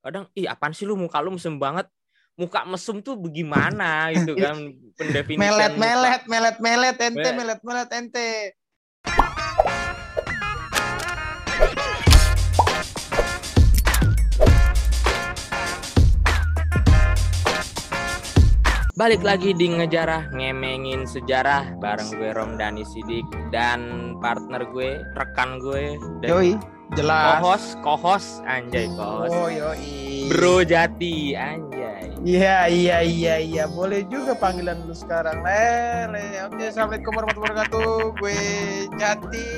[0.00, 0.96] kadang ih apaan sih lu?
[0.96, 1.86] Muka lu mesem banget.
[2.40, 4.08] Muka mesum tuh bagaimana?
[4.16, 4.56] Gitu kan
[4.98, 7.36] pendefinisian melet melet melet melet ente Melet.
[7.36, 8.28] melet melet ente.
[19.00, 25.96] Balik lagi di ngejarah ngemengin sejarah bareng gue Romdani Sidik dan partner gue, rekan gue
[26.20, 26.52] dan yoi
[26.98, 29.30] jelas kohos, kohos anjay kohos.
[29.30, 32.12] oh yoi Bro Jati anjay.
[32.20, 35.64] Iya iya iya iya boleh juga panggilan lu sekarang le
[36.12, 38.40] le oke assalamualaikum warahmatullahi wabarakatuh gue
[39.00, 39.48] Jati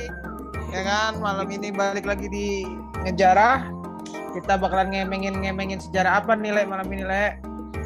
[0.71, 2.63] ya kan malam ini balik lagi di
[3.03, 3.67] ngejarah
[4.33, 7.25] kita bakalan ngemengin ngemengin sejarah apa nih le malam ini le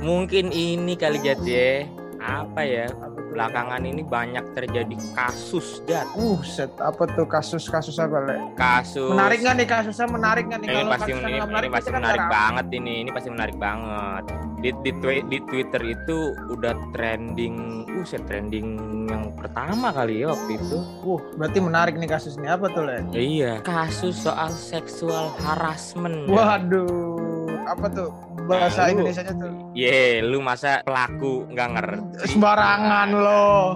[0.04, 1.88] Mungkin ini kali Jati ya.
[2.20, 2.84] Apa ya?
[3.00, 3.25] Apa?
[3.36, 6.08] Belakangan ini banyak terjadi kasus Jat.
[6.16, 8.40] uh set apa tuh kasus kasus apa le?
[8.56, 10.68] Kasus menarik nggak nih kasusnya menarik nggak nih?
[10.72, 14.24] Ini kalau pasti ini, menarik ini pasti kan menarik banget ini ini pasti menarik banget.
[14.56, 17.56] Di di, twi- di Twitter itu udah trending
[17.92, 18.68] uh trending
[19.12, 20.78] yang pertama kali ya waktu itu.
[21.04, 23.04] Uh, berarti menarik nih kasusnya apa tuh, Le?
[23.12, 27.20] Ya iya kasus soal seksual harassment Waduh,
[27.66, 28.08] apa tuh
[28.44, 29.50] bahasa Nah, lu- Indonesianya tuh?
[29.72, 31.98] Ye, lu masa pelaku nggak ngerti?
[32.28, 33.66] Sembarangan loh.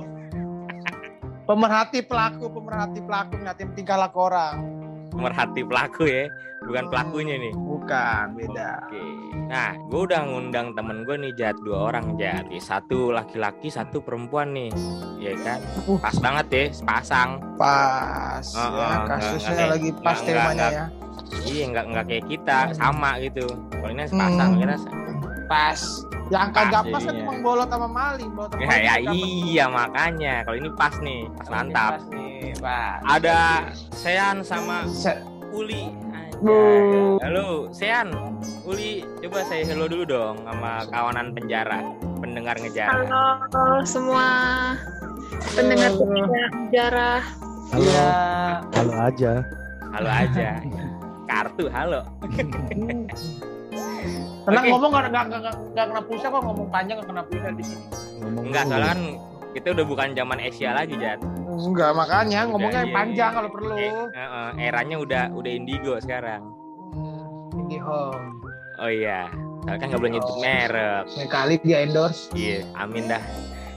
[1.42, 4.56] Pemerhati pelaku, pemerhati pelaku ngeliatin tingkah laku orang.
[5.11, 6.30] Merhati pelaku ya,
[6.62, 7.50] bukan pelakunya nih.
[7.52, 8.86] Bukan, beda.
[8.86, 9.02] Oke.
[9.50, 12.46] Nah, gue udah ngundang temen gue nih Jat dua orang Jat.
[12.56, 14.70] Satu laki-laki, satu perempuan nih,
[15.18, 15.58] ya kan?
[15.84, 15.98] Uh.
[15.98, 17.42] Pas banget ya, sepasang.
[17.58, 20.86] Pas Oh, ya, kasusnya nggak- nggak lagi pas nggak- temanya nggak- ya.
[21.42, 23.46] Iya, nggak nggak kayak kita, sama gitu.
[23.70, 24.60] Kalau ini sepasang, Hmm.
[24.60, 24.76] kira
[25.46, 25.80] Pas.
[26.30, 27.20] Yang kagak Pas pas kan jadinya.
[27.27, 29.18] cuma bolot sama maling, bolot sama ya, maling ya dapet.
[29.18, 30.34] iya makanya.
[30.40, 31.90] Kalau ini pas nih, pas Ini mantap.
[31.90, 32.98] Pas nih, pas.
[33.02, 33.38] Ada
[33.92, 35.90] Sean sama Se- Uli.
[36.38, 37.18] Bu.
[37.20, 38.14] Halo, Sean.
[38.62, 41.82] Uli, coba saya hello dulu dong sama kawanan penjara,
[42.16, 42.88] pendengar ngejar.
[42.88, 43.27] Halo
[43.82, 44.27] semua
[45.50, 47.22] pendengar sejarah.
[47.70, 48.11] Halo, Iya.
[48.72, 49.33] halo aja.
[49.90, 50.48] Halo aja.
[51.30, 52.02] Kartu, halo.
[54.41, 54.70] Tenang Oke.
[54.74, 57.85] ngomong nggak nggak kena pulsa kok ngomong panjang nggak kena pulsa di sini.
[58.18, 59.01] Ngomong Enggak, soalnya kan
[59.55, 61.23] kita udah bukan zaman Asia lagi, Jat.
[61.46, 63.36] Enggak makanya ngomongnya Udah, yang iya, panjang iya.
[63.39, 63.74] kalau perlu.
[63.79, 66.42] Eh, eh, eh, eranya udah udah indigo sekarang.
[66.90, 68.42] Hmm, Indie Home.
[68.80, 69.29] Oh iya,
[69.63, 71.05] soalnya kan nggak boleh nyebut merek.
[71.14, 72.33] Sekali dia endorse.
[72.35, 73.23] Iya, amin dah.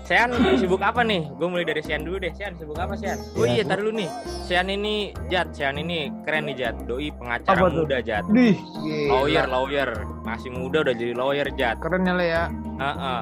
[0.03, 1.31] Sean sibuk apa nih?
[1.39, 2.31] Gue mulai dari Sean dulu deh.
[2.35, 3.15] Sean sibuk apa Sean?
[3.39, 4.09] Oh iya, Ya, tar dulu nih.
[4.43, 4.95] Sean ini
[5.27, 6.75] Jat, Sean ini keren nih Jat.
[6.83, 7.87] Doi pengacara Apa tuh?
[7.87, 8.23] muda Jat.
[8.27, 8.59] Dih,
[9.07, 9.89] Lawyer, lawyer.
[10.21, 11.79] Masih muda udah jadi lawyer Jat.
[11.79, 12.43] Keren ya le ya.
[12.77, 13.21] Heeh.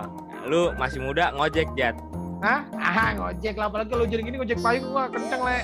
[0.50, 1.94] Lu masih muda ngojek Jat.
[2.42, 2.66] Hah?
[2.74, 5.62] Ah, ngojek lah apalagi lo jadi gini ngojek payung gua kenceng le.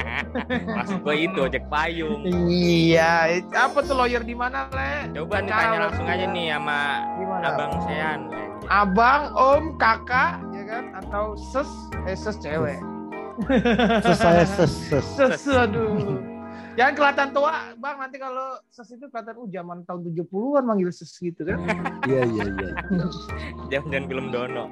[0.80, 2.24] Maksud gue itu ojek payung.
[2.48, 5.12] iya, apa tuh lawyer di mana le?
[5.12, 6.80] Coba nih tanya langsung aja nih sama?
[7.44, 8.20] Abang Sean.
[8.70, 10.84] Abang, om, kakak, ya kan?
[10.94, 11.66] Atau ses,
[12.06, 12.78] eh ses cewek.
[14.06, 15.02] Ses saya ses ses.
[15.02, 16.22] Ses, aduh.
[16.78, 17.98] Jangan kelihatan tua, Bang.
[17.98, 21.58] Nanti kalau ses itu kelihatan uh zaman tahun 70-an manggil ses gitu kan.
[22.06, 22.70] Iya iya iya.
[23.74, 24.70] Jangan-jangan film Dono.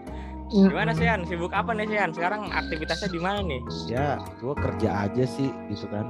[0.48, 0.72] Hmm.
[0.72, 1.26] Gimana Sean?
[1.28, 2.14] Sibuk apa nih Sean?
[2.14, 3.60] Sekarang aktivitasnya di mana nih?
[3.84, 6.08] Ya, gue kerja aja sih gitu kan.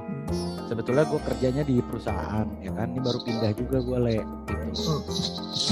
[0.71, 2.93] Sebetulnya gue kerjanya di perusahaan ya kan.
[2.93, 4.17] Ini baru pindah juga gue le.
[4.47, 4.93] Gitu.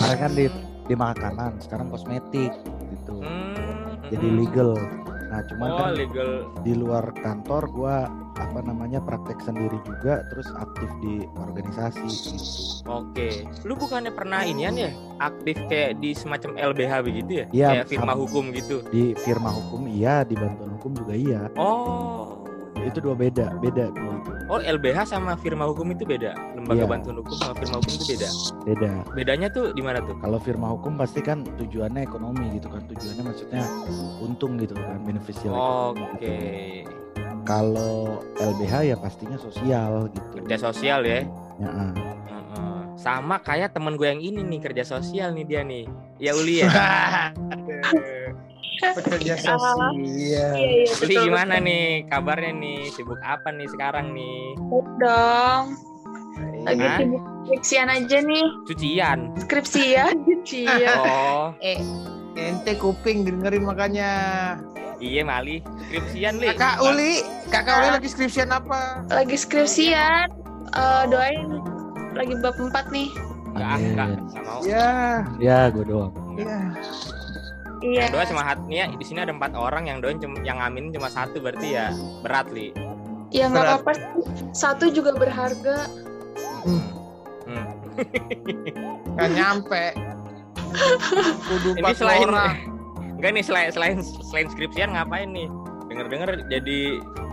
[0.02, 0.46] Kemarin kan di
[0.88, 2.52] di makanan, sekarang kosmetik
[2.90, 3.20] gitu.
[3.20, 4.38] Hmm, Jadi hmm.
[4.40, 4.72] legal.
[5.28, 6.32] Nah cuman Oh, kan legal.
[6.64, 7.98] di luar kantor gue
[8.38, 12.06] apa namanya praktek sendiri juga, terus aktif di organisasi.
[12.06, 12.32] Gitu.
[12.88, 13.44] Oke.
[13.66, 14.92] Lu bukannya pernah inian ya?
[15.20, 17.46] Aktif kayak di semacam LBH begitu ya?
[17.52, 18.86] Iya, Kayak firma hukum gitu.
[18.88, 21.50] Di firma hukum iya, di bantuan hukum juga iya.
[21.58, 22.37] Oh.
[22.86, 24.32] Itu dua beda, beda dua itu.
[24.48, 26.36] Oh, LBH sama firma hukum itu beda.
[26.54, 26.88] Lembaga Iya.
[26.88, 28.30] bantuan hukum sama firma hukum itu beda.
[28.64, 28.92] Beda.
[29.16, 30.16] Bedanya tuh di mana tuh?
[30.20, 33.64] Kalau firma hukum pasti kan tujuannya ekonomi gitu kan, tujuannya maksudnya
[34.22, 35.54] untung gitu kan, beneficial.
[35.96, 36.84] Oke.
[37.44, 40.44] Kalau LBH ya pastinya sosial gitu.
[40.44, 41.24] Kerja sosial ya.
[41.58, 41.68] Ya.
[41.68, 41.92] Heeh.
[42.98, 45.86] Sama kayak temen gue yang ini nih kerja sosial nih dia nih.
[46.18, 46.68] Ya Uli ya.
[48.78, 49.92] Pekerja sosial.
[49.94, 51.24] Iya iya Uli betul.
[51.26, 52.82] gimana nih kabarnya nih?
[52.92, 54.56] Sibuk apa nih sekarang nih?
[54.56, 55.64] betul dong.
[56.64, 56.98] Lagi Hah?
[56.98, 58.46] sibuk skripsian aja nih.
[58.66, 59.20] Cucian.
[59.40, 60.98] Skripsian, skripsian.
[61.00, 61.80] Oh, Eh,
[62.36, 64.12] ente kuping dengerin makanya.
[64.98, 65.64] iya Mali.
[65.84, 66.48] Skripsian li.
[66.50, 69.06] Kakak Uli, kakak Uli lagi skripsian apa?
[69.08, 70.28] Lagi skripsian.
[70.70, 71.62] Eh, doain
[72.14, 73.10] lagi bab 4 nih.
[73.50, 74.60] Enggak, enggak, enggak mau.
[74.62, 74.90] Ya,
[75.40, 76.14] Ya, gue doang.
[76.36, 76.60] ya.
[77.82, 78.10] Iya.
[78.10, 80.58] Yang doa cuma hat nih ya, di sini ada empat orang yang doain cuma yang
[80.58, 81.94] amin cuma satu berarti ya
[82.26, 82.74] berat li.
[83.30, 83.92] Ya nggak apa-apa.
[83.94, 84.04] sih.
[84.56, 85.86] Satu juga berharga.
[86.66, 86.82] Hmm.
[89.14, 89.84] Nggak nyampe.
[91.48, 92.56] Kudu Ini selain orang.
[93.18, 95.48] enggak nih selain selain selain skripsian ngapain nih?
[95.88, 96.80] Dengar-dengar jadi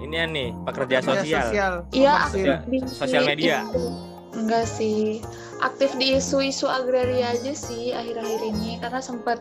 [0.00, 1.46] ini ya nih pekerja sosial.
[1.92, 3.64] Iya, aktif di Sosial media.
[3.68, 4.13] itu.
[4.34, 5.22] Enggak sih.
[5.62, 9.40] Aktif di isu-isu agraria aja sih akhir-akhir ini karena sempat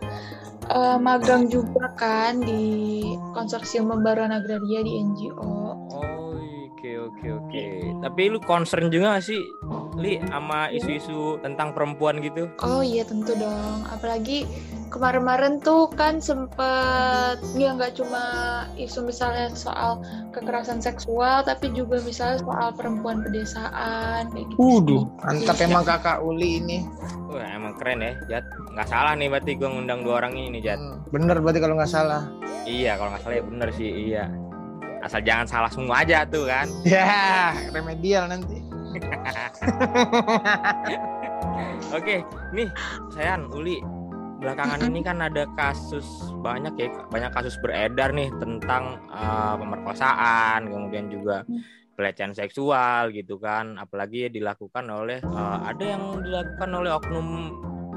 [0.70, 3.02] eh, magang juga kan di
[3.34, 5.42] konsorsium pembaruan agraria di NGO.
[5.44, 6.23] Oh,
[7.04, 7.64] oke oke oke.
[8.02, 9.42] Tapi lu concern juga gak sih,
[9.96, 12.50] Li, sama isu-isu tentang perempuan gitu?
[12.60, 13.86] Oh iya tentu dong.
[13.88, 14.48] Apalagi
[14.90, 18.22] kemarin-kemarin tuh kan sempet ya nggak cuma
[18.78, 19.98] isu misalnya soal
[20.30, 24.58] kekerasan seksual tapi juga misalnya soal perempuan pedesaan kayak gitu.
[24.58, 25.66] Waduh, mantap Iya.
[25.66, 26.78] emang kakak Uli ini.
[27.34, 28.46] Wah, emang keren ya, Jat.
[28.74, 30.78] Nggak salah nih berarti gue ngundang dua orang ini, Jat.
[30.78, 32.30] Hmm, Bener berarti kalau nggak salah.
[32.64, 34.30] Iya, kalau nggak salah ya bener sih, iya.
[35.04, 36.72] Asal jangan salah semua aja tuh kan.
[36.88, 38.64] Ya, remedial nanti.
[41.98, 42.24] Oke,
[42.56, 42.70] nih,
[43.12, 43.84] Sayan, Uli.
[44.40, 46.04] Belakangan ini kan ada kasus
[46.44, 51.48] banyak ya, banyak kasus beredar nih tentang eh, pemerkosaan, kemudian juga
[51.96, 53.80] pelecehan seksual gitu kan.
[53.80, 57.28] Apalagi dilakukan oleh eh, ada yang dilakukan oleh oknum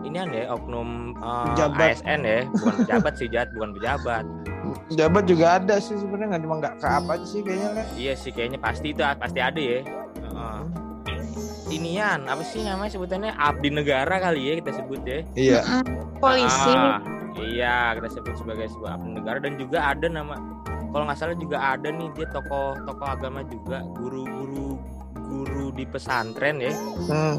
[0.07, 1.99] ini ya, oknum eh, Pejabat.
[1.99, 4.25] ASN ya, bukan pejabat sih, Jat, bukan pejabat.
[4.91, 7.83] Jabat juga ada sih sebenarnya nggak cuma nggak ke apa aja sih kayaknya Le.
[7.95, 9.81] Iya sih, kayaknya pasti itu pasti ada ya.
[10.23, 10.61] Heeh.
[11.67, 15.21] Inian, apa sih namanya sebutannya abdi negara kali ya kita sebut ya.
[15.35, 15.61] Iya.
[16.23, 16.71] Polisi.
[16.71, 17.03] Ah,
[17.37, 20.35] iya, kita sebut sebagai sebuah abdi negara dan juga ada nama
[20.95, 24.81] kalau nggak salah juga ada nih dia tokoh tokoh agama juga guru-guru
[25.13, 26.73] guru di pesantren ya
[27.05, 27.37] Hmm.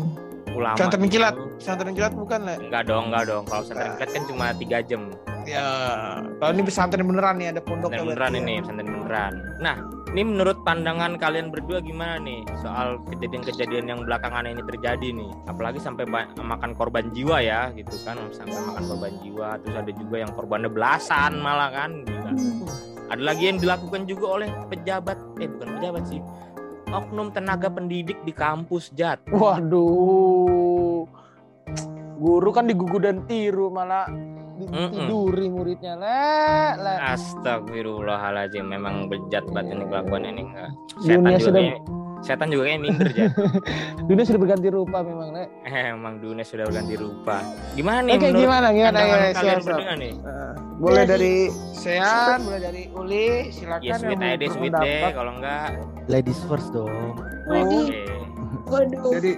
[0.57, 1.13] Ulama Pesantren gitu.
[1.13, 1.35] kilat.
[1.55, 2.55] Pesantren kilat bukan Le?
[2.59, 5.01] enggak dong enggak dong kalau pesantren kilat kan cuma tiga jam
[5.47, 5.63] Ya.
[6.43, 8.03] Kalau ini pesantren beneran nih ada pondoknya.
[8.03, 8.39] pesantren beneran ya.
[8.41, 9.75] ini pesantren beneran nah
[10.07, 15.79] ini menurut pandangan kalian berdua gimana nih soal kejadian-kejadian yang belakangan ini terjadi nih apalagi
[15.79, 16.03] sampai
[16.35, 20.67] makan korban jiwa ya gitu kan sampai makan korban jiwa terus ada juga yang korbannya
[20.67, 22.31] belasan malah kan gila.
[23.07, 26.19] ada lagi yang dilakukan juga oleh pejabat eh bukan pejabat sih
[26.91, 31.07] oknum tenaga pendidik di kampus Jat Waduh.
[32.17, 34.09] Guru kan digugu dan tiru malah
[34.57, 35.93] ditiduri muridnya.
[35.93, 36.25] Le,
[36.81, 36.93] le.
[37.13, 41.61] Astagfirullahaladzim memang bejat banget ini kelakuan ini enggak setan Dunia sudah
[42.19, 43.31] setan juga kayak minder Jat
[44.09, 45.45] dunia sudah berganti rupa memang, Le.
[45.63, 47.43] Eh, emang dunia sudah berganti rupa.
[47.73, 50.13] Gimana nih Oke, gimana gimana ya, kalian siap, nih?
[50.15, 55.01] Eh, boleh Dari- dari Sean, boleh dari Uli, silakan Ya sweet aja deh, sweet deh.
[55.09, 55.69] Kalau enggak,
[56.07, 57.17] Ladies first dong.
[57.45, 58.05] Oke.
[58.65, 59.11] waduh.
[59.13, 59.31] Jadi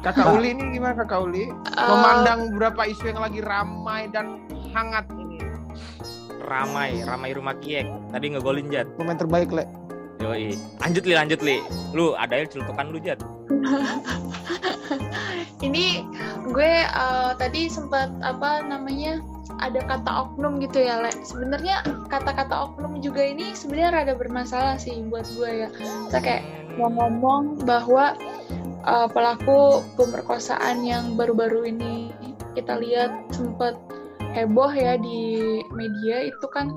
[0.00, 1.44] Kakak Uli ini gimana Kakak Uli?
[1.44, 4.40] Eh, Memandang beberapa isu yang lagi ramai dan
[4.72, 5.36] hangat ini.
[6.40, 7.84] Ramai, ramai rumah kiek.
[8.08, 8.88] Tadi ngegolin Jat.
[8.96, 9.68] Pemain terbaik, Le.
[10.20, 10.52] Yoi.
[10.84, 11.56] Lanjut li, lanjut li.
[11.96, 13.20] Lu ada yang celutukan lu Jat.
[15.66, 16.04] ini
[16.52, 19.24] gue eh, tadi sempat apa namanya
[19.60, 21.12] ada kata oknum gitu ya Le.
[21.24, 25.68] Sebenarnya kata-kata oknum juga ini sebenarnya rada bermasalah sih buat gue ya.
[26.12, 26.44] Saya kayak
[26.76, 28.12] mau ngomong bahwa
[28.84, 32.12] eh, pelaku pemerkosaan yang baru-baru ini
[32.52, 33.72] kita lihat sempat
[34.32, 36.70] heboh ya di media itu kan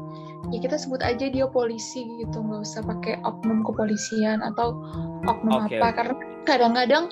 [0.52, 4.76] ya kita sebut aja dia polisi gitu nggak usah pakai oknum kepolisian atau
[5.24, 5.88] oknum Oke, apa.
[5.96, 7.06] karena kadang-kadang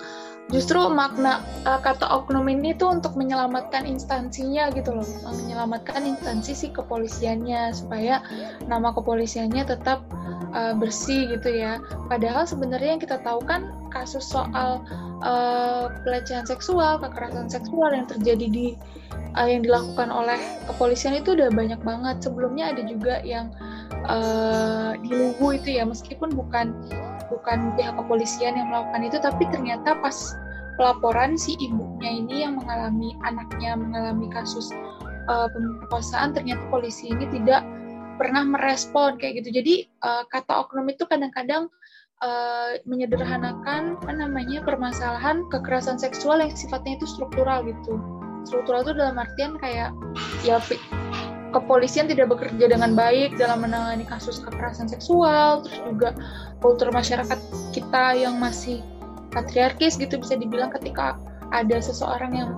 [0.52, 6.68] justru makna uh, kata oknum ini tuh untuk menyelamatkan instansinya gitu loh menyelamatkan instansi si
[6.76, 8.20] kepolisiannya supaya
[8.68, 10.04] nama kepolisiannya tetap
[10.52, 11.80] uh, bersih gitu ya.
[12.12, 14.82] Padahal sebenarnya yang kita tahu kan kasus soal
[15.22, 18.68] uh, pelecehan seksual kekerasan seksual yang terjadi di
[19.38, 22.24] uh, yang dilakukan oleh kepolisian itu udah banyak banget.
[22.24, 23.52] Sebelumnya ada juga yang
[24.08, 26.74] uh, di Luwu itu ya meskipun bukan
[27.32, 30.36] bukan pihak kepolisian yang melakukan itu tapi ternyata pas
[30.76, 34.72] pelaporan si ibunya ini yang mengalami anaknya mengalami kasus
[35.30, 37.64] uh, pemerkosaan ternyata polisi ini tidak
[38.20, 39.62] pernah merespon kayak gitu.
[39.62, 41.72] Jadi uh, kata oknum itu kadang-kadang
[42.22, 47.98] uh, menyederhanakan apa namanya permasalahan kekerasan seksual yang sifatnya itu struktural gitu.
[48.48, 49.94] Struktural itu dalam artian kayak
[50.42, 50.58] ya
[51.52, 56.10] kepolisian tidak bekerja dengan baik dalam menangani kasus kekerasan seksual terus juga
[56.64, 57.38] kultur masyarakat
[57.76, 58.80] kita yang masih
[59.36, 61.20] patriarkis gitu bisa dibilang ketika
[61.52, 62.50] ada seseorang yang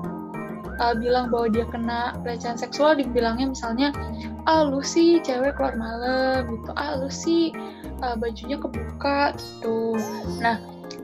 [0.84, 3.96] uh, bilang bahwa dia kena pelecehan seksual dibilangnya misalnya
[4.44, 6.72] ah lu sih cewek keluar malam gitu.
[6.76, 7.56] Ah lu sih
[8.04, 9.96] uh, bajunya kebuka gitu.
[10.44, 10.60] Nah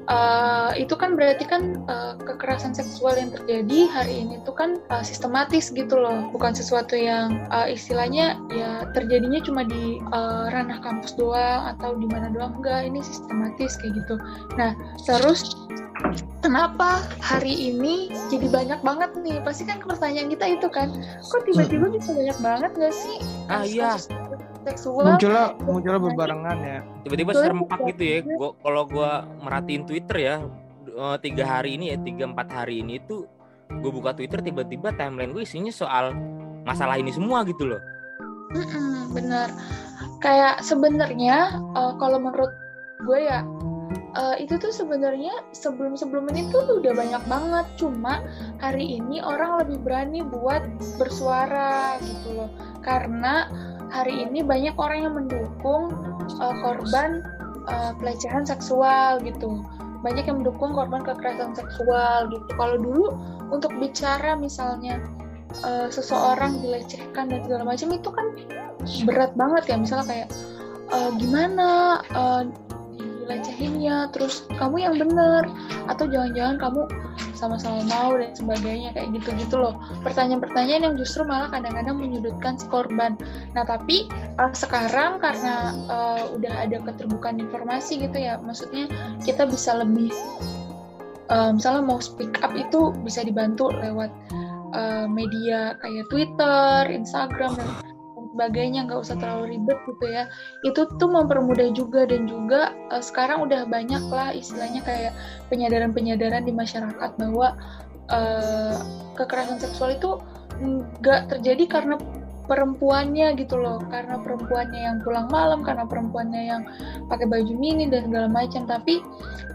[0.10, 5.06] uh, itu kan berarti kan uh, kekerasan seksual yang terjadi hari ini itu kan uh,
[5.06, 6.28] sistematis gitu loh.
[6.34, 12.10] Bukan sesuatu yang uh, istilahnya ya terjadinya cuma di uh, ranah kampus doang atau di
[12.10, 12.58] mana doang.
[12.60, 14.16] Enggak ini sistematis kayak gitu.
[14.58, 14.74] Nah
[15.06, 15.56] terus
[16.42, 19.38] kenapa hari ini jadi banyak banget nih?
[19.46, 23.18] Pasti kan pertanyaan kita itu kan kok tiba-tiba bisa banyak banget gak sih?
[23.48, 23.96] Ah iya
[24.68, 26.80] seksual munculnya munculnya berbarengan ya.
[27.06, 28.18] Tiba-tiba serempak gitu ya.
[28.26, 29.12] Gua kalau gua
[29.44, 30.36] merhatiin Twitter ya
[30.88, 33.28] eh, tiga hari ini ya tiga empat hari ini itu
[33.70, 36.18] gue buka Twitter tiba-tiba timeline gue isinya soal
[36.66, 37.82] masalah ini semua gitu loh.
[38.50, 39.54] Mm-mm, bener.
[40.20, 42.50] Kayak sebenarnya uh, kalau menurut
[43.06, 43.46] gue ya
[44.18, 47.66] uh, itu tuh sebenarnya sebelum sebelum ini tuh udah banyak banget.
[47.78, 48.26] Cuma
[48.58, 50.66] hari ini orang lebih berani buat
[50.98, 52.50] bersuara gitu loh.
[52.82, 53.48] Karena
[53.90, 55.94] hari ini banyak orang yang mendukung
[56.38, 57.26] uh, korban
[57.66, 59.66] uh, pelecehan seksual gitu.
[60.00, 62.50] Banyak yang mendukung korban kekerasan seksual gitu.
[62.56, 63.06] Kalau dulu
[63.52, 65.02] untuk bicara misalnya
[65.66, 68.28] uh, seseorang dilecehkan dan segala macam itu kan
[69.04, 69.76] berat banget ya.
[69.76, 70.30] Misalnya kayak
[70.94, 72.44] uh, gimana uh,
[73.30, 75.46] dilecehinnya terus kamu yang bener
[75.86, 76.82] atau jangan-jangan kamu
[77.38, 79.78] sama-sama mau dan sebagainya kayak gitu-gitu loh.
[80.02, 83.16] Pertanyaan-pertanyaan yang justru malah kadang-kadang menyudutkan si korban.
[83.54, 84.10] Nah tapi
[84.42, 88.90] uh, sekarang karena uh, udah ada keterbukaan informasi gitu ya maksudnya
[89.24, 90.12] kita bisa lebih
[91.30, 94.10] uh, misalnya mau speak up itu bisa dibantu lewat
[94.74, 97.70] uh, media kayak Twitter, Instagram dan
[98.40, 100.32] sebagainya nggak usah terlalu ribet gitu ya.
[100.64, 105.12] Itu tuh mempermudah juga dan juga uh, sekarang udah banyak lah istilahnya kayak
[105.52, 107.60] penyadaran-penyadaran di masyarakat bahwa
[108.08, 108.80] uh,
[109.20, 110.24] kekerasan seksual itu
[111.04, 112.00] nggak terjadi karena
[112.48, 113.84] perempuannya gitu loh.
[113.92, 116.64] Karena perempuannya yang pulang malam karena perempuannya yang
[117.12, 118.64] pakai baju mini dan segala macam.
[118.64, 119.04] Tapi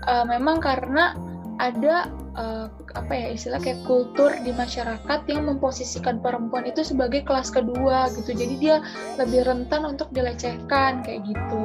[0.04, 1.16] uh, memang karena
[1.56, 7.50] ada uh, apa ya istilah kayak kultur di masyarakat yang memposisikan perempuan itu sebagai kelas
[7.50, 8.30] kedua gitu.
[8.34, 8.78] Jadi dia
[9.18, 11.64] lebih rentan untuk dilecehkan kayak gitu.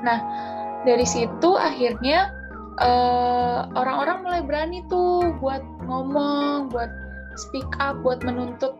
[0.00, 0.18] Nah
[0.88, 2.32] dari situ akhirnya
[2.80, 6.88] eh, orang-orang mulai berani tuh buat ngomong buat
[7.36, 8.76] speak up buat menuntut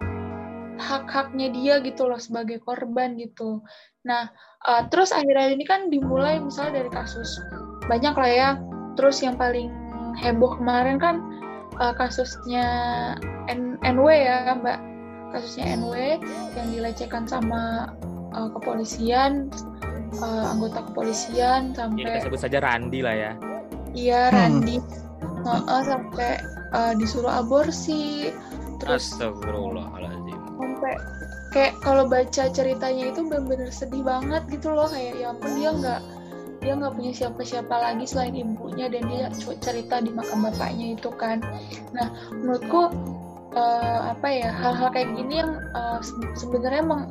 [0.81, 3.61] hak-haknya dia gitu loh sebagai korban gitu.
[4.09, 4.33] Nah
[4.65, 7.37] uh, terus akhirnya ini kan dimulai misalnya dari kasus
[7.87, 8.51] banyak lah ya.
[8.97, 9.69] Terus yang paling
[10.19, 11.21] heboh kemarin kan
[11.81, 12.67] uh, kasusnya
[13.49, 14.79] N NW ya Mbak.
[15.31, 16.21] Kasusnya NW
[16.59, 17.95] yang dilecehkan sama
[18.37, 19.49] uh, kepolisian
[20.21, 23.33] uh, anggota kepolisian sampai ya, kita sebut saja Randi lah ya.
[23.97, 24.35] Iya hmm.
[24.37, 24.77] Randi.
[25.41, 25.65] Hmm.
[25.65, 26.31] uh, sampai
[26.77, 28.31] uh, disuruh aborsi.
[28.81, 30.39] Terus Astagfirullahaladzim.
[30.61, 30.93] sampai
[31.53, 34.89] kayak kalau baca ceritanya itu benar-benar sedih banget gitu loh.
[34.91, 36.01] Kayak ya ampun dia nggak
[36.61, 39.33] dia nggak punya siapa-siapa lagi selain ibunya dan dia
[39.65, 41.41] cerita di makam bapaknya itu kan.
[41.97, 42.93] Nah menurutku
[43.57, 45.99] uh, apa ya hal-hal kayak gini yang uh,
[46.37, 47.09] sebenarnya meng,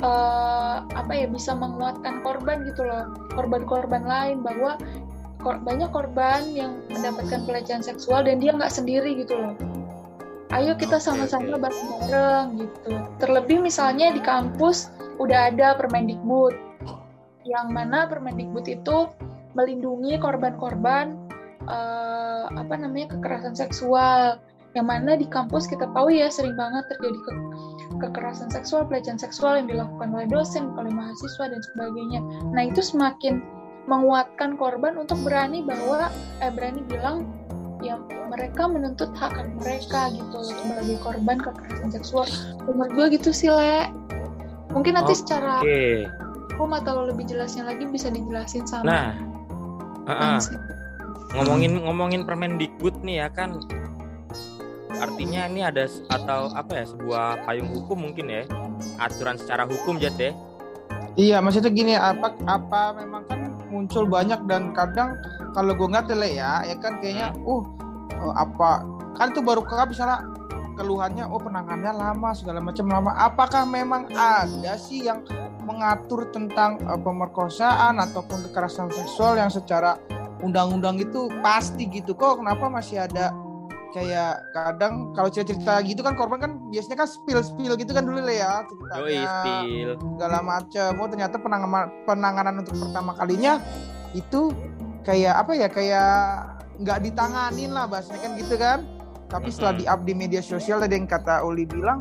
[0.00, 3.12] uh, apa ya bisa menguatkan korban gitu loh.
[3.36, 4.80] Korban-korban lain bahwa
[5.38, 9.54] kor banyak korban yang mendapatkan pelecehan seksual dan dia nggak sendiri gitu loh.
[10.48, 12.90] Ayo kita sama-sama bareng-bareng gitu.
[13.20, 14.88] Terlebih misalnya di kampus
[15.20, 16.67] udah ada Permendikbud
[17.48, 19.08] yang mana Permendikbud itu
[19.56, 21.16] melindungi korban-korban
[21.64, 24.36] uh, apa namanya kekerasan seksual
[24.76, 27.32] yang mana di kampus kita tahu ya sering banget terjadi ke
[28.04, 32.20] kekerasan seksual, pelecehan seksual yang dilakukan oleh dosen, oleh mahasiswa dan sebagainya.
[32.52, 33.40] Nah itu semakin
[33.88, 36.12] menguatkan korban untuk berani bahwa
[36.44, 37.24] eh berani bilang
[37.80, 37.96] ya
[38.28, 42.28] mereka menuntut hak hak mereka gitu sebagai korban kekerasan seksual.
[42.68, 43.88] Menurut gue gitu sih le.
[44.68, 45.20] Mungkin nanti okay.
[45.24, 45.54] secara
[46.58, 49.08] hukum atau lebih jelasnya lagi bisa dijelasin sama nah
[50.08, 50.38] uh -uh.
[51.38, 53.60] ngomongin ngomongin Permendikbud nih ya kan.
[54.98, 58.42] Artinya ini ada atau apa ya sebuah payung hukum mungkin ya
[58.98, 60.34] aturan secara hukum jat ya.
[61.14, 65.20] Iya maksudnya gini apa apa memang kan muncul banyak dan kadang
[65.54, 67.62] kalau gue nggak tele ya ya kan kayaknya uh
[68.34, 68.82] apa
[69.14, 70.24] kan itu baru kakak misalnya
[70.74, 73.14] keluhannya oh penanganannya lama segala macam lama.
[73.14, 75.22] Apakah memang ada sih yang
[75.68, 80.00] mengatur tentang uh, pemerkosaan ataupun kekerasan seksual yang secara
[80.40, 82.16] undang-undang itu pasti gitu.
[82.16, 83.36] Kok kenapa masih ada
[83.92, 88.20] kayak kadang kalau cerita-cerita gitu kan korban kan biasanya kan spill spill gitu kan dulu
[88.20, 89.24] lah ya ceritanya.
[89.28, 89.90] Spill.
[89.96, 93.56] segala macam oh ternyata penanganan penanganan untuk pertama kalinya
[94.12, 94.52] itu
[95.08, 96.12] kayak apa ya kayak
[96.84, 98.78] nggak ditanganin lah bahasanya kan gitu kan.
[99.28, 102.00] Tapi setelah di up di media sosial tadi yang kata Oli bilang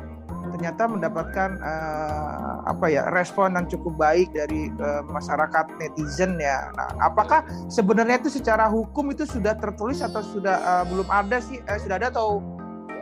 [0.51, 6.71] ternyata mendapatkan uh, apa ya respon yang cukup baik dari uh, masyarakat netizen ya.
[6.75, 11.59] Nah, apakah sebenarnya itu secara hukum itu sudah tertulis atau sudah uh, belum ada sih?
[11.63, 12.43] Eh, sudah ada atau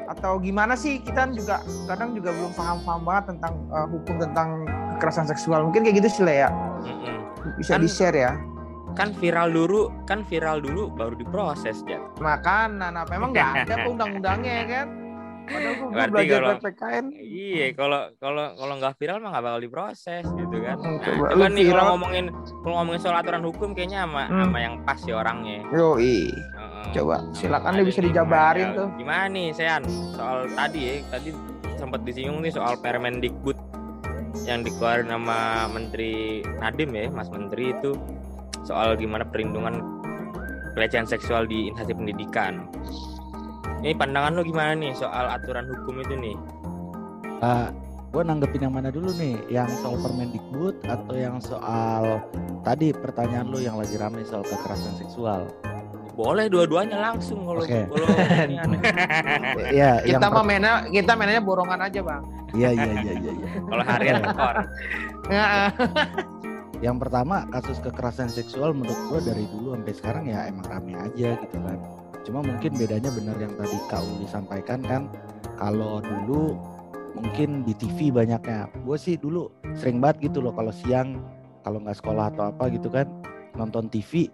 [0.05, 1.01] atau gimana sih?
[1.01, 4.49] Kita juga kadang juga belum paham-paham banget tentang uh, hukum tentang
[4.97, 5.65] kekerasan seksual.
[5.69, 6.49] Mungkin kayak gitu sih lah ya.
[7.57, 8.33] Bisa kan, di share ya.
[8.95, 11.99] Kan viral dulu, kan viral dulu baru diproses ya.
[12.21, 15.04] Makan, nah, nah memang nggak ada undang-undangnya ya kan
[15.45, 17.05] Padahal gue belajar kalau, PPKN.
[17.15, 20.77] Iya, kalau kalau kalau nggak viral mah nggak bakal diproses gitu kan.
[20.81, 22.25] Hmm, nah, coba nih kalau ngomongin
[22.65, 24.39] kalau ngomongin soal aturan hukum kayaknya sama hmm.
[24.41, 25.59] sama yang pas ya orangnya.
[25.69, 26.33] Yo, i.
[26.57, 28.87] Uh, coba silakan deh bisa dijabarin tuh.
[28.97, 29.83] Gimana nih, Sean?
[30.17, 31.29] Soal tadi ya, tadi
[31.75, 33.57] sempat disinggung nih soal Permendikbud
[34.43, 37.95] yang dikeluarin sama Menteri Nadim ya, Mas Menteri itu
[38.65, 39.79] soal gimana perlindungan
[40.75, 42.67] pelecehan seksual di instansi pendidikan.
[43.85, 46.35] Ini pandangan lo gimana nih soal aturan hukum itu nih?
[47.37, 47.69] Uh,
[48.09, 49.37] gue nanggepin yang mana dulu nih?
[49.45, 52.17] Yang soal Permendikbud atau yang soal
[52.65, 55.45] tadi pertanyaan lo yang lagi ramai soal kekerasan seksual?
[56.17, 57.85] Boleh dua-duanya langsung kalau okay.
[59.77, 62.23] ya, kita mah mainnya kita mainnya borongan aja bang.
[62.57, 63.33] Iya iya iya iya.
[63.37, 63.49] Ya.
[63.69, 64.55] kalau harian tekor.
[66.81, 71.37] yang pertama kasus kekerasan seksual menurut gue dari dulu sampai sekarang ya emang rame aja
[71.37, 71.77] gitu kan
[72.25, 75.01] cuma mungkin bedanya benar yang tadi kau disampaikan kan
[75.61, 76.57] kalau dulu
[77.15, 81.21] mungkin di TV banyaknya gue sih dulu sering banget gitu loh kalau siang
[81.63, 83.07] kalau nggak sekolah atau apa gitu kan
[83.55, 84.27] nonton TV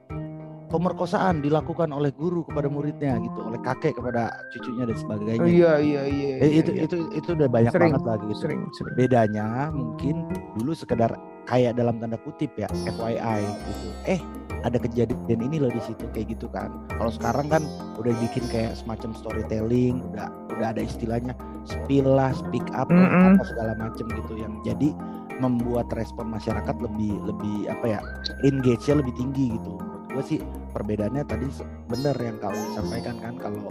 [0.72, 5.74] pemerkosaan dilakukan oleh guru kepada muridnya gitu oleh kakek kepada cucunya dan sebagainya oh, iya
[5.84, 6.88] iya iya, eh, itu iya.
[6.88, 8.96] itu itu udah banyak sering, banget lagi gitu sering, sering.
[8.96, 10.16] bedanya mungkin
[10.56, 11.12] dulu sekedar
[11.50, 13.88] kayak dalam tanda kutip ya FYI gitu.
[14.06, 14.22] Eh
[14.62, 16.70] ada kejadian ini loh di situ kayak gitu kan.
[16.94, 17.64] Kalau sekarang kan
[17.98, 21.34] udah bikin kayak semacam storytelling udah udah ada istilahnya
[21.66, 23.38] spill lah speak up mm -hmm.
[23.38, 24.94] apa segala macam gitu yang jadi
[25.42, 28.00] membuat respon masyarakat lebih lebih apa ya
[28.46, 29.72] engage-nya lebih tinggi gitu.
[29.82, 30.40] Menurut gue sih
[30.78, 31.48] perbedaannya tadi
[31.90, 33.66] benar yang kau sampaikan kan kalau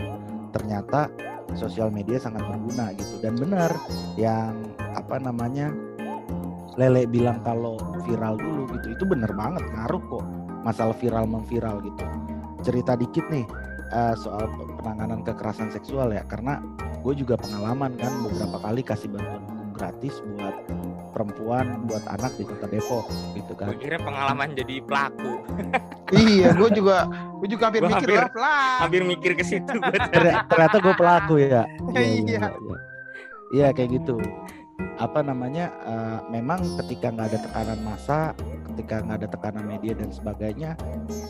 [0.50, 1.06] ternyata
[1.54, 3.22] sosial media sangat berguna gitu.
[3.22, 3.70] Dan benar
[4.18, 4.54] yang
[4.98, 5.70] apa namanya
[6.80, 7.76] Lele bilang kalau
[8.08, 10.24] viral dulu gitu itu bener banget ngaruh kok
[10.64, 12.04] masalah viral memviral gitu
[12.64, 13.44] cerita dikit nih
[13.92, 14.48] uh, soal
[14.80, 16.56] penanganan kekerasan seksual ya karena
[17.04, 20.56] gue juga pengalaman kan beberapa kali kasih bantuan hukum gratis buat
[21.12, 23.72] perempuan buat anak di kota Depok gitu kan.
[23.72, 25.32] Gue kira pengalaman jadi pelaku.
[26.22, 27.08] iya, gue juga
[27.40, 28.80] gue juga hampir gua mikir hampir, lah pelaku.
[28.84, 29.76] Hampir mikir ke situ.
[30.48, 31.64] Ternyata gue pelaku ya.
[31.96, 32.78] Iya, iya, iya.
[33.50, 34.22] Iya kayak gitu
[35.00, 38.36] apa namanya uh, memang ketika nggak ada tekanan massa
[38.68, 40.76] ketika nggak ada tekanan media dan sebagainya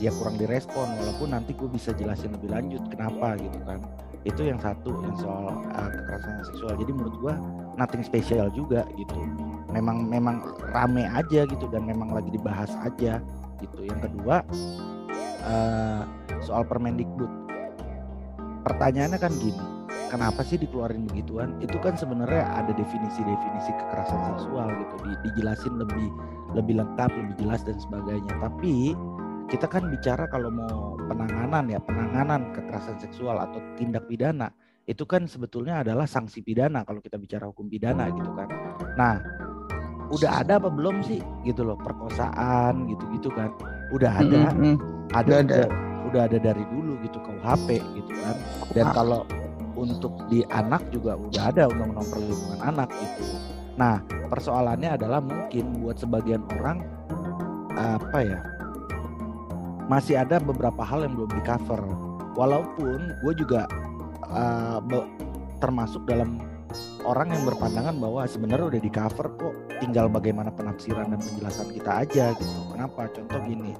[0.02, 0.90] ya kurang direspon.
[0.98, 3.78] Walaupun nanti gue bisa jelasin lebih lanjut kenapa gitu kan.
[4.26, 6.74] Itu yang satu yang soal uh, kekerasan seksual.
[6.83, 7.35] Jadi menurut gue
[7.78, 9.22] nothing spesial juga gitu.
[9.70, 10.42] Memang memang
[10.74, 13.22] rame aja gitu dan memang lagi dibahas aja
[13.62, 13.87] gitu.
[13.87, 14.42] Yang kedua
[15.46, 16.02] uh,
[16.42, 17.30] soal Permendikbud.
[18.66, 19.80] Pertanyaannya kan gini
[20.11, 21.57] kenapa sih dikeluarin begituan?
[21.62, 26.09] Itu kan sebenarnya ada definisi-definisi kekerasan seksual gitu di, dijelasin lebih
[26.55, 28.35] lebih lengkap lebih jelas dan sebagainya.
[28.42, 28.94] Tapi
[29.50, 34.50] kita kan bicara kalau mau penanganan ya penanganan kekerasan seksual atau tindak pidana
[34.87, 38.48] itu kan sebetulnya adalah sanksi pidana kalau kita bicara hukum pidana gitu kan.
[38.98, 39.14] Nah
[40.11, 41.22] udah ada apa belum sih?
[41.46, 43.55] Gitu loh perkosaan gitu-gitu kan.
[43.94, 44.50] Udah ada.
[44.55, 44.74] Mm -hmm.
[45.14, 45.59] ada, ada.
[45.66, 45.66] Udah,
[46.11, 48.37] udah ada dari dulu gitu KUHP gitu kan.
[48.74, 49.22] Dan kalau
[49.74, 53.24] untuk di anak juga udah ada undang-undang perlindungan anak gitu.
[53.78, 56.85] Nah, persoalannya adalah mungkin buat sebagian orang
[57.80, 58.40] apa ya
[59.90, 61.83] masih ada beberapa hal yang belum di cover.
[62.38, 63.66] Walaupun gue juga
[64.30, 64.78] uh,
[65.59, 66.38] termasuk dalam
[67.02, 72.06] orang yang berpandangan bahwa sebenarnya udah di cover kok, tinggal bagaimana penafsiran dan penjelasan kita
[72.06, 72.61] aja gitu.
[72.70, 73.11] Kenapa?
[73.11, 73.74] Contoh gini,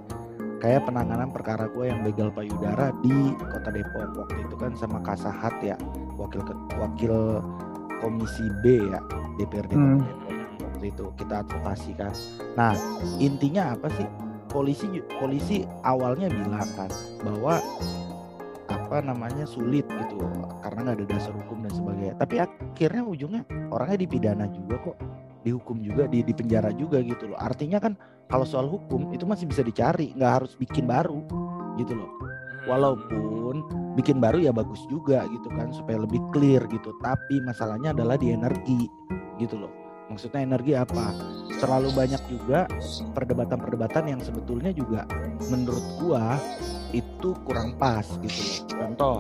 [0.61, 4.13] kayak penanganan perkara gue yang begal payudara di kota Depok.
[4.15, 5.75] Waktu itu kan sama Kasahat ya
[6.21, 6.45] wakil
[6.77, 7.41] wakil
[8.05, 9.01] komisi B ya
[9.41, 10.01] DPRD hmm.
[10.61, 12.13] Waktu itu kita advokasi kan.
[12.55, 12.77] Nah
[13.19, 14.07] intinya apa sih?
[14.51, 14.87] Polisi
[15.23, 16.91] polisi awalnya bilang kan
[17.23, 17.63] bahwa
[18.67, 20.27] apa namanya sulit gitu
[20.67, 22.15] karena nggak ada dasar hukum dan sebagainya.
[22.19, 24.97] Tapi akhirnya ujungnya orangnya dipidana juga kok
[25.47, 27.39] dihukum juga di di penjara juga gitu loh.
[27.39, 27.95] Artinya kan
[28.31, 31.27] kalau soal hukum itu masih bisa dicari nggak harus bikin baru
[31.77, 32.11] gitu loh.
[32.71, 33.67] Walaupun
[33.99, 36.95] bikin baru ya bagus juga gitu kan supaya lebih clear gitu.
[37.03, 38.87] Tapi masalahnya adalah di energi
[39.43, 39.73] gitu loh.
[40.11, 41.11] Maksudnya energi apa?
[41.59, 42.71] Terlalu banyak juga
[43.15, 45.05] perdebatan-perdebatan yang sebetulnya juga
[45.51, 46.39] menurut gua
[46.95, 48.59] itu kurang pas gitu loh.
[48.71, 49.17] Contoh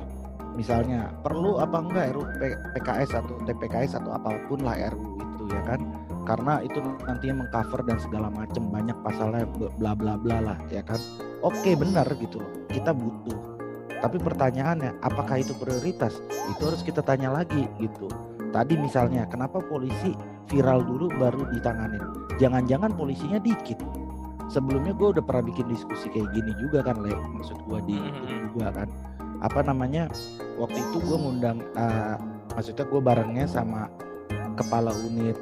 [0.54, 2.26] misalnya perlu apa enggak RUU
[2.74, 5.80] PKS atau TPKS atau apa pun lah RUU itu ya kan
[6.28, 9.44] karena itu nantinya mengcover dan segala macam banyak pasalnya
[9.78, 11.00] bla bla bla lah ya kan?
[11.40, 13.38] Oke benar gitu loh kita butuh.
[14.00, 16.16] Tapi pertanyaannya apakah itu prioritas?
[16.56, 18.08] Itu harus kita tanya lagi gitu.
[18.50, 20.16] Tadi misalnya kenapa polisi
[20.48, 22.00] viral dulu baru ditanganin?
[22.40, 23.76] Jangan-jangan polisinya dikit.
[24.50, 27.12] Sebelumnya gue udah pernah bikin diskusi kayak gini juga kan le?
[27.12, 28.88] Maksud gue di itu juga kan.
[29.44, 30.10] Apa namanya
[30.58, 32.16] waktu itu gue ngundang uh,
[32.56, 33.86] maksudnya gue barengnya sama
[34.60, 35.36] kepala unit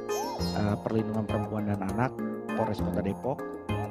[0.55, 2.11] uh, perlindungan perempuan dan anak
[2.55, 3.39] Polres Kota Depok.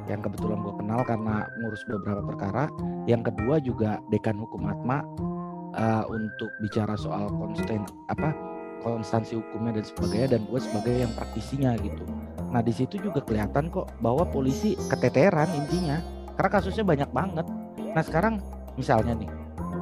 [0.08, 2.64] Yang kebetulan gue kenal karena ngurus beberapa perkara.
[3.04, 5.04] Yang kedua juga dekan hukum Atma
[5.76, 8.32] uh, untuk bicara soal konstan apa
[8.80, 12.04] konstansi hukumnya dan sebagainya dan gue sebagai yang praktisinya gitu.
[12.48, 16.00] Nah di situ juga kelihatan kok bahwa polisi keteteran intinya
[16.38, 17.46] karena kasusnya banyak banget.
[17.92, 18.40] Nah sekarang
[18.78, 19.30] misalnya nih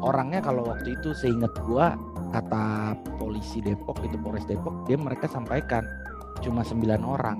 [0.03, 1.87] orangnya kalau waktu itu seingat gue
[2.33, 5.87] kata polisi Depok itu Polres Depok dia mereka sampaikan
[6.43, 7.39] cuma 9 orang.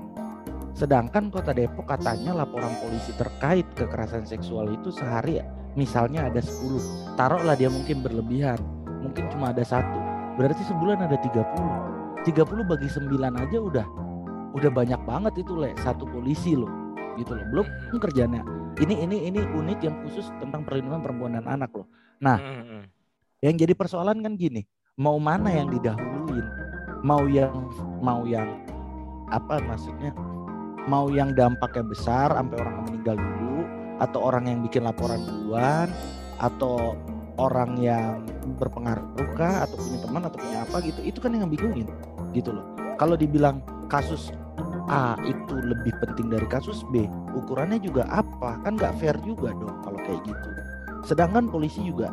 [0.77, 5.41] Sedangkan kota Depok katanya laporan polisi terkait kekerasan seksual itu sehari
[5.73, 8.61] misalnya ada 10 taruhlah dia mungkin berlebihan
[9.01, 9.99] mungkin cuma ada satu.
[10.37, 13.09] Berarti sebulan ada 30 30 bagi 9
[13.41, 13.87] aja udah
[14.53, 15.73] udah banyak banget itu le.
[15.81, 16.69] Satu polisi loh
[17.17, 17.45] gitu loh.
[17.49, 17.65] Belum
[17.97, 18.45] kerjanya.
[18.77, 21.89] Ini ini ini unit yang khusus tentang perlindungan perempuan dan anak loh.
[22.21, 22.37] Nah
[23.45, 24.65] yang jadi persoalan kan gini
[24.97, 26.45] mau mana yang didahuluin?
[27.05, 27.53] Mau yang
[28.01, 28.49] mau yang
[29.29, 30.09] apa maksudnya?
[30.89, 33.61] Mau yang dampaknya besar sampai orang meninggal dulu
[34.01, 35.93] atau orang yang bikin laporan duluan
[36.41, 36.97] atau
[37.37, 38.25] orang yang
[38.57, 40.99] berpengaruh kah atau punya teman atau punya apa gitu.
[41.05, 41.85] Itu kan yang bingungin
[42.33, 42.65] gitu loh.
[42.97, 44.33] Kalau dibilang kasus
[44.89, 47.05] A itu lebih penting dari kasus B
[47.37, 48.57] ukurannya juga apa?
[48.65, 50.49] Kan nggak fair juga dong kalau kayak gitu.
[51.05, 52.09] Sedangkan polisi juga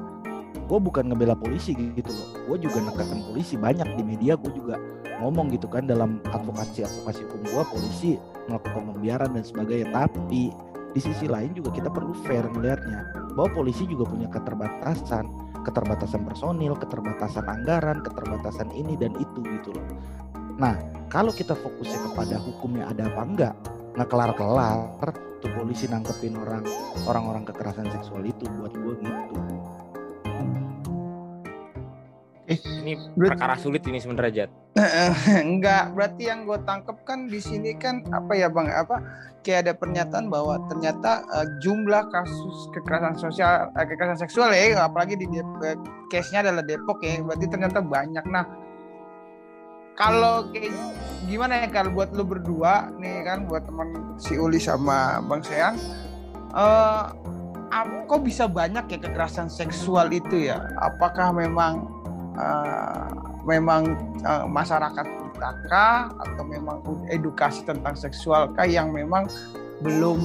[0.65, 2.29] gue bukan ngebela polisi gitu loh.
[2.49, 4.81] Gue juga nekan polisi banyak di media gue juga
[5.21, 8.11] ngomong gitu kan dalam advokasi advokasi hukum gue polisi
[8.49, 9.89] melakukan pembiaran dan sebagainya.
[9.93, 10.51] Tapi
[10.95, 15.27] di sisi lain juga kita perlu fair melihatnya bahwa polisi juga punya keterbatasan
[15.65, 19.87] keterbatasan personil keterbatasan anggaran keterbatasan ini dan itu gitu loh.
[20.61, 20.79] Nah
[21.11, 23.55] kalau kita fokusnya kepada hukumnya ada apa enggak
[23.95, 26.67] nggak kelar-kelar tuh polisi nangkepin orang
[27.07, 29.54] orang-orang kekerasan seksual itu buat gue gitu
[32.45, 34.51] Eh, ini berarti, perkara sulit ini sebenarnya Jat.
[35.49, 38.69] enggak, berarti yang gue tangkep kan di sini kan apa ya bang?
[38.69, 39.01] Apa
[39.41, 45.17] kayak ada pernyataan bahwa ternyata uh, jumlah kasus kekerasan sosial, uh, kekerasan seksual ya, apalagi
[45.17, 45.77] di uh,
[46.13, 48.25] case-nya adalah Depok ya, berarti ternyata banyak.
[48.29, 48.45] Nah,
[49.97, 50.73] kalau kayak
[51.25, 55.81] gimana ya kalau buat lo berdua nih kan, buat teman si Uli sama Bang Sean,
[56.53, 57.09] uh,
[58.05, 60.61] kok bisa banyak ya kekerasan seksual itu ya?
[60.81, 61.94] Apakah memang
[62.39, 63.09] uh,
[63.47, 66.13] memang uh, masyarakat kita kah?
[66.23, 69.27] Atau memang edukasi tentang seksual kah yang memang
[69.83, 70.21] belum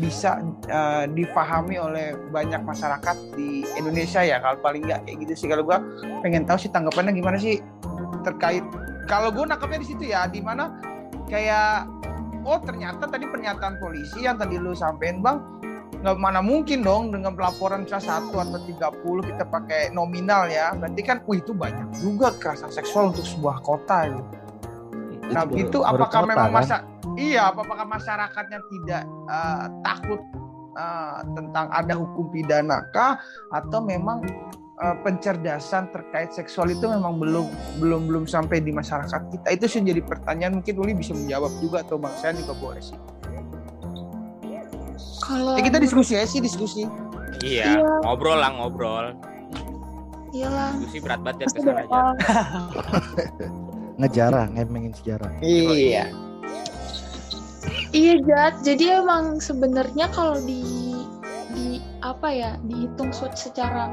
[0.00, 0.40] bisa
[0.72, 4.40] uh, difahami oleh banyak masyarakat di Indonesia ya?
[4.40, 5.46] Kalau paling nggak kayak gitu sih.
[5.52, 5.78] Kalau gue
[6.24, 7.60] pengen tahu sih tanggapannya gimana sih
[8.22, 8.62] terkait
[9.10, 10.78] kalau gue nangkapnya di situ ya di mana
[11.26, 11.90] kayak
[12.46, 15.42] oh ternyata tadi pernyataan polisi yang tadi lu sampein bang
[16.02, 21.00] nggak mana mungkin dong dengan pelaporan misalnya satu atau 30 kita pakai nominal ya berarti
[21.06, 24.22] kan wih itu banyak juga kekerasan seksual untuk sebuah kota gitu.
[25.30, 26.58] Nah itu, itu apakah memang kan?
[26.58, 26.76] masa
[27.14, 30.20] iya apakah masyarakatnya tidak uh, takut
[30.74, 33.22] uh, tentang ada hukum pidana kah
[33.54, 34.26] atau memang
[34.82, 37.46] uh, pencerdasan terkait seksual itu memang belum
[37.78, 41.86] belum belum sampai di masyarakat kita itu sih jadi pertanyaan mungkin Uli bisa menjawab juga
[41.86, 42.98] atau bang saya juga boleh sih.
[45.22, 46.82] Kalau ya, kita diskusi ya sih diskusi.
[47.42, 49.14] Iya, iya, ngobrol lah ngobrol.
[50.34, 50.74] Iyalah.
[50.82, 52.00] Diskusi berat banget ya ke sana aja.
[54.00, 55.30] Ngejarah, ngemengin sejarah.
[55.44, 56.10] Iya.
[57.92, 60.64] Iya Jat, jadi emang sebenarnya kalau di
[61.52, 63.92] di apa ya dihitung secara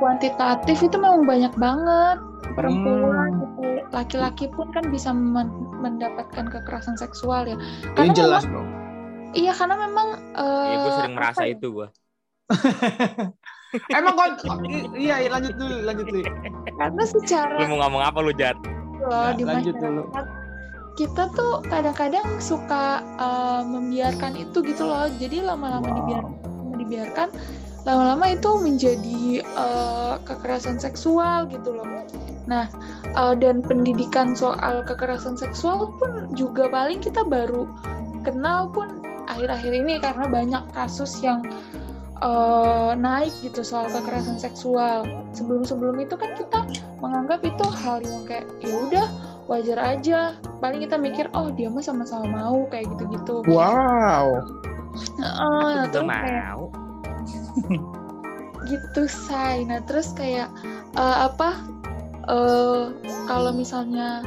[0.00, 2.18] kuantitatif itu memang banyak banget
[2.56, 3.40] perempuan hmm.
[3.44, 7.60] gitu laki-laki pun kan bisa mendapatkan kekerasan seksual ya.
[7.92, 8.82] Karena Ini jelas dong
[9.32, 11.56] Iya karena memang uh, Iya gue sering merasa ya?
[11.56, 11.88] itu gue
[13.96, 14.28] Emang kok
[15.00, 16.28] iya, iya lanjut dulu lanjut dulu.
[16.76, 18.56] Karena secara Lu mau ngomong apa lu Jat?
[19.00, 20.04] Loh, di lanjut dulu.
[20.92, 25.08] Kita tuh kadang-kadang suka uh, membiarkan itu gitu loh.
[25.16, 25.96] Jadi lama-lama wow.
[26.04, 26.34] dibiarkan
[26.76, 27.28] dibiarkan
[27.82, 29.20] lama-lama itu menjadi
[29.56, 31.88] uh, kekerasan seksual gitu loh.
[32.46, 32.68] Nah,
[33.16, 37.66] uh, dan pendidikan soal kekerasan seksual pun juga paling kita baru
[38.22, 39.01] kenal pun
[39.32, 41.40] akhir-akhir ini karena banyak kasus yang
[42.20, 45.04] uh, naik gitu soal kekerasan seksual.
[45.32, 46.60] Sebelum-sebelum itu kan kita
[47.00, 49.06] menganggap itu hal yang kayak ya udah
[49.50, 50.20] wajar aja
[50.62, 54.38] paling kita mikir oh dia mah sama-sama mau kayak gitu-gitu Wow.
[55.18, 56.64] Heeh, nah, Juga terus kayak mau
[58.70, 60.48] gitu say nah terus kayak
[60.94, 61.58] eh, apa
[62.30, 62.82] eh
[63.26, 64.22] kalau misalnya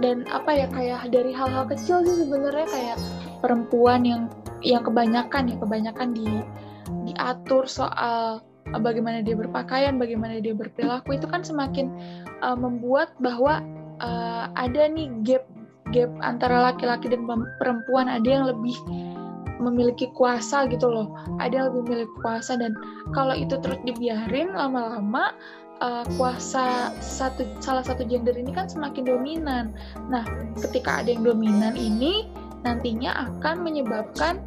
[0.00, 2.98] dan apa ya kayak dari hal-hal kecil sih sebenarnya kayak
[3.44, 4.32] perempuan yang
[4.64, 6.24] yang kebanyakan ya kebanyakan di
[7.04, 8.40] diatur soal
[8.72, 11.92] eh, bagaimana dia berpakaian bagaimana dia berperilaku itu kan semakin
[12.40, 13.60] eh, membuat bahwa
[14.00, 15.44] eh, ada nih gap
[15.92, 17.28] gap antara laki-laki dan
[17.60, 18.74] perempuan ada yang lebih
[19.60, 22.72] memiliki kuasa gitu loh ada yang lebih memiliki kuasa dan
[23.12, 25.36] kalau itu terus dibiarin lama-lama
[25.84, 29.74] uh, kuasa satu salah satu gender ini kan semakin dominan.
[30.10, 30.22] Nah,
[30.60, 32.28] ketika ada yang dominan ini
[32.64, 34.40] nantinya akan menyebabkan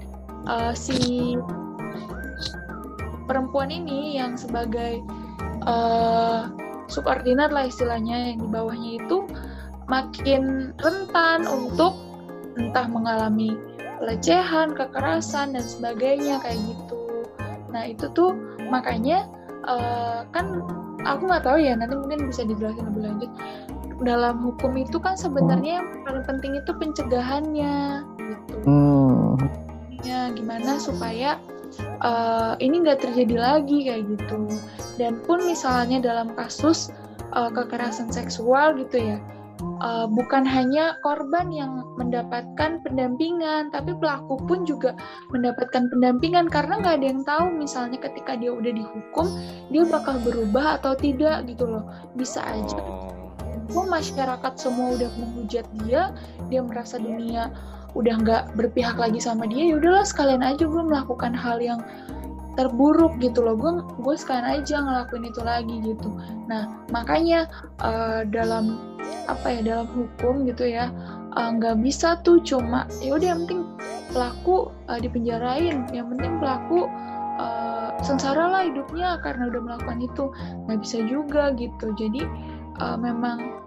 [0.49, 1.37] uh, si
[3.29, 5.03] perempuan ini yang sebagai
[5.63, 6.49] uh,
[6.87, 9.27] subordinat lah istilahnya yang di bawahnya itu
[9.87, 11.95] makin rentan untuk
[12.57, 13.55] entah mengalami
[13.97, 16.97] pelecehan, kekerasan dan sebagainya kayak gitu.
[17.71, 18.33] Nah itu tuh
[18.67, 19.27] makanya
[19.67, 20.63] uh, kan
[21.03, 23.31] aku nggak tahu ya nanti mungkin bisa dijelasin lebih lanjut.
[24.01, 28.55] Dalam hukum itu kan sebenarnya yang paling penting itu pencegahannya gitu.
[28.65, 29.33] Hmm.
[30.05, 31.41] Ya gimana supaya
[32.05, 34.49] uh, ini nggak terjadi lagi kayak gitu.
[35.01, 36.93] Dan pun misalnya dalam kasus
[37.33, 39.17] uh, kekerasan seksual gitu ya
[39.81, 44.93] uh, bukan hanya korban yang mendapatkan pendampingan, tapi pelaku pun juga
[45.33, 49.27] mendapatkan pendampingan karena nggak ada yang tahu misalnya ketika dia udah dihukum
[49.73, 51.85] dia bakal berubah atau tidak gitu loh.
[52.17, 52.79] Bisa aja
[53.73, 53.87] oh.
[53.87, 56.13] masyarakat semua udah menghujat dia,
[56.47, 57.51] dia merasa dunia
[57.97, 61.81] udah nggak berpihak lagi sama dia, ya udahlah sekalian aja gue melakukan hal yang
[62.57, 63.53] terburuk gitu loh.
[63.53, 66.09] Gue gue sekalian aja ngelakuin itu lagi gitu.
[66.49, 67.45] Nah makanya
[67.85, 68.81] uh, dalam
[69.29, 70.89] apa ya dalam hukum gitu ya
[71.37, 73.61] nggak uh, bisa tuh cuma ya udah yang penting
[74.09, 75.85] pelaku uh, dipenjarain.
[75.93, 76.89] Yang penting pelaku
[77.37, 80.33] uh, sengsara lah hidupnya karena udah melakukan itu.
[80.65, 81.93] Nggak bisa juga gitu.
[81.93, 82.25] Jadi
[82.81, 83.63] uh, memang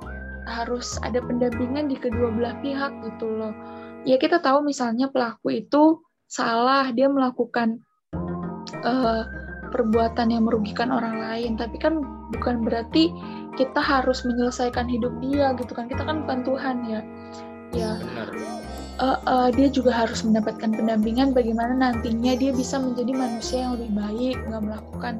[0.49, 3.55] harus ada pendampingan di kedua belah pihak gitu loh.
[4.03, 7.79] Ya kita tahu misalnya pelaku itu salah dia melakukan
[8.83, 9.23] uh,
[9.71, 11.55] perbuatan yang merugikan orang lain.
[11.55, 12.03] Tapi kan
[12.35, 13.13] bukan berarti
[13.55, 15.87] kita harus menyelesaikan hidup dia gitu kan.
[15.87, 17.01] Kita kan bukan Tuhan ya.
[17.71, 17.93] Ya
[19.01, 23.97] Uh, uh, dia juga harus mendapatkan pendampingan bagaimana nantinya dia bisa menjadi manusia yang lebih
[23.97, 25.15] baik nggak melakukan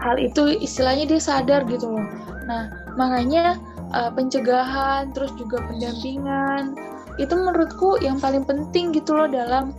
[0.00, 0.56] hal itu.
[0.56, 2.06] Istilahnya dia sadar gitu loh.
[2.48, 3.58] Nah makanya
[3.94, 6.74] uh, pencegahan terus juga pendampingan
[7.18, 9.70] itu menurutku yang paling penting gitu loh dalam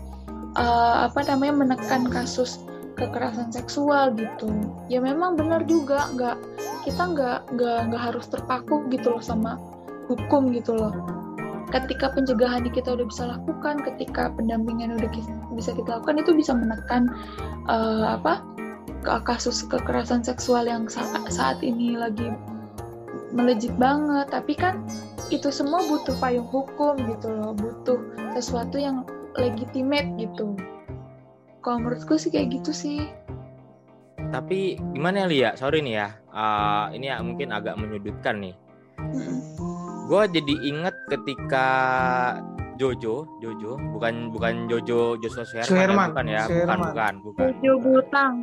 [0.55, 2.63] uh, apa namanya menekan kasus
[2.95, 4.47] kekerasan seksual gitu.
[4.87, 6.37] Ya memang benar juga nggak
[6.87, 9.59] kita nggak nggak nggak harus terpaku gitu loh sama
[10.07, 10.95] hukum gitu loh.
[11.75, 15.11] Ketika pencegahan kita udah bisa lakukan ketika pendampingan udah
[15.51, 17.11] bisa kita lakukan itu bisa menekan
[17.67, 18.39] uh, apa
[19.27, 22.31] kasus kekerasan seksual yang saat, saat ini lagi
[23.35, 24.31] melejit banget.
[24.31, 24.81] Tapi kan
[25.29, 27.51] itu semua butuh payung hukum gitu loh.
[27.51, 27.99] Butuh
[28.33, 29.03] sesuatu yang
[29.35, 30.55] legitimate gitu.
[31.59, 33.11] Kalau menurutku sih kayak gitu sih.
[34.31, 35.49] Tapi gimana ya Lia?
[35.59, 36.09] Sorry nih ya.
[36.31, 38.55] Uh, ini ya mungkin agak menyudutkan nih.
[40.05, 41.67] Gue jadi inget ketika
[42.75, 47.45] Jojo Jojo bukan bukan Jojo Joshua Suherman, ya, bukan ya bukan bukan bukan.
[47.63, 48.33] Jojo Bultang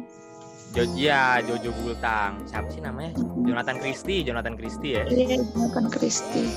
[0.73, 2.41] Jo ya Jojo Bultang.
[2.49, 3.13] Siapa sih namanya?
[3.45, 5.05] Jonathan Christie Jonathan Christie ya?
[5.05, 6.49] Iya Jonathan Christie.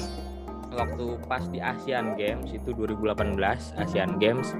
[0.72, 3.36] Waktu pas di Asian Games itu 2018
[3.76, 4.56] Asian Games.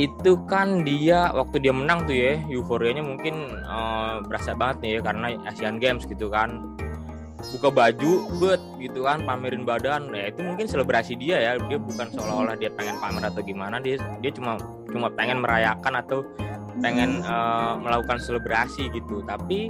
[0.00, 5.00] Itu kan dia waktu dia menang tuh ya euforianya mungkin uh, berasa banget nih ya
[5.04, 6.72] karena Asian Games gitu kan.
[7.52, 10.08] Buka baju bet gitu kan pamerin badan.
[10.16, 14.00] Ya itu mungkin selebrasi dia ya dia bukan seolah-olah dia pengen pamer atau gimana dia
[14.24, 14.56] dia cuma
[14.96, 16.24] cuma pengen merayakan atau
[16.80, 19.20] pengen uh, melakukan selebrasi gitu.
[19.28, 19.68] Tapi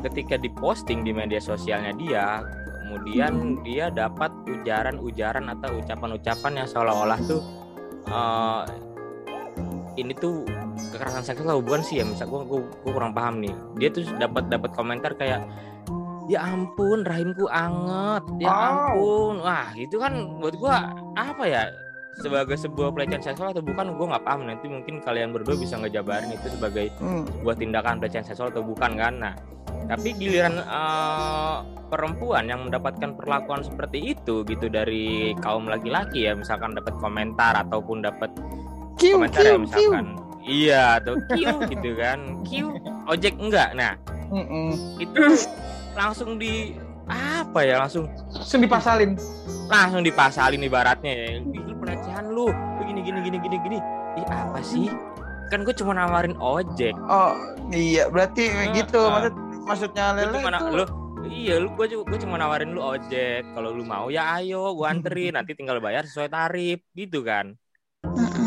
[0.00, 2.40] ketika diposting di media sosialnya dia
[2.84, 7.42] kemudian dia dapat ujaran-ujaran atau ucapan-ucapan yang seolah-olah tuh
[8.12, 8.64] uh,
[9.96, 10.44] ini tuh
[10.92, 12.04] kekerasan seksual bukan sih ya?
[12.04, 13.54] Misal gue, gue, gue kurang paham nih.
[13.78, 15.46] Dia tuh dapat dapat komentar kayak
[16.24, 19.40] ya ampun rahimku anget ya ampun.
[19.44, 20.74] Wah itu kan buat gue
[21.14, 21.62] apa ya
[22.14, 26.30] sebagai sebuah pelecehan seksual atau bukan gue nggak paham nanti mungkin kalian berdua bisa ngejabarin
[26.30, 27.26] itu sebagai Hmm.
[27.26, 29.34] sebuah tindakan pelecehan seksual atau bukan kan nah
[29.84, 31.56] tapi giliran eh,
[31.90, 38.00] perempuan yang mendapatkan perlakuan seperti itu gitu dari kaum laki-laki ya misalkan dapat komentar ataupun
[38.00, 38.30] dapat
[38.94, 39.60] Kiu, komentar ya kiu, kiu.
[39.66, 40.06] misalkan
[40.46, 41.34] iya atau Q
[41.68, 42.50] gitu kan Q
[43.10, 43.92] ojek enggak nah
[44.30, 44.98] Mm-mm.
[44.98, 45.20] itu
[45.92, 49.14] langsung di apa ya langsung langsung dipasalin.
[49.68, 51.28] Langsung dipasalin ibaratnya ya.
[51.44, 52.48] Lu pelecehan lu.
[52.50, 53.56] Lu gini gini gini gini.
[53.60, 53.78] Gini
[54.14, 54.88] ih apa sih?
[55.52, 56.96] Kan gue cuma nawarin ojek.
[57.06, 57.36] Oh
[57.70, 58.08] iya.
[58.08, 59.00] Berarti Ah, gitu.
[59.00, 59.10] ah.
[59.20, 60.84] maksud maksudnya Lu lele itu lu
[61.24, 63.44] iya lu gue gue cuma nawarin lu ojek.
[63.52, 65.36] Kalau lu mau ya ayo gue anterin.
[65.36, 66.80] Nanti tinggal bayar sesuai tarif.
[66.96, 67.52] Gitu kan.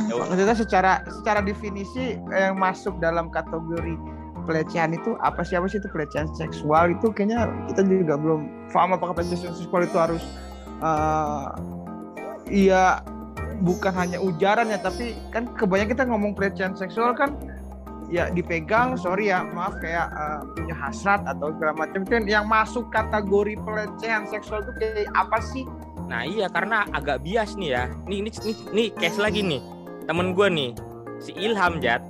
[0.08, 4.17] Ya maksudnya secara secara definisi yang masuk dalam kategori
[4.48, 8.96] pelecehan itu apa sih apa sih itu pelecehan seksual itu kayaknya kita juga belum paham
[8.96, 10.24] apakah pelecehan seksual itu harus
[10.80, 11.48] eh,
[12.48, 13.04] iya
[13.60, 17.36] bukan hanya ujaran ya tapi kan kebanyakan kita ngomong pelecehan seksual kan
[18.08, 22.88] ya dipegang sorry ya maaf kayak eh, punya hasrat atau segala macam itu yang masuk
[22.96, 25.68] kategori pelecehan seksual itu kayak apa sih
[26.08, 27.84] Nah iya karena agak bias nih ya.
[28.08, 29.62] Nih ini nih, nih case lagi nih.
[30.08, 30.72] Temen gue nih
[31.20, 32.02] si Ilham Jat.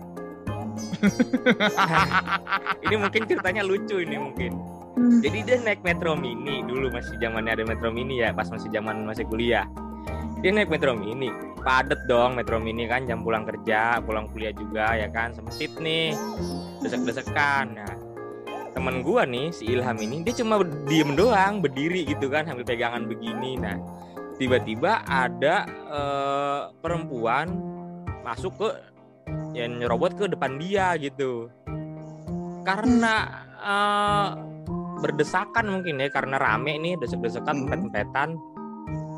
[2.86, 4.52] ini mungkin ceritanya lucu ini mungkin.
[4.98, 9.06] Jadi dia naik metro mini dulu masih zamannya ada metro mini ya pas masih zaman
[9.06, 9.70] masih kuliah.
[10.42, 11.34] Dia naik metro mini,
[11.66, 16.14] padet dong metro mini kan jam pulang kerja, pulang kuliah juga ya kan sempit nih,
[16.82, 17.74] desek-desekan.
[17.74, 17.94] Nah,
[18.74, 23.10] temen gua nih si Ilham ini dia cuma diem doang berdiri gitu kan sambil pegangan
[23.10, 23.58] begini.
[23.58, 23.82] Nah,
[24.38, 27.50] tiba-tiba ada eh, perempuan
[28.22, 28.70] masuk ke
[29.58, 31.50] yang nyerobot ke depan dia gitu.
[32.62, 33.26] Karena
[33.58, 34.28] eh,
[35.02, 37.64] berdesakan mungkin ya karena rame nih desek-desekan Hmm.
[37.70, 38.30] empet-empetan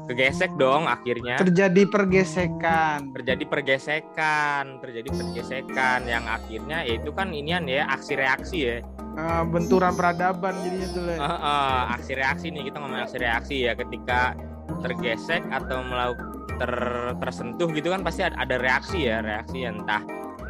[0.09, 7.69] kegesek dong akhirnya terjadi pergesekan terjadi pergesekan terjadi pergesekan yang akhirnya ya itu kan inian
[7.69, 8.77] ya aksi reaksi ya
[9.19, 11.03] Eh, benturan peradaban jadinya tuh.
[11.11, 14.31] Eh, eh, aksi reaksi nih kita ngomong aksi reaksi ya ketika
[14.79, 16.71] tergesek atau melakukan ter,
[17.19, 19.99] tersentuh gitu kan pasti ada, ada reaksi ya reaksi entah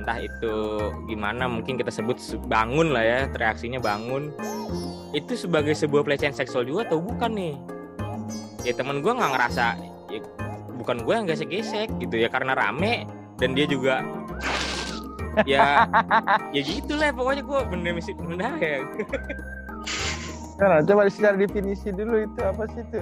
[0.10, 0.56] entah itu
[1.06, 4.34] gimana mungkin kita sebut se- bangun lah ya reaksinya bangun
[5.14, 7.54] itu sebagai sebuah pelecehan seksual juga atau bukan nih
[8.66, 9.78] ya temen gue nggak ngerasa
[10.10, 10.20] ya,
[10.82, 13.06] bukan gue yang gesek-gesek gitu ya karena rame
[13.38, 14.02] dan dia juga
[15.46, 15.86] ya
[16.50, 18.82] ya gitu lah pokoknya gue bener mesti bener ya
[20.60, 23.00] Nah, coba secara definisi dulu itu apa sih itu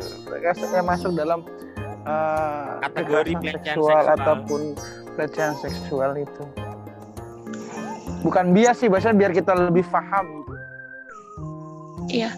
[0.78, 1.42] yang masuk dalam
[2.06, 4.14] eh, Kategori pelecehan seksual seksual.
[4.14, 4.62] ataupun
[5.18, 6.67] pelecehan seksual itu.
[8.26, 10.46] Bukan bias sih, biasanya biar kita lebih paham.
[12.10, 12.34] Iya.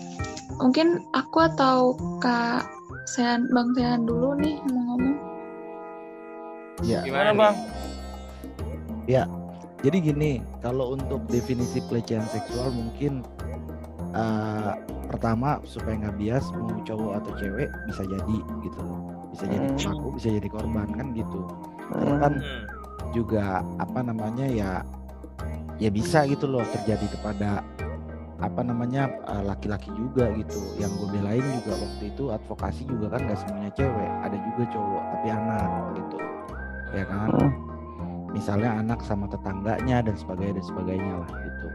[0.59, 2.67] Mungkin aku atau Kak
[3.07, 5.17] Sehan, Bang Sehan dulu nih mau ngomong.
[6.83, 7.31] Ya, gimana?
[7.35, 7.55] Bang?
[9.79, 13.23] jadi gini, kalau untuk definisi pelecehan seksual mungkin
[14.09, 14.71] eh,
[15.07, 18.83] pertama supaya nggak bias mau cowok atau cewek bisa jadi gitu,
[19.31, 19.77] bisa jadi Hmm.
[19.77, 21.41] pelaku, bisa jadi korban kan gitu.
[21.89, 22.65] Karena kan Hmm.
[23.13, 23.45] juga
[23.77, 24.71] apa namanya ya
[25.79, 27.63] ya bisa gitu loh terjadi kepada
[28.39, 30.59] apa namanya eh, laki-laki juga gitu.
[30.79, 35.03] Yang gue belain juga waktu itu advokasi juga kan nggak semuanya cewek ada juga cowok
[35.15, 36.17] tapi anak gitu
[36.89, 37.29] ya kan?
[37.29, 37.53] Hmm.
[38.29, 41.67] misalnya anak sama tetangganya dan sebagainya dan sebagainya lah gitu.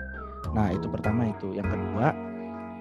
[0.54, 1.50] Nah itu pertama itu.
[1.50, 2.14] Yang kedua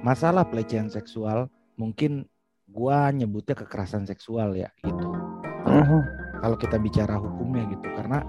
[0.05, 2.29] masalah pelecehan seksual mungkin
[2.69, 5.09] gua nyebutnya kekerasan seksual ya gitu.
[5.63, 5.99] Mhm.
[6.43, 8.19] kalau kita bicara hukumnya gitu karena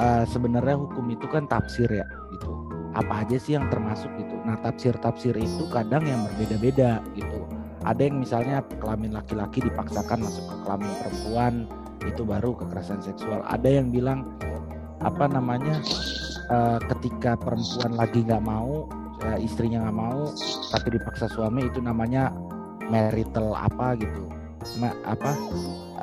[0.00, 2.50] eh, sebenarnya hukum itu kan tafsir ya gitu.
[2.96, 4.34] Apa aja sih yang termasuk gitu?
[4.42, 7.46] Nah tafsir tafsir itu kadang yang berbeda-beda gitu.
[7.84, 11.54] Ada yang misalnya kelamin laki-laki dipaksakan masuk ke kelamin perempuan
[12.04, 13.44] itu baru kekerasan seksual.
[13.46, 14.26] Ada yang bilang
[15.00, 15.80] apa namanya
[16.50, 18.88] eh, ketika perempuan lagi nggak mau
[19.24, 20.28] eh, istrinya nggak mau
[20.72, 22.32] tapi dipaksa suami itu namanya
[22.90, 24.39] marital apa gitu
[24.76, 25.32] Ma- apa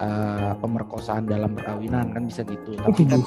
[0.02, 2.74] eh, pemerkosaan dalam perkawinan kan bisa gitu.
[2.78, 3.22] Tapi kan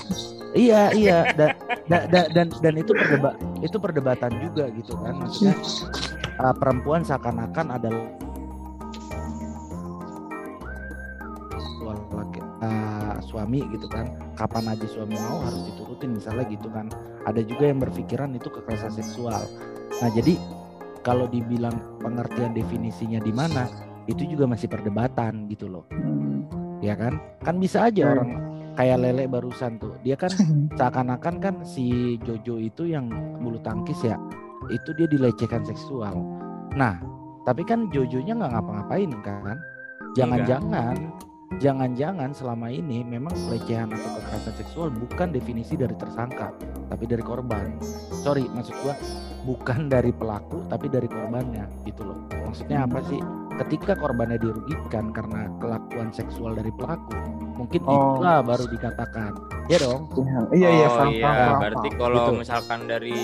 [0.54, 1.54] iya iya dan
[1.86, 5.54] dan dan dan, dan itu perdebat itu perdebatan juga gitu kan maksudnya
[6.26, 8.04] eh, perempuan seakan-akan adalah
[12.60, 14.10] eh, suami gitu kan.
[14.36, 16.88] Kapan aja suami mau harus diturutin misalnya gitu kan.
[17.24, 19.40] Ada juga yang berpikiran itu kekerasan seksual.
[20.00, 20.36] Nah jadi
[21.00, 25.86] kalau dibilang pengertian definisinya di mana itu juga masih perdebatan gitu loh.
[26.82, 27.22] Ya kan?
[27.40, 28.12] Kan bisa aja Hmm.
[28.18, 28.30] orang
[28.74, 29.94] kayak lele barusan tuh.
[30.02, 30.32] Dia kan
[30.78, 33.06] seakan-akan kan si Jojo itu yang
[33.38, 34.18] bulu tangkis ya
[34.68, 36.18] itu dia dilecehkan seksual.
[36.74, 36.98] Nah
[37.46, 39.58] tapi kan Jojonya nggak ngapa-ngapain kan?
[40.18, 40.96] Jangan-jangan
[41.58, 46.54] jangan-jangan selama ini memang pelecehan atau kekerasan seksual bukan definisi dari tersangka
[46.88, 47.74] tapi dari korban.
[48.22, 48.94] Sorry maksud gua
[49.42, 52.18] bukan dari pelaku tapi dari korbannya gitu loh.
[52.46, 53.18] Maksudnya apa sih
[53.60, 57.12] ketika korbannya dirugikan karena kelakuan seksual dari pelaku
[57.54, 58.16] mungkin Oh.
[58.16, 59.32] itulah baru dikatakan
[59.66, 60.08] ya dong
[60.50, 62.32] Iya iya oh paham, iya, paham, berarti kalau Gitu.
[62.40, 63.16] misalkan dari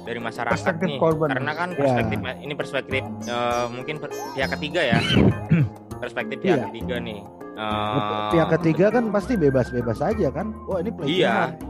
[0.00, 1.28] dari masyarakat Perspektif nih, korban.
[1.30, 1.78] karena kan Ya.
[1.78, 4.98] perspektif ini perspektif eh, mungkin per- pihak ketiga ya.
[6.02, 6.66] perspektif pihak Iya.
[6.68, 7.20] ketiga nih.
[7.52, 11.60] Eh, pihak ketiga kan pasti bebas-bebas aja kan wah ini pelecehan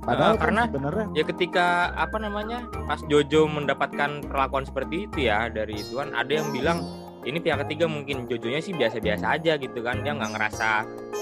[0.00, 5.18] padahal Eh, kan karena- sebenarnya ya ketika apa namanya pas Jojo mendapatkan perlakuan seperti itu
[5.24, 6.78] ya dari itu kan ada yang bilang
[7.22, 10.02] ini pihak ketiga mungkin Jojonya sih biasa-biasa aja gitu kan.
[10.02, 10.68] Dia nggak ngerasa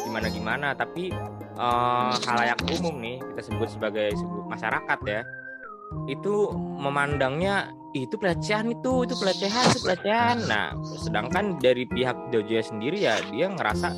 [0.08, 1.12] gimana gimana tapi
[1.56, 4.12] eh, halayak umum nih kita sebut sebagai
[4.48, 5.20] masyarakat ya.
[6.06, 10.36] Itu memandangnya "Ih, itu pelecehan itu itu pelecehan itu pelecehan.
[10.46, 10.72] Nah
[11.02, 13.90] sedangkan dari pihak Jojo sendiri ya dia ngerasa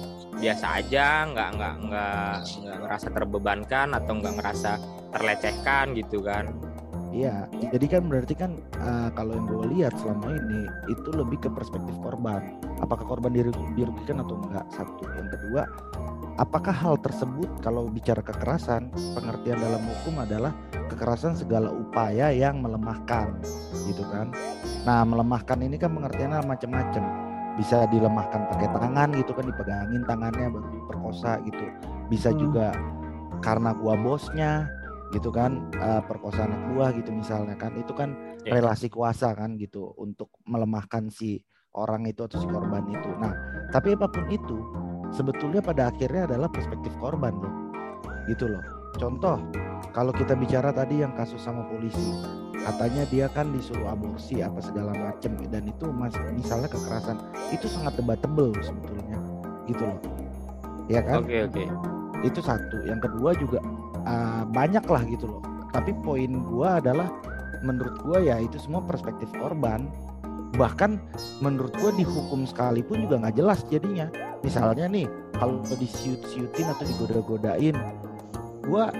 [0.42, 2.34] biasa aja nggak nggak nggak
[2.66, 4.72] nggak ngerasa terbebankan atau nggak ngerasa
[5.14, 6.50] terlecehkan gitu kan
[7.12, 7.44] Iya,
[7.76, 11.92] jadi kan berarti kan eh, kalau yang gue lihat selama ini itu lebih ke perspektif
[12.00, 12.56] korban.
[12.80, 14.64] Apakah korban diru- dirugikan atau enggak?
[14.72, 15.04] Satu.
[15.20, 15.68] Yang kedua,
[16.40, 20.56] apakah hal tersebut kalau bicara kekerasan, pengertian dalam hukum adalah
[20.88, 23.36] kekerasan segala upaya yang melemahkan,
[23.84, 24.32] gitu kan?
[24.88, 27.04] Nah, melemahkan ini kan pengertiannya macam-macam.
[27.60, 31.68] Bisa dilemahkan pakai tangan gitu kan, dipegangin tangannya baru diperkosa gitu.
[32.08, 32.40] Bisa Hmm.
[32.40, 32.72] juga
[33.44, 34.72] karena gua bosnya
[35.12, 38.58] gitu kan eh, perkosa anak buah gitu misalnya kan itu kan Ya.
[38.58, 41.38] relasi kuasa kan gitu untuk melemahkan si
[41.78, 43.06] orang itu atau si korban itu.
[43.22, 43.30] Nah
[43.70, 44.58] tapi apa pun itu
[45.14, 47.54] sebetulnya pada akhirnya adalah perspektif korban loh
[48.26, 48.64] gitu loh.
[48.98, 49.38] Contoh
[49.94, 52.02] kalau kita bicara tadi yang kasus sama polisi
[52.66, 57.22] katanya dia kan disuruh aborsi apa segala macem dan itu mas misalnya kekerasan
[57.54, 59.22] itu sangat debatable sebetulnya
[59.70, 60.00] gitu loh.
[60.90, 61.22] Ya kan?
[61.22, 61.62] Oke oke.
[62.26, 62.82] Itu satu.
[62.90, 63.62] Yang kedua juga
[64.04, 65.42] uh, banyak lah gitu loh.
[65.72, 67.08] Tapi poin gua adalah
[67.64, 69.88] menurut gua ya itu semua perspektif korban.
[70.52, 71.00] Bahkan
[71.40, 74.10] menurut gua dihukum sekalipun juga nggak jelas jadinya.
[74.44, 75.06] Misalnya nih
[75.38, 77.76] kalau disiut-siutin atau digoda-godain
[78.62, 78.94] gua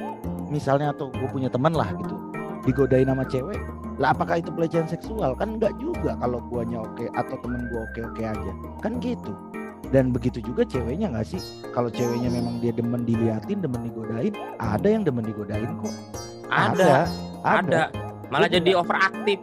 [0.50, 2.18] misalnya atau gue punya teman lah gitu
[2.66, 3.56] digodain sama cewek
[4.00, 5.36] lah apakah itu pelecehan seksual?
[5.36, 8.52] Kan enggak juga kalau guanya oke atau temen gua oke-oke aja.
[8.80, 9.32] Kan gitu
[9.92, 11.40] dan begitu juga ceweknya nggak sih?
[11.70, 15.92] Kalau ceweknya memang dia demen diliatin demen digodain ada yang demen digodain kok.
[16.48, 17.06] Ada.
[17.44, 17.82] Ada, ada.
[18.32, 18.56] Malah Iya.
[18.58, 19.38] jadi overaktif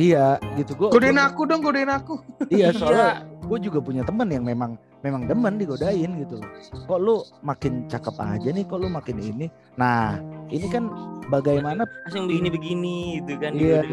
[0.00, 0.72] iya gitu.
[0.80, 2.16] Gue Godain aku dong, godain aku.
[2.48, 2.78] iya Iya.
[2.78, 3.08] soalnya
[3.44, 6.40] gue juga punya temen yang memang memang demen digodain gitu.
[6.40, 8.64] Loh kok lu makin cakep aja nih?
[8.64, 9.46] Kok lu makin ini?
[9.76, 10.16] Nah
[10.48, 10.88] ini kan
[11.28, 13.84] bagaimana langsung begini begini gitu kan Iya.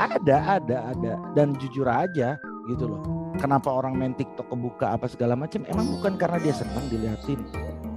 [0.00, 1.12] ada ada ada.
[1.36, 2.40] Dan jujur aja
[2.70, 6.86] gitu loh kenapa orang main TikTok kebuka apa segala macam emang bukan karena dia senang
[6.86, 7.42] diliatin.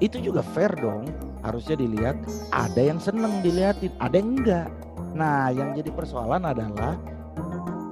[0.01, 1.05] Itu juga fair dong
[1.45, 2.17] harusnya dilihat
[2.49, 4.67] ada yang seneng diliatin ada yang enggak.
[5.13, 6.97] Nah yang jadi persoalan adalah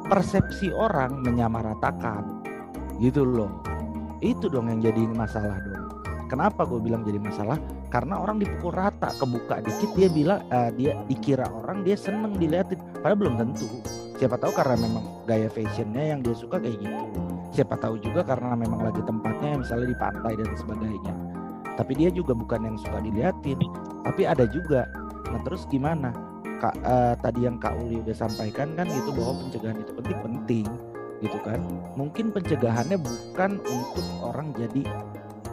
[0.09, 2.41] persepsi orang menyamaratakan.
[2.97, 3.61] Gitu loh.
[4.25, 5.81] Itu dong yang jadi masalah dong.
[6.33, 7.61] Kenapa gue bilang jadi masalah?
[7.93, 12.81] Karena orang dipukul rata kebuka dikit dia bilang eh, dia dikira orang dia seneng diliatin.
[13.05, 13.69] Padahal belum tentu.
[14.17, 18.57] Siapa tahu karena memang gaya fashionnya yang dia suka kayak gitu siapa tahu juga karena
[18.57, 21.13] memang lagi tempatnya misalnya di pantai dan sebagainya.
[21.77, 23.61] Tapi dia juga bukan yang suka diliatin.
[24.03, 24.89] Tapi ada juga.
[25.29, 26.09] Nah terus gimana?
[26.61, 30.65] Kak eh, tadi yang kak Uli udah sampaikan kan gitu bahwa pencegahan itu penting penting
[31.21, 31.59] gitu kan?
[31.95, 34.83] Mungkin pencegahannya bukan untuk orang jadi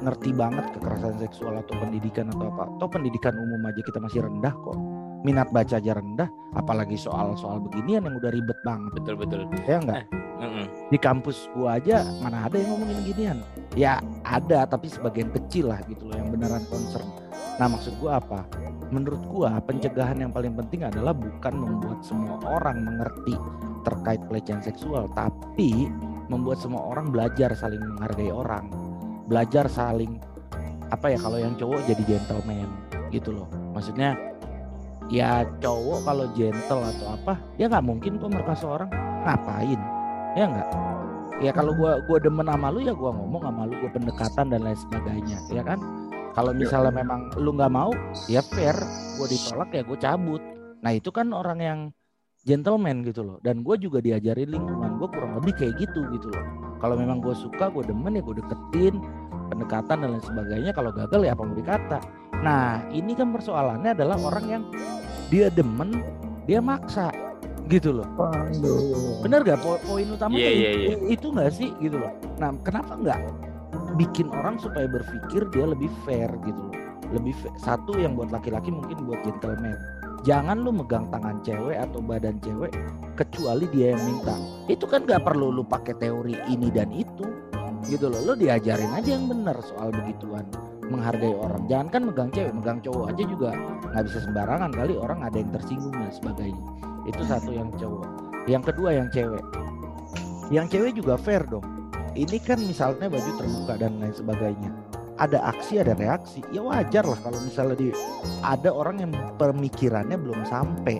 [0.00, 2.64] ngerti banget kekerasan seksual atau pendidikan atau apa.
[2.78, 4.89] Atau pendidikan umum aja kita masih rendah kok
[5.22, 8.92] minat baca aja rendah apalagi soal-soal beginian yang udah ribet banget.
[8.96, 9.40] Betul betul.
[9.68, 10.08] Ya enggak
[10.40, 10.66] Mm-mm.
[10.88, 13.38] di kampus gua aja mana ada yang ngomongin ginian
[13.76, 17.04] ya ada tapi sebagian kecil lah gitu loh yang beneran concern.
[17.60, 18.48] Nah maksud gua apa?
[18.88, 23.36] Menurut gua pencegahan yang paling penting adalah bukan membuat semua orang mengerti
[23.84, 25.92] terkait pelecehan seksual tapi
[26.32, 28.72] membuat semua orang belajar saling menghargai orang.
[29.28, 30.18] Belajar saling
[30.90, 32.66] apa ya kalau yang cowok jadi gentleman
[33.12, 33.46] gitu loh.
[33.76, 34.29] Maksudnya
[35.10, 38.90] ya cowok kalau gentle atau apa ya nggak mungkin kok merkosa orang.
[39.26, 39.80] Ngapain?
[40.38, 40.68] Ya nggak?
[41.42, 44.60] Ya kalau gua gua demen sama lu ya gua ngomong sama lu gua pendekatan dan
[44.62, 45.82] lain sebagainya ya kan?
[46.30, 47.90] Kalau misalnya memang lu nggak mau
[48.30, 48.78] ya fair
[49.18, 50.42] gua ditolak ya gua cabut.
[50.80, 51.78] Nah itu kan orang yang
[52.46, 53.36] gentleman gitu loh.
[53.44, 56.46] Dan gue juga diajarin lingkungan gue kurang lebih kayak gitu gitu loh.
[56.80, 58.96] Kalau memang gue suka gue demen ya gue deketin.
[59.52, 61.98] Pendekatan dan lain sebagainya kalau gagal ya apa mau dikata
[62.40, 64.62] nah ini kan persoalannya adalah orang yang
[65.28, 66.00] dia demen
[66.48, 67.12] dia maksa
[67.70, 68.08] gitu loh.
[69.22, 71.70] Bener gak Po- poin utama Iya, tuh iya, itu, itu nggak sih?
[71.78, 72.10] Gitu loh.
[72.42, 73.20] Nah kenapa nggak
[73.94, 76.74] bikin orang supaya berpikir dia lebih fair gitu loh?
[77.14, 79.78] Lebih fa- satu yang buat laki-laki mungkin buat gentleman.
[80.26, 82.74] Jangan lu megang tangan cewek atau badan cewek
[83.14, 84.34] kecuali dia yang minta.
[84.66, 87.24] Itu kan nggak perlu lu pakai teori ini dan itu
[87.86, 88.20] gitu loh.
[88.26, 90.44] Lu diajarin aja yang benar soal begituan
[90.90, 91.62] menghargai orang.
[91.70, 93.50] Jangan kan megang cewek megang cowok aja juga
[93.94, 96.64] nggak bisa sembarangan kali orang ada yang tersinggung dan sebagainya.
[97.06, 98.06] Itu satu yang cowok.
[98.50, 99.44] Yang kedua yang cewek.
[100.50, 101.64] Yang cewek juga fair dong.
[102.18, 104.70] Ini kan misalnya baju terbuka dan lain sebagainya.
[105.16, 106.42] Ada aksi ada reaksi.
[106.50, 107.88] Ya wajar lah kalau misalnya di
[108.42, 110.98] ada orang yang pemikirannya belum sampai.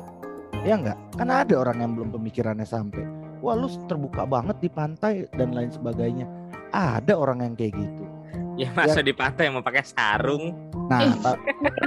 [0.62, 3.02] Ya enggak kan ada orang yang belum pemikirannya sampai.
[3.42, 6.30] Wah lu terbuka banget di pantai dan lain sebagainya.
[6.70, 8.19] Ada orang yang kayak gitu
[8.60, 10.52] Ya masa di pantai mau pakai sarung.
[10.84, 11.38] nah Kenaan,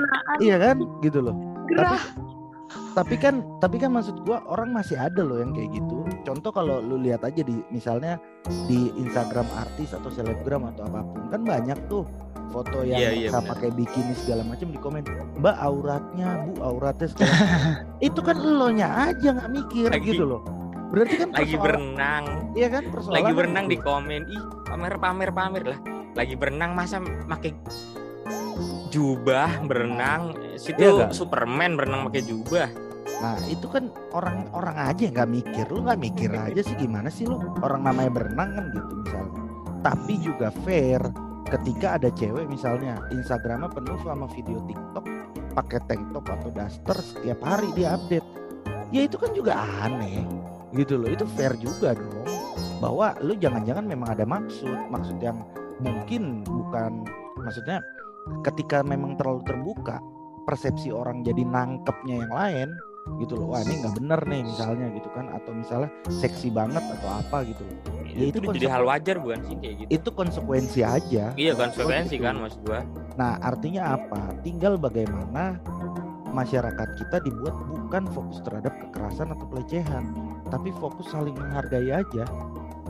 [0.46, 2.00] iya kan gitu loh gerah.
[2.94, 6.80] tapi kan tapi kan maksud gua orang masih ada loh yang kayak gitu contoh kalau
[6.80, 8.18] lu lihat aja di misalnya
[8.66, 12.08] di Instagram artis atau selebgram atau apa pun kan banyak tuh
[12.50, 13.50] foto yang Iya, iya, mereka benar.
[13.52, 15.04] pakai bikini segala macam di komen
[15.36, 17.62] mbak auratnya bu auratnya segala macam."
[18.08, 20.42] itu kan lo nya aja nggak mikir Lagi- gitu loh
[20.90, 22.26] berarti kan Lagi berenang.
[22.54, 24.22] iya kan persoalan Lagi kan berenang di komen.
[24.28, 25.80] Ih, pamer pamer pamer lah.
[26.14, 27.54] Lagi berenang masa pakai
[28.94, 31.12] jubah berenang situ Iya nggak?
[31.18, 32.70] Superman berenang pakai jubah
[33.24, 37.40] Nah itu kan orang-orang aja nggak mikir, lu nggak mikir aja sih gimana sih lu
[37.64, 39.42] orang namanya berenang kan gitu misalnya.
[39.80, 41.00] Tapi juga fair
[41.48, 45.06] ketika ada cewek misalnya Instagramnya penuh sama video TikTok
[45.56, 48.28] pakai tank top atau daster setiap hari dia update.
[48.92, 50.28] Ya itu kan juga aneh
[50.76, 51.08] gitu loh.
[51.08, 52.28] Itu fair juga dong.
[52.84, 55.40] Bahwa lu jangan-jangan memang ada maksud, maksud yang
[55.82, 57.08] mungkin bukan
[57.40, 57.82] maksudnya
[58.46, 60.00] ketika memang terlalu terbuka
[60.44, 62.70] persepsi orang jadi nangkepnya yang lain
[63.20, 67.10] gitu loh wah ini nggak bener nih misalnya gitu kan atau misalnya seksi banget atau
[67.12, 67.78] apa gitu loh.
[68.08, 69.90] Ya, itu, itu jadi hal wajar bukan sih kayak gitu?
[69.92, 71.36] Itu konsekuensi aja.
[71.36, 72.24] Iya konsekuensi gitu.
[72.24, 72.82] kan maksud gua.
[73.20, 74.32] Nah artinya apa?
[74.46, 75.60] Tinggal bagaimana
[76.32, 80.16] masyarakat kita dibuat bukan fokus terhadap kekerasan atau pelecehan
[80.48, 82.24] tapi fokus saling menghargai aja.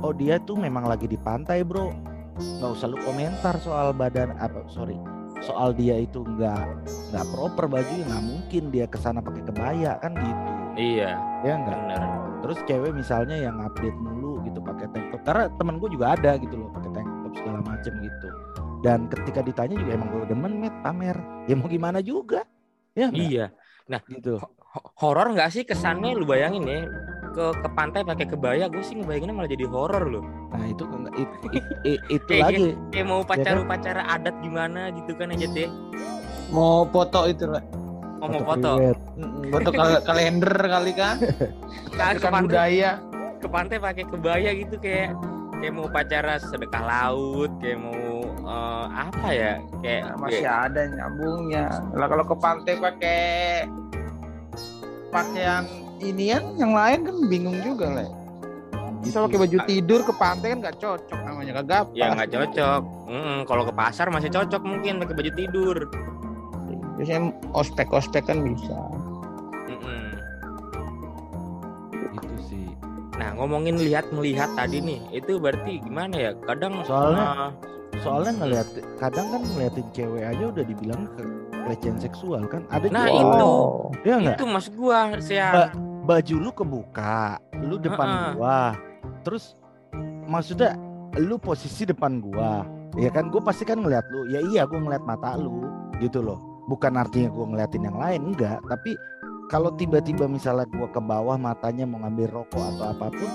[0.05, 4.65] Oh dia tuh memang lagi di pantai bro nggak usah lu komentar soal badan apa
[4.69, 4.97] sorry
[5.43, 6.65] soal dia itu nggak
[7.11, 10.49] nggak proper baju nggak mungkin dia ke sana pakai kebaya kan gitu.
[10.73, 11.19] Iya.
[11.45, 15.79] Ya enggak benar terus cewek misalnya yang update mulu gitu pakai tank top karena temen
[15.79, 18.27] gue juga ada gitu loh pakai tank top segala macem gitu.
[18.83, 21.15] Dan ketika ditanya juga emang gue demen met pamer.
[21.47, 22.43] Ya mau gimana juga?
[22.99, 23.23] Ya enggak?
[23.31, 23.45] iya.
[24.11, 24.43] Gitu.
[24.43, 26.19] Ho- horor nggak sih kesannya?
[26.19, 26.83] Lu bayangin ya
[27.33, 31.15] ke ke pantai pakai kebaya gue sih ngebayanginnya malah jadi horor loh nah itu enggak-
[31.15, 33.25] it- it- it- itu Kayak lagi kayak mau kan?
[33.27, 35.69] upacara upacara adat gimana gitu kan aja deh
[36.47, 37.63] Mau foto itu lah.
[38.15, 38.71] mau mau foto
[39.49, 41.17] foto kal- kalender kali kan.
[41.97, 42.91] kan ke Kan pantai budaya.
[43.35, 45.17] ke pantai pakai kebaya gitu kayak
[45.53, 47.97] kayak mau upacara sedekah laut kayak mau
[48.45, 51.65] eh, apa ya kayak Nah, masih ada nyambungnya.
[51.91, 53.21] Lah kalau ke pantai pakai
[55.09, 55.63] pakaian
[55.99, 58.09] inian yang lain kan bingung juga lah.
[58.99, 59.25] Bisa Gitu.
[59.27, 63.63] pakai baju tidur ke pantai kan nggak cocok namanya kagak ya nggak cocok Mm, kalau
[63.63, 65.77] ke pasar masih cocok mungkin pakai baju tidur
[66.93, 67.21] Biasanya
[67.51, 68.77] ospek-ospek kan bisa.
[69.67, 70.07] Mm-mm.
[72.15, 72.65] itu sih
[73.13, 77.49] nah ngomongin lihat melihat tadi nih itu berarti gimana ya kadang Soalnya- eh,
[78.01, 78.67] soalnya ngeliat
[78.97, 81.05] kadang kan ngeliatin cewek aja udah dibilang
[81.63, 83.45] pelecehan seksual kan ada Nah, juga itu.
[83.45, 85.69] orang- ya itu maksud gua saya Mbak,
[86.03, 87.17] baju lu kebuka,
[87.61, 88.31] lu depan Heeh.
[88.35, 88.59] gua.
[89.23, 89.55] Terus
[90.25, 90.75] maksudnya
[91.15, 92.65] lu posisi depan gua.
[92.93, 94.27] Ya kan gua pasti kan ngeliat lu.
[94.27, 95.63] Ya iya gua ngeliat mata lu
[95.97, 96.37] gitu loh.
[96.65, 98.95] Bukan artinya gua ngeliatin yang lain enggak, tapi
[99.47, 103.31] kalau tiba-tiba misalnya gua ke bawah matanya mau ngambil rokok atau apa pun,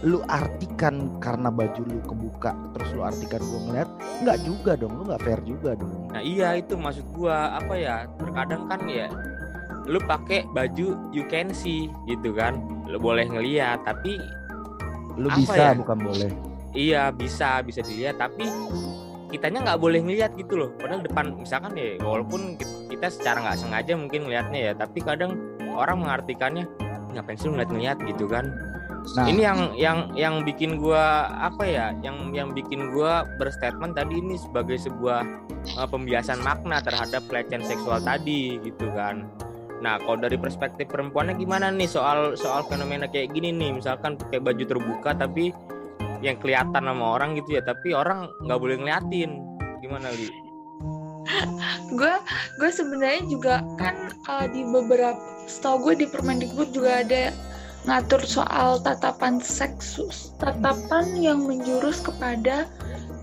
[0.00, 3.88] lu artikan karena baju lu kebuka, terus lu artikan gua ngeliat,
[4.24, 5.92] enggak juga dong, lu nggak fair juga dong.
[6.08, 9.12] Nah iya itu maksud gua apa ya terkadang kan ya
[9.84, 14.20] lu pakai baju you can see gitu kan lu boleh ngeliat tapi
[15.18, 15.74] Lu bisa ya?
[15.74, 16.30] bukan boleh.
[16.70, 18.46] iya bisa bisa dilihat tapi
[19.28, 23.58] kitanya nggak boleh ngeliat gitu loh padahal depan misalkan ya walaupun ki- kita secara nggak
[23.58, 25.34] sengaja mungkin ngelihatnya ya tapi kadang
[25.74, 26.70] orang mengartikannya
[27.10, 28.46] ngapain sih ngeliat-ngeliat gitu kan
[29.00, 34.20] Nah, ini yang yang yang bikin gua apa ya yang yang bikin gua berstatement tadi
[34.20, 35.24] ini sebagai sebuah
[35.80, 39.26] uh, pembiasan makna terhadap pelecehan seksual tadi gitu kan.
[39.80, 43.80] Nah kalau dari perspektif perempuannya gimana nih soal soal fenomena kayak gini nih?
[43.80, 45.50] Misalkan pakai baju terbuka tapi
[46.20, 49.40] yang kelihatan sama orang gitu ya tapi orang nggak boleh ngeliatin.
[49.80, 50.28] Gimana li?
[51.98, 52.14] Gue
[52.60, 57.34] gue sebenarnya juga kan uh, di beberapa setahu gue di Permendikbud juga ada
[57.88, 62.68] ngatur soal tatapan seksus tatapan yang menjurus kepada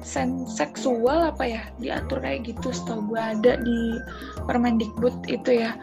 [0.01, 1.64] sen seksual apa ya?
[1.78, 3.99] Diatur kayak gitu setahu gue ada di
[4.47, 5.76] Permendikbud itu ya.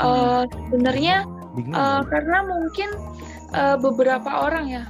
[0.00, 1.28] Eh, sebenarnya.
[1.52, 2.88] Uh, karena mungkin
[3.52, 4.88] uh, beberapa orang ya,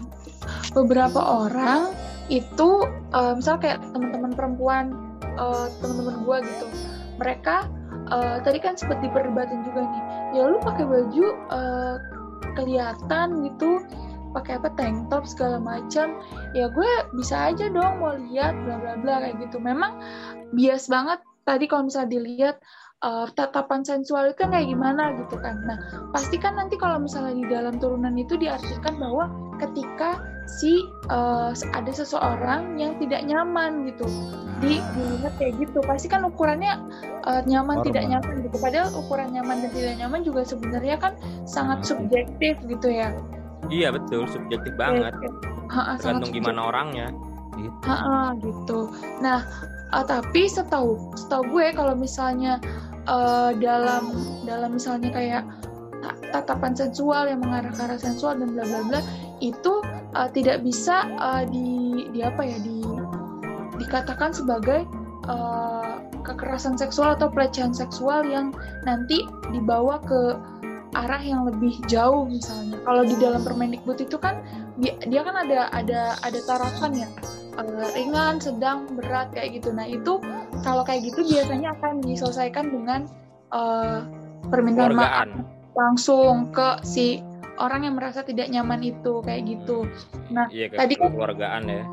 [0.79, 1.91] beberapa orang
[2.31, 4.95] itu, uh, misal kayak teman-teman perempuan,
[5.43, 6.71] uh, teman-teman gua gitu,
[7.19, 7.67] mereka
[8.15, 10.03] uh, tadi kan sempat diperdebatin juga nih,
[10.39, 11.99] ya lu pakai baju uh,
[12.59, 13.83] kelihatan gitu,
[14.33, 16.19] pakai apa tank top segala macam.
[16.57, 19.61] Ya gue bisa aja dong mau lihat bla bla bla kayak gitu.
[19.61, 20.01] Memang
[20.57, 22.57] bias banget tadi kalau misalnya dilihat
[23.03, 25.59] uh, tatapan sensual itu kan kayak gimana gitu kan.
[25.67, 25.79] Nah
[26.15, 29.29] pasti kan nanti kalau misalnya di dalam turunan itu diartikan bahwa
[29.59, 30.23] ketika
[30.59, 34.07] si uh, ada seseorang yang tidak nyaman gitu.
[34.63, 35.79] Di dilihat kayak gitu.
[35.83, 36.79] Pasti kan ukurannya
[37.27, 37.87] uh, nyaman Normal.
[37.91, 38.57] tidak nyaman gitu.
[38.63, 41.13] Padahal ukuran nyaman dan tidak nyaman juga sebenarnya kan
[41.45, 43.11] sangat subjektif gitu ya.
[43.71, 45.15] Iya betul, subjektif banget.
[46.03, 47.09] Tergantung gimana orangnya.
[47.87, 48.91] Ha-ha, gitu.
[49.23, 49.45] Nah,
[49.95, 52.59] uh, tapi setahu setahu gue kalau misalnya
[53.07, 54.13] uh, dalam
[54.45, 55.45] dalam misalnya kayak
[56.03, 59.01] ta- tatapan sensual yang mengarah ke arah sensual dan bla bla bla
[59.43, 59.83] itu
[60.15, 62.83] uh, tidak bisa uh, di di apa ya di
[63.81, 64.87] dikatakan sebagai
[65.27, 68.55] uh, kekerasan seksual atau pelecehan seksual yang
[68.87, 70.39] nanti dibawa ke
[70.93, 72.77] arah yang lebih jauh misalnya.
[72.85, 74.45] Kalau di dalam Permendikbud itu kan
[74.77, 77.09] dia, kan ada ada ada tarafan ya
[77.93, 79.73] ringan, sedang, berat kayak gitu.
[79.73, 80.21] Nah itu
[80.63, 83.01] kalau kayak gitu biasanya akan diselesaikan dengan
[83.51, 84.07] uh,
[84.49, 85.31] permintaan maaf Keluargaan.
[85.75, 87.21] langsung ke si
[87.57, 89.85] orang yang merasa tidak nyaman itu kayak gitu.
[90.31, 91.85] Nah Iya, Tadi kan- keluargaan ya.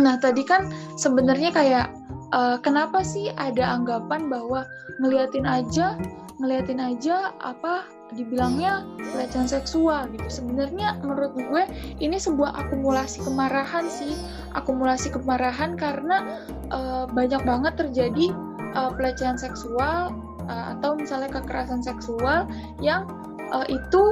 [0.00, 1.86] Nah tadi kan sebenarnya kayak
[2.30, 4.64] eh, kenapa sih ada anggapan bahwa
[4.96, 5.92] ngeliatin aja
[6.38, 7.84] ngeliatin aja apa
[8.16, 10.28] dibilangnya pelecehan seksual gitu.
[10.42, 11.62] Sebenarnya menurut gue
[12.00, 14.16] ini sebuah akumulasi kemarahan sih,
[14.56, 16.40] akumulasi kemarahan karena
[16.72, 18.32] eh, banyak banget terjadi
[18.72, 20.14] eh, pelecehan seksual
[20.48, 22.48] eh, atau misalnya kekerasan seksual
[22.80, 23.04] yang
[23.52, 24.02] eh, itu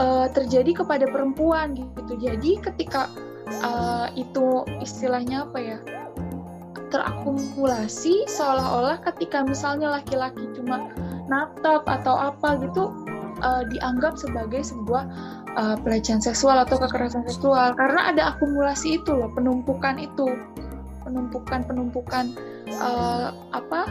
[0.00, 2.16] eh, terjadi kepada perempuan gitu.
[2.16, 3.12] Jadi ketika
[3.48, 5.78] eh, itu istilahnya apa ya
[6.86, 10.86] terakumulasi seolah-olah ketika misalnya laki-laki cuma
[11.26, 12.94] natap atau apa gitu
[13.42, 15.04] eh, dianggap sebagai sebuah
[15.56, 17.72] eh, pelecehan seksual atau kekerasan seksual.
[17.76, 20.28] Karena ada akumulasi itu loh penumpukan itu.
[21.06, 22.34] Penumpukan penumpukan
[22.68, 23.82] eh, apa?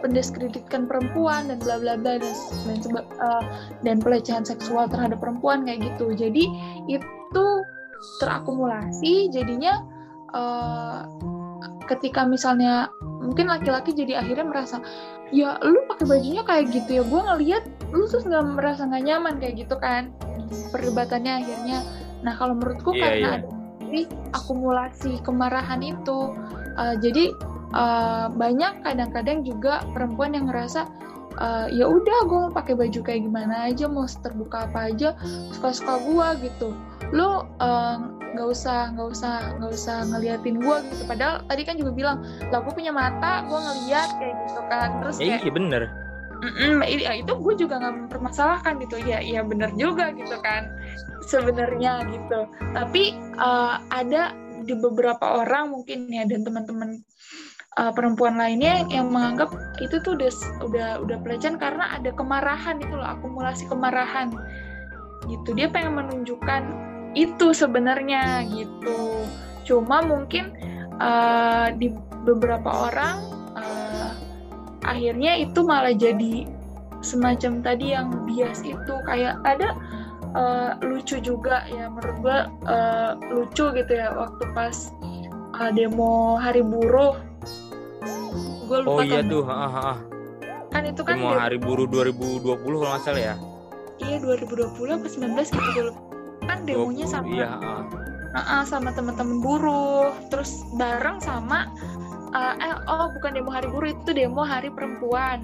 [0.00, 2.32] Pendiskreditkan perempuan dan bla bla bla dan
[2.64, 3.44] dan, eh,
[3.84, 6.12] dan pelecehan seksual terhadap perempuan kayak gitu.
[6.16, 6.48] Jadi
[6.88, 7.46] itu
[8.20, 9.84] terakumulasi jadinya
[10.32, 11.00] eh,
[11.88, 14.76] ketika misalnya mungkin laki-laki jadi akhirnya merasa
[15.30, 19.34] ya lu pakai bajunya kayak gitu ya gue ngeliat lu terus nggak merasa nggak nyaman
[19.38, 20.10] kayak gitu kan
[20.74, 21.78] perdebatannya akhirnya.
[22.26, 23.48] Nah kalau menurutku Iya, karena ada
[23.90, 24.02] jadi
[24.34, 26.34] akumulasi kemarahan itu
[26.78, 27.24] eh, jadi
[27.74, 30.86] eh, banyak kadang-kadang juga perempuan yang ngerasa
[31.38, 35.18] eh, ya udah gue mau pakai baju kayak gimana aja mau terbuka apa aja
[35.54, 36.68] suka-suka gue gitu.
[37.10, 37.96] Lu eh,
[38.30, 41.02] nggak usah nggak usah nggak usah ngeliatin gue gitu.
[41.06, 42.16] Padahal tadi kan juga bilang
[42.50, 44.88] lah gue punya mata gue ngeliat kayak gitu kan.
[45.02, 45.82] Terus Ya kayak iya bener.
[46.40, 48.96] Mm-mm, i- ya, itu gue juga nggak mempermasalahkan gitu.
[49.04, 50.72] Ya ya benar juga gitu kan
[51.26, 52.48] sebenarnya gitu.
[52.72, 54.32] Tapi eh, ada
[54.64, 57.02] di beberapa orang mungkin ya dan teman-teman
[57.76, 59.52] eh, perempuan lainnya yang menganggap
[59.84, 60.30] itu tuh udah
[60.64, 64.32] udah udah pelecehan karena ada kemarahan itu loh akumulasi kemarahan
[65.28, 65.52] gitu.
[65.52, 69.24] Dia pengen menunjukkan itu sebenarnya gitu.
[69.62, 70.54] Cuma mungkin
[70.96, 71.90] eh, di
[72.22, 73.16] beberapa orang
[73.54, 74.10] eh,
[74.82, 76.46] akhirnya itu malah jadi
[77.00, 78.94] semacam tadi yang bias itu.
[79.04, 79.74] Kayak ada
[80.30, 84.76] eh, lucu juga ya menurut gua eh, lucu gitu ya waktu pas
[85.56, 87.16] eh, demo hari buruh.
[88.64, 89.92] Gue lupa Oh iya tahun- tuh, ha, ha, ha.
[90.70, 93.36] kan itu kan Demo demo- hari buruh 2020 kalau nggak salah ya.
[93.98, 96.00] iya 2020 apa 19 gitu gue lupa
[96.44, 97.74] kan demonya 20, sama Iya, ha.
[98.30, 100.14] Uh-uh, sama teman-teman buruh.
[100.30, 101.66] Terus bareng sama
[102.30, 105.42] uh, eh oh bukan demo hari buruh itu demo hari perempuan.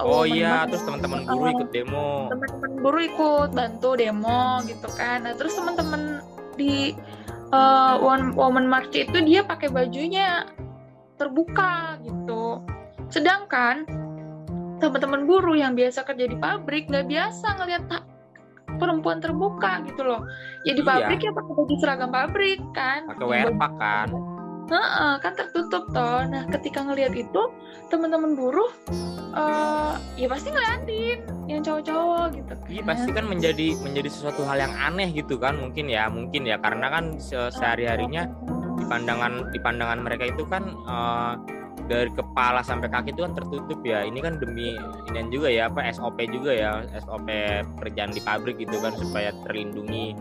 [0.00, 1.52] Oh women iya, terus teman-teman buruh.
[1.52, 2.32] ikut demo.
[2.32, 5.28] teman-teman buruh ikut bantu demo gitu kan.
[5.28, 6.24] Nah terus teman-teman
[6.56, 6.96] di
[7.52, 10.48] uh, Women- woman march itu dia pakai bajunya
[11.20, 12.64] terbuka gitu.
[13.12, 13.84] Sedangkan
[14.80, 17.84] teman-teman buruh yang biasa kerja di pabrik nggak biasa ngelihat
[18.68, 20.26] perempuan terbuka gitu loh
[20.62, 20.88] ya di Iya.
[20.88, 24.08] pabrik ya pakai baju seragam pabrik kan Pakai werpak kan.
[24.66, 26.26] Heeh, kan tertutup toh.
[26.26, 27.42] Nah, ketika ngelihat itu,
[27.86, 28.66] teman-teman buruh
[29.30, 32.66] eh ya pasti ngeliatin yang cowok-cowok gitu kan.
[32.66, 36.58] Iya pasti kan menjadi menjadi sesuatu hal yang aneh gitu kan mungkin ya mungkin ya
[36.58, 38.26] karena kan se- sehari-harinya
[38.74, 41.32] di pandangan di pandangan mereka itu kan eh,
[41.86, 44.02] dari kepala sampai kaki itu kan tertutup ya.
[44.02, 44.74] Ini kan demi
[45.10, 47.28] ini juga ya apa SOP juga ya SOP
[47.80, 50.18] kerjaan di pabrik gitu kan supaya terlindungi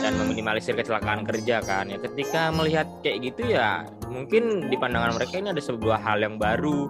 [0.00, 1.88] dan meminimalisir kecelakaan kerja kan.
[1.88, 6.36] Ya ketika melihat kayak gitu ya mungkin di pandangan mereka ini ada sebuah hal yang
[6.36, 6.88] baru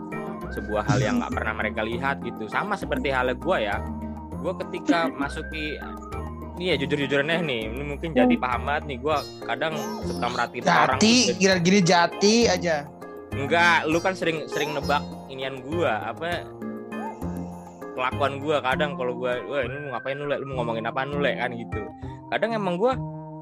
[0.50, 2.50] sebuah hal yang nggak pernah mereka lihat gitu.
[2.50, 3.78] Sama seperti halnya gue ya.
[4.42, 5.78] Gue ketika masuki
[6.60, 8.98] iya jujur-jujur aneh nih ini mungkin jadi paham banget nih.
[9.00, 9.16] Gue
[9.46, 12.99] kadang suka merhatiin orang Jati, kira gini jati aja.
[13.34, 16.44] Enggak lu kan sering sering nebak inian gua apa
[18.00, 18.56] kelakuan gua.
[18.64, 20.36] Kadang kalau gua wah ini mau ngapain lu Le?
[20.40, 21.36] lu mau ngomongin apa lu Le?
[21.36, 21.80] kan gitu.
[22.32, 22.96] Kadang emang gua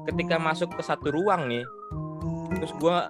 [0.09, 1.63] ketika masuk ke satu ruang nih
[2.59, 3.07] terus gua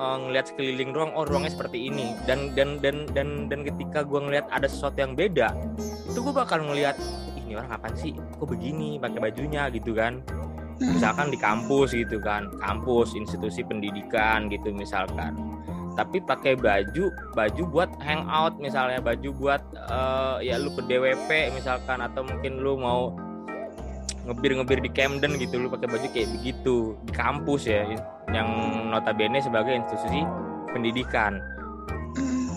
[0.00, 2.16] eh, ngelihat sekeliling ruang oh ruangnya seperti ini.
[2.24, 5.52] Dan dan dan dan dan ketika gua ngelihat ada sesuatu yang beda
[6.08, 6.96] itu gua bakal ngelihat
[7.36, 8.16] "Ih, ini orang apa sih?
[8.16, 8.96] Kok begini?
[8.96, 10.24] Pakai bajunya gitu kan.
[10.76, 15.32] Misalkan di kampus gitu kan kampus institusi pendidikan gitu misalkan
[15.96, 22.04] tapi pakai baju baju buat hangout misalnya baju buat eh, ya lu ke DWP misalkan
[22.04, 23.16] atau mungkin lu mau
[24.26, 26.98] ngebir-ngebir di Camden gitu lu pakai baju kayak begitu.
[27.06, 27.86] Di kampus ya
[28.34, 28.48] yang
[28.90, 30.26] notabene sebagai institusi
[30.74, 31.38] pendidikan.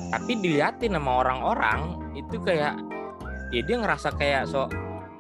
[0.10, 2.74] Tapi diliatin sama orang-orang itu kayak
[3.54, 4.66] ya dia ngerasa kayak so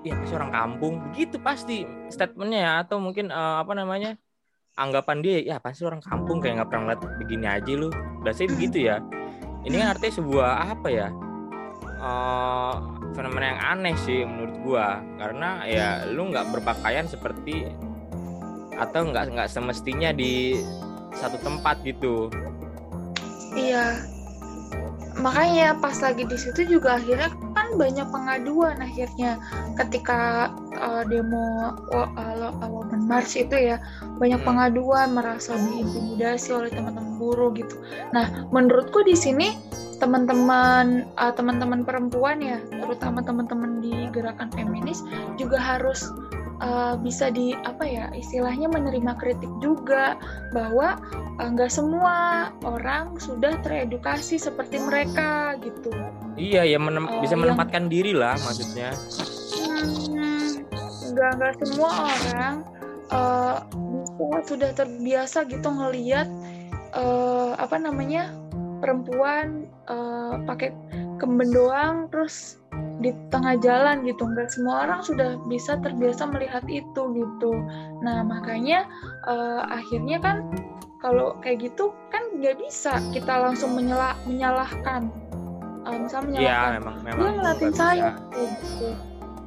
[0.01, 0.93] ya pasti orang kampung?
[1.13, 4.17] Begitu pasti statementnya ya atau mungkin eh, apa namanya
[4.79, 7.91] anggapan dia ya pasti orang kampung kayak nggak pernah ngeliat begini aja lu?
[8.23, 8.97] Biasanya begitu ya.
[9.67, 11.07] Ini kan artinya sebuah apa ya
[11.99, 12.75] eh,
[13.11, 14.87] fenomena yang aneh sih menurut gua.
[15.19, 17.67] Karena ya lu nggak berpakaian seperti
[18.79, 20.63] atau nggak nggak semestinya di
[21.11, 22.31] satu tempat gitu.
[23.51, 23.99] Iya.
[25.19, 27.27] Makanya pas lagi di situ juga akhirnya
[27.69, 29.37] kan banyak pengaduan akhirnya
[29.77, 30.49] ketika
[30.81, 33.77] uh, demo uh, uh, Women March itu ya
[34.17, 34.47] banyak Hmm.
[34.49, 37.77] pengaduan merasa diintimidasi oleh teman-teman buruh gitu.
[38.09, 39.53] Nah, menurutku di sini
[39.99, 45.03] teman-teman uh, teman-teman perempuan ya, terutama teman-teman di gerakan feminis
[45.35, 46.07] juga harus
[46.59, 50.15] uh, bisa di apa ya istilahnya menerima kritik juga
[50.51, 50.99] bahwa
[51.39, 55.91] uh, nggak semua orang sudah teredukasi seperti mereka gitu.
[56.35, 58.91] iya ya menem- Oh, bisa yang- menempatkan diri lah maksudnya
[59.79, 60.65] Hmm,
[61.13, 62.55] nggak nggak semua orang
[63.11, 63.57] uh,
[64.43, 66.27] sudah terbiasa gitu ngelihat
[66.91, 68.33] uh, apa namanya
[68.79, 70.71] perempuan uh, pakai
[71.19, 72.61] kemben doang terus
[73.03, 74.23] di tengah jalan gitu.
[74.23, 77.51] Nggak semua orang sudah bisa terbiasa melihat itu gitu.
[78.05, 78.87] Nah makanya
[79.27, 80.37] uh, akhirnya kan
[80.99, 85.11] kalau kayak gitu kan nggak bisa kita langsung menyela menyalahkan.
[85.87, 86.71] Uh, misalnya iya menyalahkan.
[86.79, 88.89] memang memang dia ngeliatin nggak saya gitu.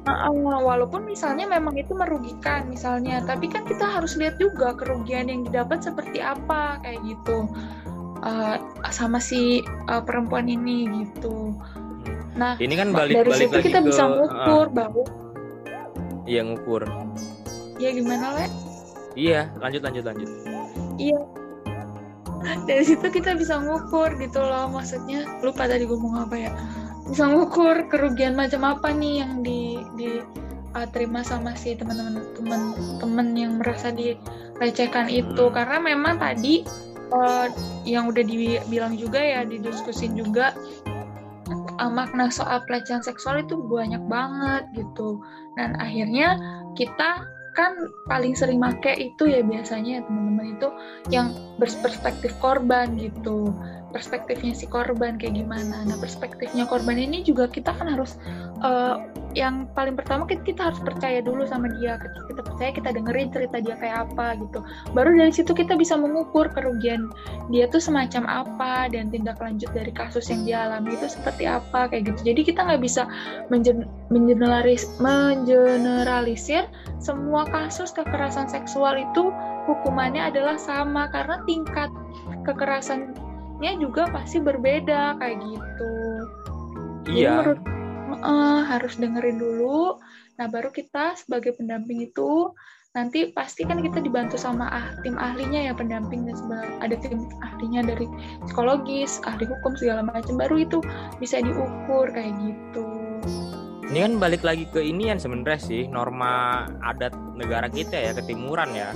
[0.03, 0.27] Nah,
[0.59, 5.79] walaupun misalnya memang itu merugikan misalnya, tapi kan kita harus lihat juga kerugian yang didapat
[5.79, 7.47] seperti apa kayak gitu
[8.23, 8.55] Uh,
[8.87, 9.59] sama si
[9.91, 11.51] uh, perempuan ini gitu.
[12.39, 15.03] Nah ini kan balik dari balik situ lagi kita ke bisa ah, ngukur bahwa
[16.23, 16.81] iya ngukur
[17.83, 18.45] ya gimana le?
[19.19, 20.29] iya lanjut lanjut lanjut
[20.97, 21.19] Iya.
[22.67, 26.51] Dari situ kita bisa ngukur gitu loh, maksudnya lupa tadi gue mau apa ya.
[27.07, 30.21] Bisa ngukur kerugian macam apa nih yang di di
[30.75, 35.55] uh, terima sama si teman-teman teman-teman yang merasa dilecehkan itu Hmm.
[35.55, 36.63] karena memang tadi
[37.13, 37.47] uh,
[37.85, 40.57] yang udah dibilang juga ya didiskusin juga
[41.77, 45.21] uh, makna soal pelecehan seksual itu banyak banget gitu.
[45.53, 46.41] Dan akhirnya
[46.73, 47.77] kita kan
[48.09, 50.67] paling sering make itu ya biasanya ya teman-teman itu
[51.13, 51.29] yang
[51.61, 53.53] berperspektif korban gitu
[53.93, 55.85] perspektifnya si korban kayak gimana.
[55.85, 58.17] Nah perspektifnya korban ini juga kita kan harus
[58.65, 58.97] eh,
[59.33, 61.97] yang paling pertama kita, harus percaya dulu sama dia.
[61.97, 64.59] Kita, kita percaya kita dengerin cerita dia kayak apa gitu.
[64.93, 67.09] Baru dari situ kita bisa mengukur kerugian
[67.49, 71.89] dia tuh semacam apa dan tindak lanjut dari kasus yang dia alami itu seperti apa
[71.89, 72.33] kayak gitu.
[72.33, 73.05] Jadi kita nggak bisa
[73.49, 76.65] menjen, mengeneralis, mengeneralisir
[77.01, 79.33] semua kasus kekerasan seksual itu
[79.69, 81.09] hukumannya adalah sama.
[81.09, 81.89] Karena tingkat
[83.63, 85.95] kekerasannya juga pasti berbeda kayak gitu.
[87.07, 87.59] Jadi iya menurut
[88.19, 90.03] eh, harus dengerin dulu.
[90.35, 92.51] Nah, baru kita sebagai pendamping itu
[92.93, 96.37] nanti pasti kan kita dibantu sama ah, tim ahlinya ya pendamping dan
[96.83, 98.05] ada tim ahlinya dari
[98.45, 100.35] psikologis, ahli hukum segala macam.
[100.35, 100.83] Baru itu
[101.23, 102.85] bisa diukur kayak gitu.
[103.93, 108.89] ini kan balik lagi ke inian sebenarnya sih norma adat negara kita ya ketimuran ya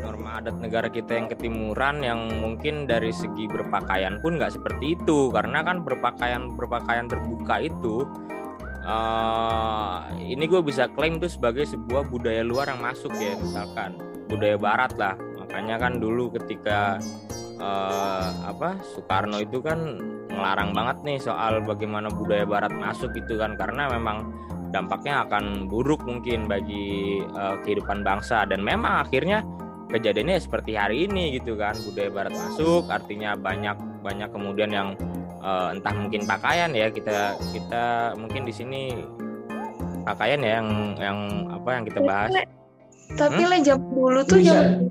[0.00, 5.28] norma adat negara kita yang ketimuran yang mungkin dari segi berpakaian pun nggak seperti itu.
[5.30, 8.08] Karena kan berpakaian berpakaian terbuka itu
[8.84, 13.96] eh, ini gue bisa klaim itu sebagai sebuah budaya luar yang masuk ya misalkan.
[14.26, 15.14] Budaya barat lah.
[15.38, 16.98] Makanya kan dulu ketika
[17.60, 23.54] eh, apa Soekarno itu kan ngelarang banget nih soal bagaimana budaya barat masuk gitu kan.
[23.58, 24.30] Karena memang
[24.70, 28.46] dampaknya akan buruk mungkin bagi eh, kehidupan bangsa.
[28.46, 29.42] Dan memang akhirnya
[29.90, 34.88] kejadiannya seperti hari ini gitu kan budaya barat masuk artinya banyak banyak kemudian yang
[35.42, 38.82] eh, entah mungkin pakaian ya kita kita mungkin di sini
[40.06, 41.18] pakaian ya yang yang
[41.52, 42.30] apa yang kita bahas.
[43.10, 43.50] Tapi Hmm?
[43.50, 44.86] le jam dulu tuh jam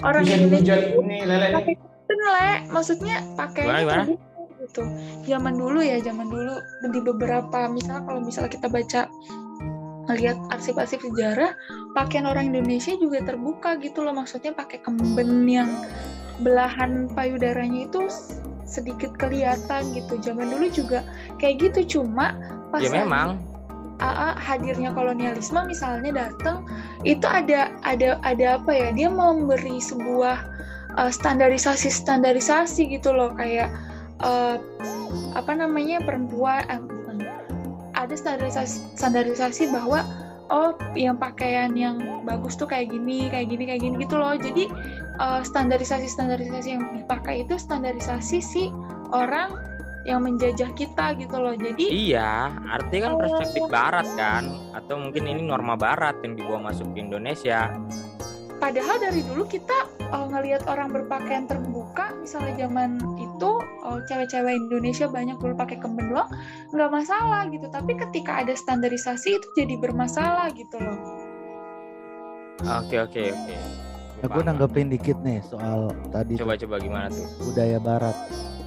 [0.00, 1.48] orang Bisa Indonesia nih lele.
[1.52, 3.64] pakai kain le, maksudnya pakai
[4.60, 4.82] gitu.
[5.24, 6.54] Zaman dulu ya, zaman dulu
[6.92, 9.00] di beberapa misalnya kalau misalnya kita baca
[10.08, 11.52] ngelihat arsip-arsip sejarah,
[11.92, 15.70] pakaian orang Indonesia juga terbuka gitu loh, maksudnya pakai kemben yang
[16.40, 18.08] belahan payudaranya itu
[18.64, 20.16] sedikit kelihatan gitu.
[20.22, 21.04] Zaman dulu juga
[21.42, 22.38] kayak gitu, cuma
[22.70, 23.40] pas Ya memang.
[24.00, 26.64] AA hadirnya kolonialisme misalnya datang
[27.04, 30.40] itu ada ada ada apa ya dia memberi sebuah
[30.96, 33.68] uh, standarisasi standarisasi gitu loh kayak
[34.24, 34.56] uh,
[35.36, 36.80] apa namanya perempuan eh.
[38.00, 40.00] Ada standarisasi standarisasi bahwa
[40.48, 44.64] oh yang pakaian yang bagus tuh kayak gini kayak gini kayak gini gitu loh jadi
[45.20, 48.72] uh, standarisasi standarisasi yang dipakai itu standarisasi si
[49.12, 49.54] orang
[50.08, 53.20] yang menjajah kita gitu loh jadi Iya, artinya kan Oh.
[53.20, 57.68] perspektif barat kan atau mungkin ini norma barat yang dibawa masuk ke Indonesia.
[58.60, 63.50] Padahal dari dulu kita uh, ngelihat orang berpakaian terbuka, misalnya zaman itu
[63.88, 66.28] uh, cewek-cewek Indonesia banyak dulu pakai kemben doang,
[66.76, 67.66] nggak masalah gitu.
[67.72, 71.00] Tapi ketika ada standarisasi itu jadi bermasalah gitu loh.
[72.84, 73.56] Oke, oke, oke.
[74.20, 77.24] Gue nanggepin dikit nih soal tadi tuh, Coba-coba gimana tuh?
[77.48, 78.16] budaya barat.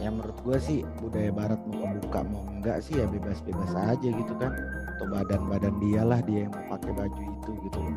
[0.02, 4.34] Yang menurut gue sih budaya barat mau kebuka mau enggak sih ya bebas-bebas aja gitu
[4.42, 4.50] kan.
[4.98, 7.96] Atau badan-badan dia lah dia yang mau pakai baju itu gitu loh.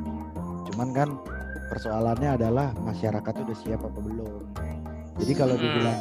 [0.69, 1.09] Cuman kan
[1.67, 4.43] persoalannya adalah masyarakat udah siap apa belum.
[5.17, 5.65] Jadi kalau Hmm.
[5.65, 6.01] dibilang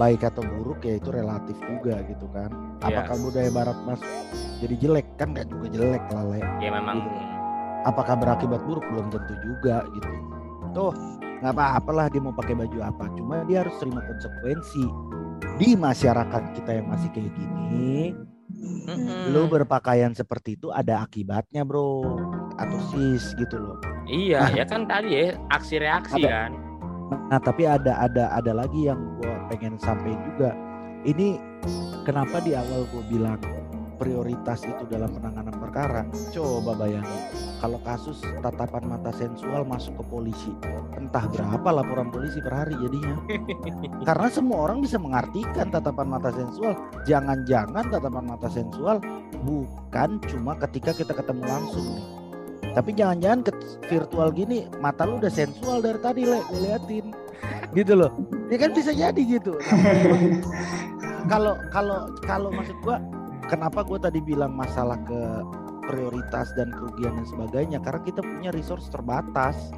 [0.00, 2.48] baik atau buruk ya itu relatif juga gitu kan.
[2.82, 3.04] Iya.
[3.04, 4.08] Apakah budaya barat masuk
[4.62, 6.40] jadi jelek kan nggak juga jelek lah Le.
[6.62, 6.98] Ya memang
[7.82, 10.10] apakah berakibat buruk belum tentu juga gitu
[10.72, 10.94] tuh
[11.42, 14.84] nggak apa-apa lah dia mau pakai baju apa cuma dia harus terima konsekuensi
[15.58, 18.14] di masyarakat kita yang masih kayak gini
[18.50, 19.30] Mm-mm.
[19.30, 22.02] lu berpakaian seperti itu ada akibatnya bro
[22.54, 24.50] atau sis gitu loh Iya, Nah.
[24.52, 26.28] ya kan tadi ya aksi reaksi Ada.
[26.28, 26.52] kan.
[27.28, 30.50] nah tapi ada ada ada lagi yang gue pengen sampaikan juga
[31.02, 31.38] ini
[32.02, 33.38] kenapa di awal gue bilang
[34.02, 36.02] prioritas itu dalam penanganan perkara.
[36.34, 37.22] Coba bayangin
[37.62, 40.50] kalau kasus tatapan mata sensual masuk ke polisi
[40.98, 43.14] entah berapa laporan polisi per hari jadinya.
[44.10, 46.74] Karena semua orang bisa mengartikan tatapan mata sensual.
[47.06, 48.98] Jangan-jangan tatapan mata sensual
[49.46, 52.06] bukan cuma ketika kita ketemu langsung nih.
[52.72, 53.52] Tapi jangan-jangan ke
[53.86, 56.42] virtual gini mata lu udah sensual dari tadi le.
[56.50, 57.14] Liatin.
[57.70, 58.10] Gitu loh.
[58.50, 59.54] Ya kan bisa jadi gitu.
[61.30, 62.98] Kalau kalau kalau maksud gua
[63.46, 65.20] kenapa gua tadi bilang masalah ke
[65.88, 67.78] prioritas dan kerugian dan sebagainya?
[67.82, 69.74] Karena kita punya resource terbatas.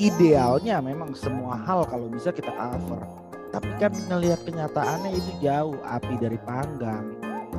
[0.00, 3.04] Idealnya memang semua hal kalau bisa kita cover.
[3.52, 7.12] Tapi kan ngelihat kenyataannya itu jauh api dari panggang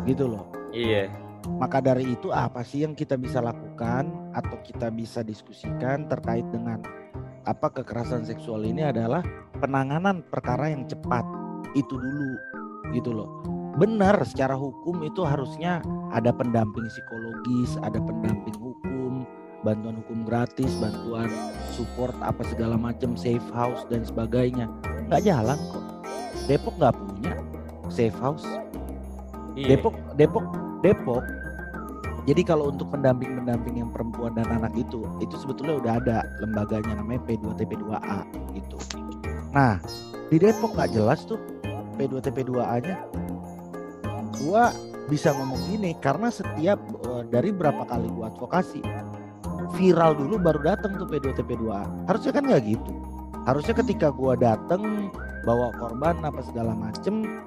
[0.10, 0.50] gitu loh.
[0.74, 1.06] Iya.
[1.60, 6.80] maka dari itu apa sih yang kita bisa lakukan atau kita bisa diskusikan terkait dengan
[7.44, 9.20] apa kekerasan seksual ini adalah
[9.60, 11.28] penanganan perkara yang cepat.
[11.76, 12.32] Itu dulu
[12.96, 13.30] gitu loh.
[13.74, 15.82] Benar secara hukum itu harusnya
[16.14, 19.26] ada pendamping psikologis, ada pendamping hukum,
[19.66, 21.32] bantuan hukum gratis, bantuan
[21.74, 24.70] support apa segala macam safe house dan sebagainya.
[25.10, 25.86] Nggak jalan kok.
[26.46, 27.34] Depok nggak punya
[27.90, 28.46] safe house.
[29.58, 29.74] Iya.
[29.74, 30.46] Depok Depok
[30.86, 31.24] Depok
[32.24, 37.20] jadi kalau untuk pendamping-pendamping yang perempuan dan anak itu itu sebetulnya udah ada lembaganya namanya
[37.28, 38.20] P2TP2A
[38.56, 38.78] gitu.
[39.52, 39.76] Nah,
[40.32, 41.36] di Depok nggak jelas tuh
[42.00, 42.96] P2TP2A-nya.
[44.42, 44.74] Gua
[45.12, 48.82] bisa ngomong gini karena setiap eh, dari berapa kali gua advokasi
[49.74, 52.10] viral dulu baru datang tuh P2TP2A.
[52.10, 52.94] Harusnya kan nggak gitu.
[53.44, 55.10] Harusnya ketika gua dateng
[55.44, 57.44] bawa korban apa segala macem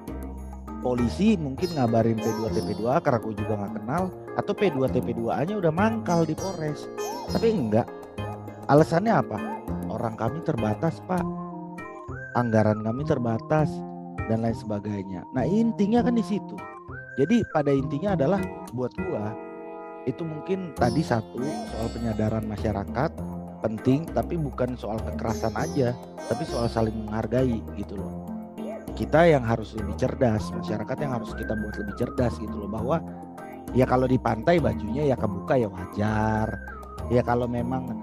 [0.85, 4.03] polisi mungkin ngabarin P2TP2A karena gue juga nggak kenal
[4.37, 6.85] atau P2TP2A-nya udah mangkal di Polres.
[7.33, 7.89] Tapi enggak.
[8.69, 9.37] Alasannya apa?
[9.89, 11.23] Orang kami terbatas, Pak.
[12.37, 13.71] Anggaran kami terbatas
[14.29, 15.25] dan lain sebagainya.
[15.33, 16.55] Nah, intinya kan di situ.
[17.17, 18.41] Jadi pada intinya adalah
[18.71, 19.33] buat gua
[20.07, 23.11] itu mungkin tadi satu soal penyadaran masyarakat
[23.59, 25.91] penting tapi bukan soal kekerasan aja,
[26.31, 28.37] tapi soal saling menghargai gitu loh
[28.97, 32.97] kita yang harus lebih cerdas, masyarakat yang harus kita buat lebih cerdas gitu loh bahwa
[33.77, 36.49] ya kalau di pantai bajunya ya kebuka ya wajar.
[37.13, 37.93] Ya kalau memang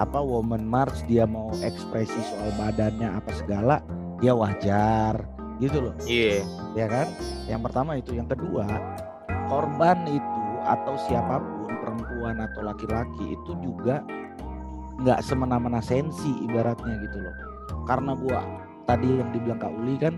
[0.00, 3.76] apa woman march dia mau ekspresi soal badannya apa segala
[4.24, 5.20] ya wajar
[5.58, 5.94] gitu loh.
[6.06, 6.42] Iya.
[6.74, 7.06] ya kan?
[7.46, 8.14] Yang pertama itu.
[8.14, 8.66] Yang kedua
[9.48, 14.04] korban itu atau siapa pun perempuan atau laki-laki itu juga
[14.98, 17.34] nggak semena-mena sensi ibaratnya gitu loh.
[17.86, 18.40] Karena gua
[18.84, 20.14] tadi yang dibilang Kak Uli kan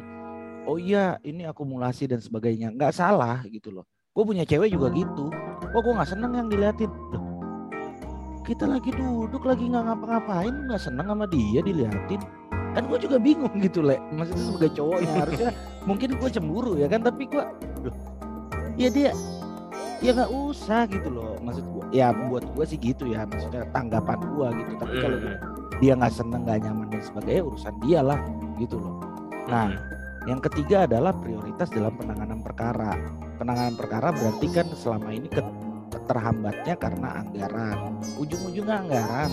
[0.69, 2.73] oh iya ini akumulasi dan sebagainya.
[2.75, 3.85] Nggak salah gitu loh.
[4.11, 5.31] Gue punya cewek juga gitu.
[5.71, 6.91] Oh gue nggak seneng yang diliatin.
[7.15, 7.23] Loh,
[8.43, 12.19] kita lagi duduk lagi nggak ngapa-ngapain nggak seneng sama dia diliatin
[12.71, 13.99] kan gue juga bingung gitu le.
[14.15, 15.51] Maksudnya sebagai cowoknya harusnya
[15.85, 17.45] mungkin gue cemburu ya kan tapi gue
[17.83, 17.97] loh,
[18.77, 19.11] ya dia
[20.01, 21.35] ya nggak usah gitu loh.
[21.43, 24.73] Maksud gue ya buat gue sih gitu ya maksudnya tanggapan gue gitu.
[24.79, 25.37] Tapi kalau Mm.
[25.81, 28.21] dia nggak seneng nggak nyaman dan sebagainya urusan dia lah
[28.61, 29.01] gitu loh.
[29.49, 29.73] Nah
[30.29, 32.93] yang ketiga adalah prioritas dalam penanganan perkara.
[33.41, 35.57] Penanganan perkara berarti kan selama ini ke-
[36.05, 37.97] terhambatnya karena anggaran.
[38.21, 39.31] Ujung-ujungnya anggaran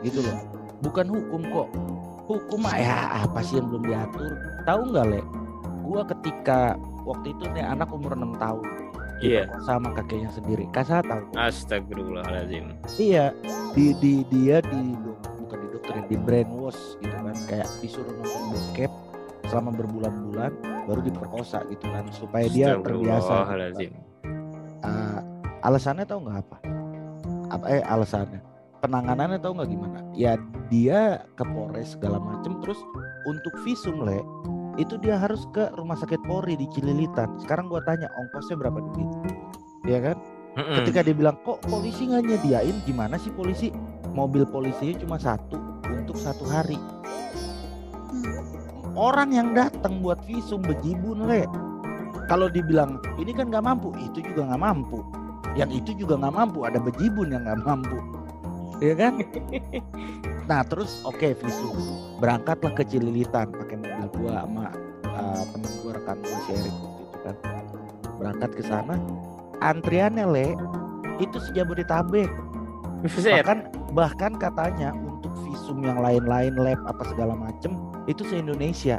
[0.00, 0.40] gitu loh.
[0.80, 1.68] Bukan hukum kok
[2.32, 5.20] hukum mah ya apa sih yang belum diatur tahu nggak le
[5.82, 8.66] gua ketika waktu itu nih anak umur 6 tahun
[9.22, 9.46] Iya.
[9.46, 12.74] diperkosa sama kakeknya sendiri kasih tahu Astagfirullahaladzim.
[12.98, 13.30] iya
[13.70, 14.98] di di dia di
[15.38, 18.90] bukan di dokter di brainwash gitu kan kayak disuruh nonton bokep
[19.46, 20.52] selama berbulan-bulan
[20.90, 23.32] baru diperkosa gitu kan supaya dia terbiasa.
[24.82, 25.22] Ah,
[25.62, 26.56] alasannya tahu nggak apa?
[27.52, 28.40] Apa eh alasannya?
[28.82, 29.98] Penanganannya tahu nggak gimana?
[30.10, 30.34] Ya
[30.66, 32.82] dia ke Polres segala macem terus
[33.30, 34.18] untuk visum le
[34.74, 37.38] itu dia harus ke rumah sakit Polri di Cililitan.
[37.38, 39.06] Sekarang gua tanya ongkosnya berapa duit?
[39.86, 40.18] Ya kan?
[40.58, 40.82] Mm-mm.
[40.82, 43.70] Ketika dia bilang kok polisi nggak nyediain gimana sih polisi?
[44.18, 46.76] Mobil polisinya cuma satu untuk satu hari.
[48.98, 51.46] Orang yang datang buat visum bejibun le.
[52.26, 55.06] Kalau dibilang ini kan nggak mampu, itu juga nggak mampu.
[55.54, 58.21] Yang itu juga nggak mampu, ada bejibun yang nggak mampu.
[58.82, 59.14] Ya kan?
[60.50, 61.70] Nah terus oke visum,
[62.18, 64.74] berangkatlah ke Cililitan pakai mobil gua sama
[65.06, 66.76] uh, temen gua rekan gua si Erik
[67.22, 67.36] kan.
[68.18, 68.98] Berangkat ke sana,
[69.62, 70.48] antriannya le
[71.22, 72.26] itu sejabodetabek
[73.02, 73.58] bahkan
[73.94, 77.74] bahkan katanya untuk visum yang lain-lain lab apa segala macem
[78.10, 78.98] itu se Indonesia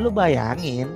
[0.00, 0.88] lu bayangin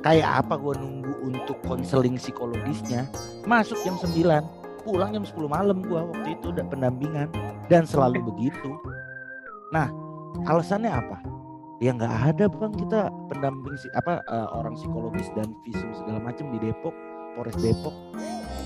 [0.00, 3.08] kayak apa gua nunggu untuk konseling psikologisnya
[3.44, 7.28] masuk jam 9 pulang jam 10 malam gua waktu itu udah pendampingan
[7.70, 8.76] dan selalu begitu
[9.70, 9.88] nah
[10.46, 11.18] alasannya apa
[11.82, 13.00] ya nggak ada bang kita
[13.32, 16.94] pendamping si apa eh, orang psikologis dan visum segala macem di Depok
[17.34, 17.94] Polres Depok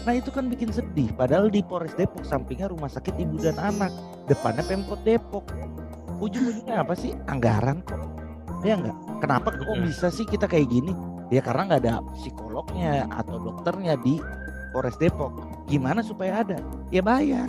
[0.07, 1.11] Nah itu kan bikin sedih.
[1.19, 3.91] Padahal di Polres Depok sampingnya rumah sakit ibu dan anak,
[4.31, 5.51] depannya Pemkot Depok.
[6.23, 7.11] Ujung-ujungnya apa sih?
[7.27, 7.99] Anggaran kok.
[8.63, 8.95] Ya enggak?
[9.19, 10.95] Kenapa kok bisa sih kita kayak gini?
[11.35, 14.23] Ya karena nggak ada psikolognya atau dokternya di
[14.77, 15.33] Polres Depok.
[15.73, 16.61] Gimana supaya ada?
[16.93, 17.49] Ya bayar.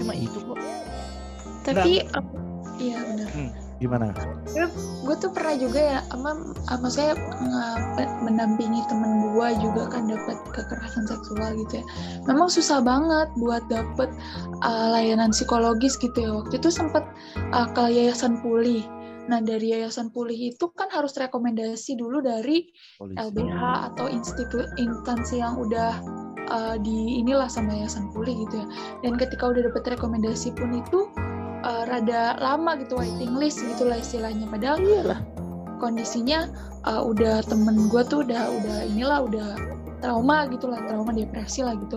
[0.00, 0.56] Cuma itu kok.
[1.68, 2.24] Tapi eh,
[2.80, 3.28] iya benar.
[3.76, 4.16] Gimana?
[5.04, 7.12] Gue tuh pernah juga ya, ama, ama saya
[8.24, 11.86] mendampingi temen gue juga kan dapat kekerasan seksual gitu ya.
[12.24, 14.08] Memang susah banget buat dapet
[14.64, 16.32] uh, layanan psikologis gitu ya.
[16.32, 17.04] Waktu itu sempat
[17.52, 18.88] uh, ke yayasan pulih.
[19.28, 23.20] Nah dari yayasan pulih itu kan harus rekomendasi dulu dari Polisi.
[23.20, 23.60] LBH
[23.92, 26.23] atau institut instansi yang udah
[26.54, 28.66] uh, di inilah sama yayasan pulih gitu ya.
[29.02, 31.10] Dan ketika udah dapet rekomendasi pun itu
[31.66, 34.46] uh, rada lama gitu waiting list gitulah istilahnya.
[34.46, 34.78] Padahal
[35.82, 36.46] kondisinya
[36.86, 39.50] uh, udah temen gue tuh udah udah inilah udah
[40.04, 41.96] trauma gitulah trauma depresi lah gitu.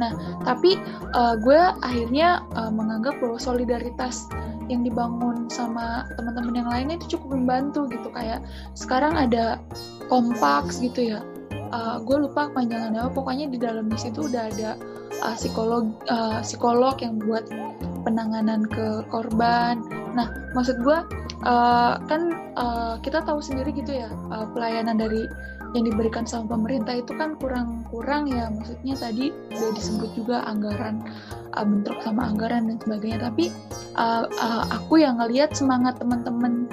[0.00, 0.78] Nah tapi
[1.12, 4.24] uh, gue akhirnya uh, menganggap bahwa solidaritas
[4.68, 8.44] yang dibangun sama teman-teman yang lainnya itu cukup membantu gitu kayak
[8.76, 9.58] sekarang ada
[10.06, 11.20] kompaks gitu ya.
[11.68, 13.12] Uh, gue lupa kepanjangannya apa.
[13.12, 14.70] Pokoknya di dalam di situ udah ada
[15.20, 17.44] uh, psikolog uh, psikolog yang buat
[18.08, 19.84] penanganan ke korban.
[20.16, 20.98] Nah maksud gue
[21.44, 22.22] uh, kan
[22.56, 25.28] uh, kita tahu sendiri gitu ya uh, pelayanan dari
[25.76, 28.48] yang diberikan sama pemerintah itu kan kurang-kurang ya.
[28.48, 31.04] Maksudnya tadi udah disebut juga anggaran
[31.52, 33.28] uh, bentrok sama anggaran dan sebagainya.
[33.28, 33.52] Tapi
[34.00, 36.64] uh, uh, aku yang ngelihat semangat teman-teman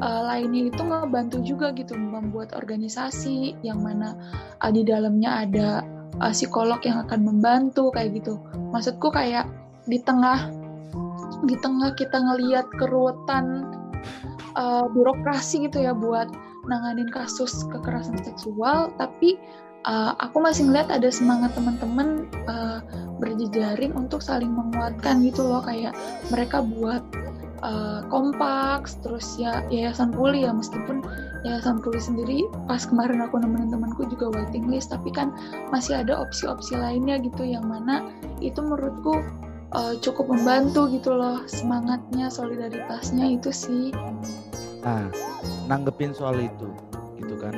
[0.00, 4.16] uh, lainnya itu ngebantu juga gitu membuat organisasi yang mana
[4.60, 5.68] uh, di dalamnya ada
[6.20, 8.40] uh, psikolog yang akan membantu kayak gitu.
[8.74, 9.46] Maksudku kayak
[9.86, 10.50] di tengah
[11.48, 13.64] di tengah kita ngelihat keruwetan
[14.56, 16.28] uh, birokrasi gitu ya buat
[16.68, 19.40] nanganin kasus kekerasan seksual tapi
[19.88, 22.84] uh, aku masih ngeliat ada semangat teman-teman uh,
[23.16, 25.96] berjejaring untuk saling menguatkan gitu loh kayak
[26.28, 27.00] mereka buat
[27.62, 31.00] uh, kompaks terus ya yayasan puli ya meskipun
[31.44, 32.38] yayasan puli sendiri
[32.68, 35.32] pas kemarin aku nemenin temanku juga waiting list tapi kan
[35.72, 38.12] masih ada opsi-opsi lainnya gitu yang mana
[38.44, 39.24] itu menurutku
[39.72, 43.88] uh, cukup membantu gitu loh semangatnya solidaritasnya itu sih
[44.80, 45.12] Nah,
[45.68, 46.68] nanggepin soal itu,
[47.20, 47.52] gitu kan.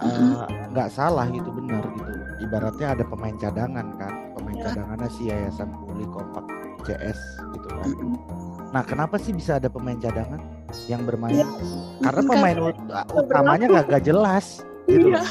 [0.00, 2.12] Eh, nggak salah gitu benar gitu.
[2.48, 4.72] Ibaratnya ada pemain cadangan kan, pemain Ya.
[4.72, 6.44] cadangannya si Yayasan Pulih Kompak
[6.84, 7.20] CS
[7.52, 7.84] gitu kan.
[8.76, 10.36] Nah, kenapa sih bisa ada pemain cadangan
[10.84, 11.32] yang bermain?
[11.32, 11.48] Iya.
[12.04, 12.82] Karena pemain ut-
[13.16, 15.16] utamanya nggak jelas, gitu.
[15.16, 15.24] Iya.
[15.24, 15.28] loh.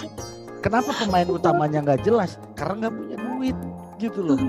[0.66, 2.42] Kenapa pemain utamanya nggak jelas?
[2.58, 3.58] Karena nggak punya duit,
[4.02, 4.42] gitu loh.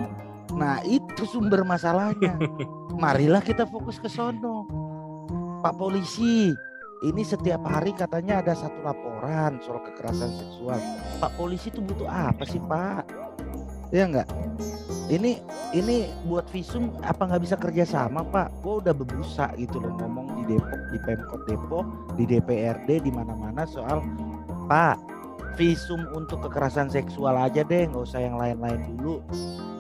[0.57, 2.41] Nah itu sumber masalahnya.
[2.97, 4.65] Marilah kita fokus ke sono.
[5.61, 6.57] Pak polisi,
[7.05, 10.81] ini setiap hari katanya ada satu laporan soal kekerasan seksual.
[11.21, 13.26] Pak polisi itu butuh apa sih Pak?
[13.95, 14.29] Ya enggak?
[15.07, 15.39] Ini
[15.71, 18.51] ini buat visum apa nggak bisa kerja sama Pak?
[18.63, 21.87] Gue udah bebusa gitu loh ngomong di Depok, di Pemkot Depok,
[22.19, 24.03] di DPRD, di mana-mana soal
[24.67, 24.99] Pak
[25.57, 29.25] visum untuk kekerasan seksual aja deh, nggak usah yang lain-lain dulu.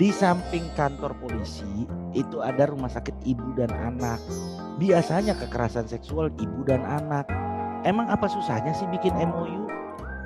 [0.00, 1.84] Di samping kantor polisi
[2.16, 4.22] itu ada rumah sakit ibu dan anak
[4.76, 7.24] biasanya kekerasan seksual ibu dan anak.
[7.84, 9.68] Emang apa susahnya sih bikin MOU?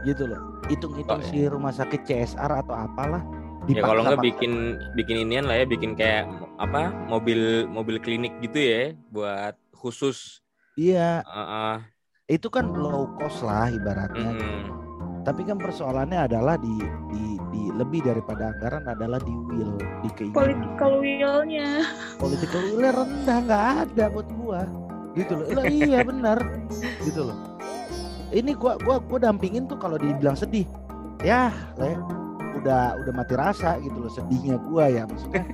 [0.06, 0.62] Gitu loh.
[0.70, 3.20] Hitung-hitung Oh, si rumah sakit CSR atau apalah.
[3.68, 6.24] Ya kalau nggak bikin bikin inian lah ya, bikin kayak
[6.56, 8.82] apa mobil mobil klinik gitu ya,
[9.12, 10.40] buat khusus.
[10.80, 11.76] Iya, Heeh.
[12.40, 14.32] itu kan low cost lah ibaratnya.
[14.32, 14.60] Mm-mm.
[15.20, 16.72] Tapi kan persoalannya adalah di,
[17.12, 20.36] di di lebih daripada anggaran adalah di will, di keinginan.
[20.40, 21.70] Political will-nya.
[22.16, 24.64] Political will rendah nggak ada buat gua.
[25.12, 25.46] Gitu loh.
[25.52, 26.38] Lah, iya benar.
[27.04, 27.36] Gitu loh.
[28.32, 30.64] Ini gua gua gua dampingin tuh kalau dibilang sedih.
[31.20, 32.00] Ya, le,
[32.60, 35.44] udah udah mati rasa gitu loh sedihnya gua ya maksudnya.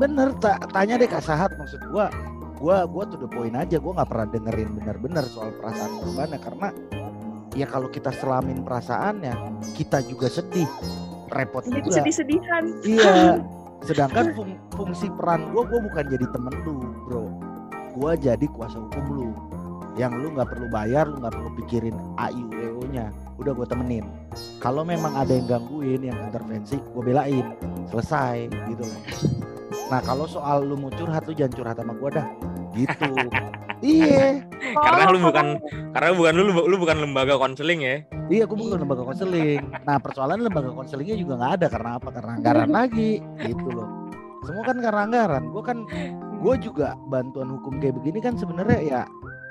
[0.00, 2.08] bener tak tanya deh Kak Sahat maksud gua
[2.56, 6.68] gua gua tuh the point aja gua nggak pernah dengerin benar-benar soal perasaan korbannya karena
[7.52, 9.34] ya kalau kita selamin perasaannya
[9.76, 10.68] kita juga sedih
[11.32, 12.64] repot Jadi juga sedih-sedihan.
[12.84, 13.40] Iya.
[13.88, 17.26] Sedangkan fung- fungsi peran gue, gue bukan jadi temen lu, bro.
[17.98, 19.28] Gue jadi kuasa hukum lu.
[19.92, 23.12] Yang lu nggak perlu bayar, lu nggak perlu pikirin AIUEO nya.
[23.36, 24.04] Udah gue temenin.
[24.60, 27.52] Kalau memang ada yang gangguin, yang intervensi, gue belain.
[27.92, 29.00] Selesai, gitu loh.
[29.92, 32.26] Nah kalau soal lu mau curhat, lu jangan curhat sama gue dah.
[32.72, 33.12] Gitu.
[33.84, 34.40] iya.
[34.72, 35.46] Karena lu bukan
[35.92, 37.96] karena bukan lu lu bukan lembaga konseling ya.
[38.32, 39.60] Iya, gue bukan lembaga konseling.
[39.84, 42.08] Nah, persoalan lembaga konselingnya juga nggak ada karena apa?
[42.08, 43.88] Karena anggaran lagi, gitu loh.
[44.48, 45.44] Semua kan karena anggaran.
[45.52, 45.84] Gue kan,
[46.40, 49.02] gue juga bantuan hukum kayak begini kan sebenarnya ya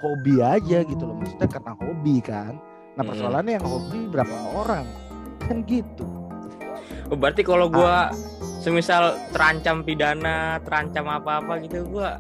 [0.02, 1.16] hobi aja gitu loh.
[1.22, 2.54] Maksudnya karena hobi kan.
[2.58, 3.10] Nah, Mm-mm.
[3.14, 4.86] persoalannya yang hobi berapa orang?
[5.46, 6.06] Kan gitu.
[7.12, 8.12] Oh, berarti kalau gua
[8.64, 12.20] semisal terancam pidana, terancam apa-apa gitu gua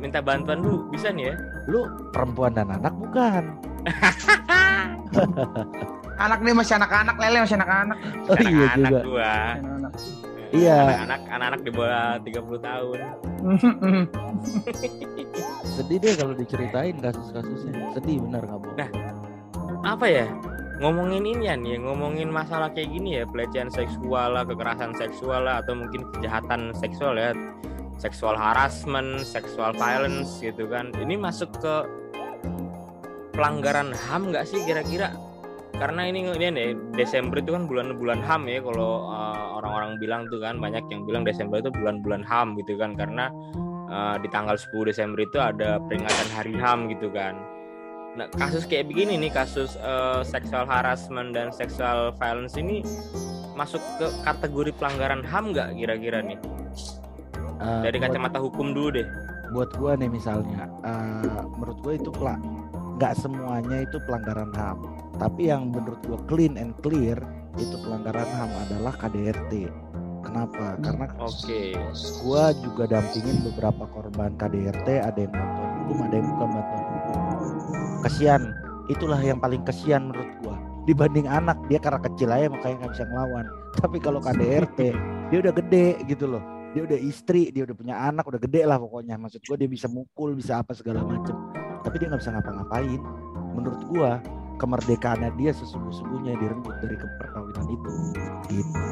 [0.00, 1.34] minta bantuan lu bisa nih ya.
[1.70, 3.56] Lu perempuan dan anak bukan?
[6.14, 7.98] Anak nih masih anak-anak, lele masih anak-anak.
[8.30, 9.00] Oh iya anak juga.
[9.02, 9.34] gua.
[9.58, 9.92] Anak-anak.
[10.54, 10.78] Iya.
[10.86, 12.98] Anak-anak anak-anak di bawah 30 tahun.
[15.74, 17.90] Sedih deh kalau diceritain kasus-kasusnya.
[17.98, 18.78] Sedih nggak bohong.
[18.78, 18.90] Nah.
[19.84, 20.26] Apa ya?
[20.78, 25.62] Ngomongin ini ya nih, ngomongin masalah kayak gini ya, pelecehan seksual lah, kekerasan seksual lah,
[25.62, 27.30] atau mungkin kejahatan seksual ya,
[28.02, 30.90] seksual harassment, seksual violence gitu kan.
[30.98, 31.74] Ini masuk ke
[33.38, 35.14] pelanggaran HAM nggak sih kira-kira?
[35.74, 40.38] Karena ini ini nih Desember itu kan bulan-bulan HAM ya kalau uh, orang-orang bilang tuh
[40.38, 43.28] kan banyak yang bilang Desember itu bulan-bulan HAM gitu kan karena
[43.90, 47.34] uh, di tanggal 10 Desember itu ada peringatan Hari HAM gitu kan.
[48.14, 52.86] Nah, kasus kayak begini nih kasus uh, sexual harassment dan sexual violence ini
[53.58, 56.38] masuk ke kategori pelanggaran HAM nggak kira-kira nih?
[57.58, 59.08] Eh, Dari buat- kacamata hukum dulu deh.
[59.50, 62.40] buat gua nih misalnya eh, menurut gua itu pelak
[62.98, 64.78] nggak semuanya itu pelanggaran HAM.
[65.18, 67.18] Tapi yang menurut gua clean and clear
[67.58, 69.70] itu pelanggaran HAM adalah KDRT
[70.24, 70.74] kenapa?
[70.80, 71.78] Karena Oke.
[72.24, 77.18] gua juga dampingin beberapa korban KDRT ada yang bantuan hukum ada yang bukan bantuan hukum.
[78.08, 78.42] Kesian.
[78.84, 80.56] Itulah yang paling kesian menurut gua.
[80.84, 83.46] Dibanding anak dia karena kecil aja makanya nggak bisa ngelawan.
[83.80, 84.78] Tapi kalau KDRT
[85.32, 86.42] dia udah gede gitu loh.
[86.74, 89.14] Dia udah istri dia udah punya anak udah gede lah pokoknya.
[89.20, 91.63] Maksud gua dia bisa mukul bisa apa segala macem
[91.94, 92.98] tapi dia nggak bisa ngapa-ngapain
[93.54, 94.18] menurut gua
[94.58, 97.90] kemerdekaannya dia sesungguh-sungguhnya direnggut dari perkawinan itu
[98.50, 98.82] gitu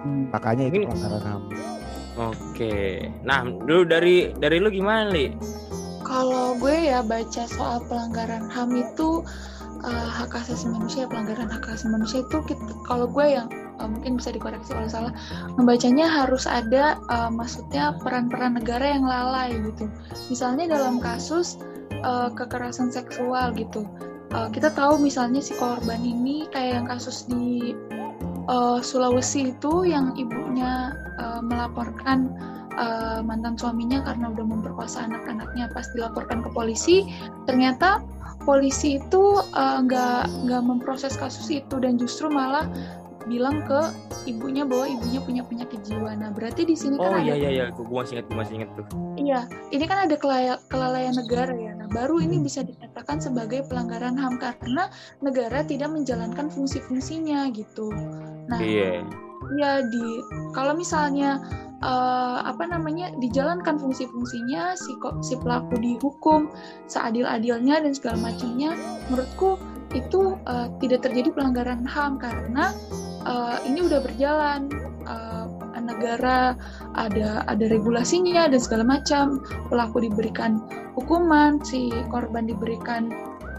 [0.00, 1.42] Hmm, makanya itu Ini- pelanggaran HAM
[2.30, 3.10] Oke.
[3.26, 5.34] Nah, dulu dari dari lu gimana, Li?
[6.00, 9.20] Kalau gue ya baca soal pelanggaran HAM itu
[9.82, 14.16] eh, hak asasi manusia, pelanggaran hak asasi manusia itu kita- kalau gue yang eh, mungkin
[14.16, 15.12] bisa dikoreksi kalau salah,
[15.58, 19.84] membacanya harus ada eh, maksudnya peran-peran negara yang lalai gitu.
[20.32, 21.60] Misalnya dalam kasus
[22.00, 23.84] eh, kekerasan seksual gitu.
[24.30, 27.74] Eh, kita tahu misalnya si korban ini kayak yang kasus di
[28.46, 32.30] eh, Sulawesi itu yang ibunya eh, melaporkan
[32.78, 36.96] eh, mantan suaminya karena udah memperkosa anak-anaknya pas dilaporkan ke polisi
[37.44, 38.00] ternyata
[38.48, 42.64] polisi itu nggak nggak memproses kasus itu dan justru malah
[43.30, 43.80] bilang ke
[44.26, 46.12] ibunya bahwa ibunya punya penyakit jiwa.
[46.18, 48.38] Nah berarti di sini Oh kan iya ada iya iya, gua gua masih inget, gua
[48.42, 48.86] masih inget tuh.
[49.14, 49.40] iya
[49.70, 50.16] ini kan ada
[50.66, 51.72] kelalaian negara ya.
[51.78, 54.90] Nah baru ini bisa dikatakan sebagai pelanggaran HAM karena
[55.22, 57.94] negara tidak menjalankan fungsi-fungsinya gitu.
[58.50, 59.06] Nah Iya.
[59.58, 60.06] ya di
[60.52, 61.40] kalau misalnya
[61.80, 64.92] eh, apa namanya dijalankan fungsi-fungsinya si
[65.24, 66.52] si pelaku dihukum
[66.86, 68.76] seadil-adilnya dan segala macamnya
[69.08, 69.56] menurutku
[69.96, 72.70] itu eh, tidak terjadi pelanggaran HAM karena
[73.30, 74.66] eh, ini udah berjalan.
[75.06, 75.46] Eh,
[76.00, 76.54] negara
[76.96, 79.42] ada ada regulasinya dan segala macam.
[79.68, 80.62] Pelaku diberikan
[80.96, 83.12] hukuman si korban diberikan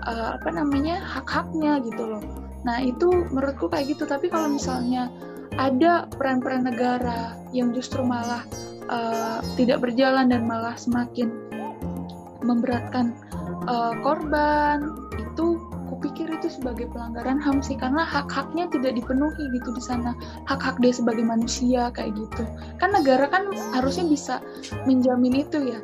[0.07, 2.23] eh, apa namanya hak-haknya gitu loh.
[2.65, 4.09] Nah itu menurutku kayak gitu.
[4.09, 5.13] Tapi kalau misalnya
[5.59, 8.41] ada peran-peran negara yang justru malah
[8.89, 11.29] eh, tidak berjalan dan malah semakin
[12.41, 13.13] memberatkan
[13.69, 15.61] eh, korban itu
[16.01, 20.17] kupikir itu sebagai pelanggaran HAM sih karena hak-haknya tidak dipenuhi gitu di sana.
[20.49, 22.41] Hak-hak dia sebagai manusia kayak gitu.
[22.81, 24.41] Kan negara kan harusnya bisa
[24.89, 25.79] menjamin itu ya.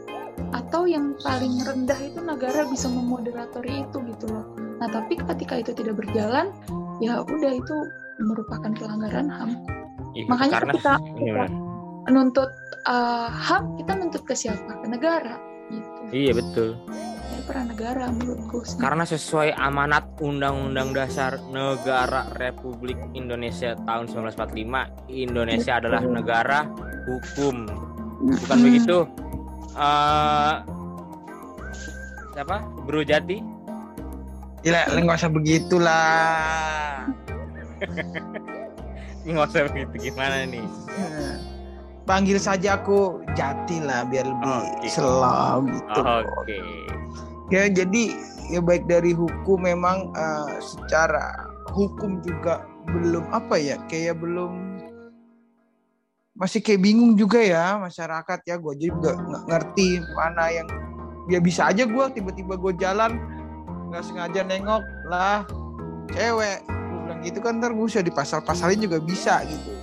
[0.58, 4.58] Atau yang paling rendah itu negara bisa memoderatori itu gitu loh.
[4.82, 6.50] Nah tapi ketika itu tidak berjalan
[6.98, 7.76] ya udah itu
[8.18, 9.50] merupakan pelanggaran HAM.
[10.18, 11.46] Iya, Makanya karena ketika- Iya,
[12.10, 12.50] nuntut
[12.90, 14.82] eh, HAM kita nuntut ke siapa?
[14.82, 15.38] Ke negara
[15.70, 16.02] gitu.
[16.10, 16.74] Iya betul
[17.28, 18.80] ya peran negara menurutku sih.
[18.80, 26.16] Karena sesuai amanat Undang-Undang Dasar Negara Republik Indonesia tahun 1945 Indonesia adalah Betul.
[26.16, 26.60] negara
[27.06, 27.56] hukum.
[28.18, 28.66] Bukan Hmm.
[28.66, 28.98] begitu?
[29.78, 30.56] Eh
[32.34, 32.58] siapa?
[32.86, 33.38] Bro Jati?
[34.62, 37.06] Gila, lu nggak usah begitulah.
[39.28, 40.64] nggak usah begitu gimana nih
[42.08, 44.88] Panggil saja aku Jati lah biar lebih Oke.
[44.88, 46.02] selam gitu.
[46.02, 46.58] oke
[47.52, 48.04] Ya jadi
[48.52, 54.80] ya baik dari hukum memang eh, secara hukum juga belum apa ya kayak belum
[56.38, 60.68] masih kayak bingung juga ya masyarakat ya gue jadi juga nggak ngerti mana yang
[61.28, 63.20] ya bisa aja gue tiba-tiba gue jalan
[63.90, 65.44] nggak sengaja nengok lah
[66.14, 69.77] cewek gue bilang gitu kan ntar gue bisa dipasal-pasalin juga bisa gitu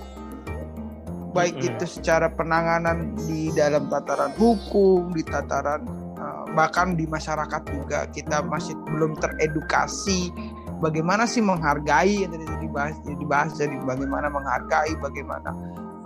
[1.35, 1.67] baik Mm-mm.
[1.75, 5.83] itu secara penanganan di dalam tataran hukum di tataran
[6.15, 10.31] uh, bahkan di masyarakat juga kita masih belum teredukasi
[10.79, 15.51] bagaimana sih menghargai yang tadi dibahas dibahas jadi bagaimana menghargai bagaimana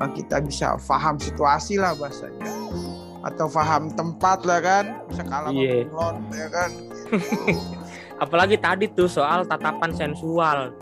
[0.02, 2.50] uh, kita bisa paham situasi lah bahasanya
[3.22, 4.86] atau paham tempat lah kan
[5.30, 5.86] kalah sama Iya.
[6.34, 6.72] ya kan
[8.24, 10.74] apalagi tadi tuh soal tatapan sensual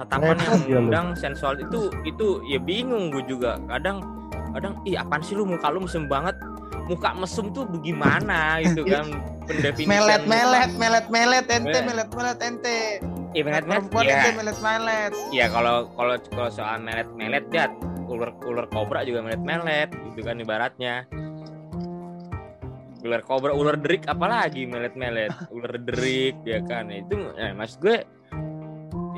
[0.00, 3.60] tatapan Repot yang mengundang sensual itu itu ya bingung gue juga.
[3.68, 4.00] Kadang
[4.56, 5.44] kadang ih apaan sih lu?
[5.44, 6.36] Muka lu mesum banget.
[6.88, 8.64] Muka mesum tuh bagaimana?
[8.64, 9.04] Gitu kan
[9.44, 10.32] pendefinisian melet muka.
[10.32, 12.08] melet melet melet ente Melet.
[12.16, 12.78] melet ente.
[13.30, 15.12] Iya melet melet ya ente melet melet.
[15.30, 17.68] Ya kalau kalau kalau soal melet melet ya
[18.08, 21.04] ular ular kobra juga melet melet gitu kan ibaratnya.
[23.00, 25.30] Ular kobra ular derik apalagi melet melet.
[25.52, 26.88] Ular derik ya kan.
[26.88, 28.02] Itu eh, mas gue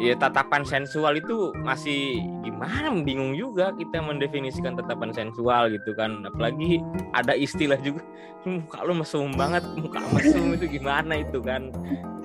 [0.03, 2.91] ya tatapan sensual itu masih gimana?
[3.01, 6.27] Bingung juga kita mendefinisikan tatapan sensual gitu kan.
[6.27, 6.83] Apalagi
[7.15, 8.03] ada istilah juga
[8.43, 11.71] muka lu mesum banget muka mesum itu gimana itu kan?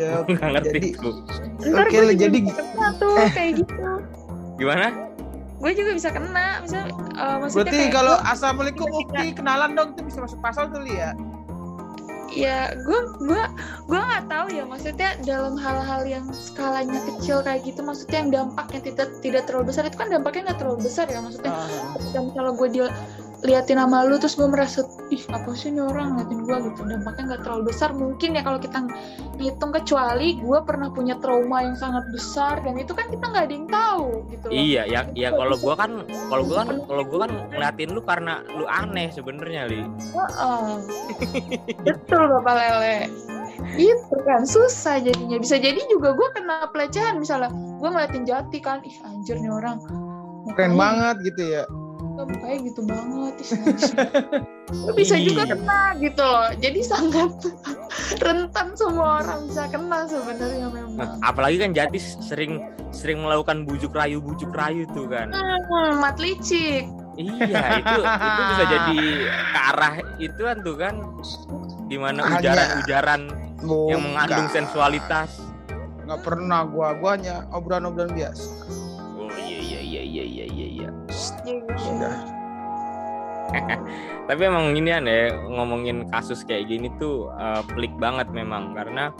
[0.02, 1.10] Ya, nggak ngerti jadi itu
[1.70, 3.30] Ntar Oke, gue jadi- bisa kena tuh Eh.
[3.32, 3.90] kayak gitu.
[4.58, 4.88] Gimana?
[5.58, 10.02] Gue juga bisa kena misal eh, maksudnya berarti kayak kalau assalamualaikum Ukti kenalan dong itu
[10.06, 11.18] bisa masuk pasal tuh ya
[12.34, 13.44] ya gue gue
[13.88, 18.82] gue nggak tahu ya maksudnya dalam hal-hal yang skalanya kecil kayak gitu maksudnya yang dampaknya
[18.91, 21.54] tidak tidak terlalu besar itu kan dampaknya nggak terlalu besar ya maksudnya.
[21.95, 22.70] Ketika misalnya gue
[23.46, 24.82] diliatin sama lu terus gue merasa
[25.14, 26.82] ih apa sih ini orang ngeliatin gue gitu.
[26.90, 27.90] Dampaknya nggak terlalu besar.
[27.94, 28.80] Mungkin ya kalau kita
[29.38, 33.54] ngitung kecuali gue pernah punya trauma yang sangat besar dan itu kan kita nggak ada
[33.54, 34.54] yang tahu gitu loh.
[34.54, 35.92] Iya, ya, ya kalau gua kan,
[36.30, 39.82] kalau gua kan, kalau gua kan ngeliatin lu karena lu aneh sebenarnya, li.
[39.86, 40.70] Heeh.
[41.86, 42.98] betul bapak lele.
[43.78, 45.38] Itu kan susah jadinya.
[45.38, 47.54] Bisa jadi juga gue kena pelecehan misalnya.
[47.54, 49.82] Gue ngeliatin jati kan ih anjir nih orang.
[50.56, 51.64] Keren banget gitu ya
[52.23, 53.91] mukanya gitu banget najis.
[54.84, 55.53] Lu bisa juga Iya.
[55.53, 57.31] kena gitu loh jadi sangat
[58.23, 63.91] rentan semua orang bisa kena sebenarnya Nah, memang apalagi kan Jati sering sering melakukan bujuk
[63.91, 65.30] rayu bujuk rayu tuh kan.
[65.30, 68.99] hmm, mat licik Iya, itu itu bisa jadi
[69.48, 70.95] ke arah itu kan tuh kan
[71.85, 73.22] di mana ujaran-ujaran
[73.88, 75.41] yang mengandung sensualitas.
[76.03, 78.48] nggak pernah gua gua hanya obrolan-obrolan biasa
[79.18, 80.57] Oh iya iya iya iya iya
[81.76, 82.16] sudah.
[84.28, 85.00] Tapi emang ini ya
[85.48, 88.76] ngomongin kasus kayak gini tuh eh, pelik banget memang.
[88.76, 89.12] Karena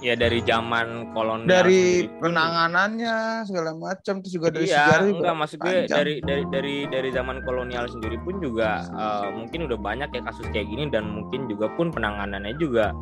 [0.00, 5.16] ya dari zaman kolonial dari pun- penanganannya segala macam terus juga dari iya, sejarah juga
[5.20, 5.92] enggak maksud gue panjang.
[5.92, 10.48] dari dari dari dari zaman kolonial sendiri pun juga eh, mungkin udah banyak ya kasus
[10.50, 12.96] kayak gini dan mungkin juga pun penanganannya juga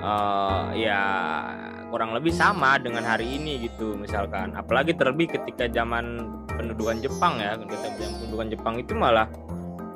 [0.00, 1.02] eh, ya
[1.88, 4.52] kurang lebih sama dengan hari ini gitu misalkan.
[4.58, 7.54] Apalagi terlebih ketika zaman pendudukan Jepang ya.
[7.56, 9.28] Ketika zaman pendudukan Jepang itu malah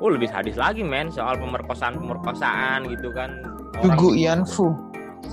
[0.01, 3.37] oh lebih sadis lagi men soal pemerkosaan pemerkosaan gitu kan.
[3.81, 4.73] Jugu Yanfu.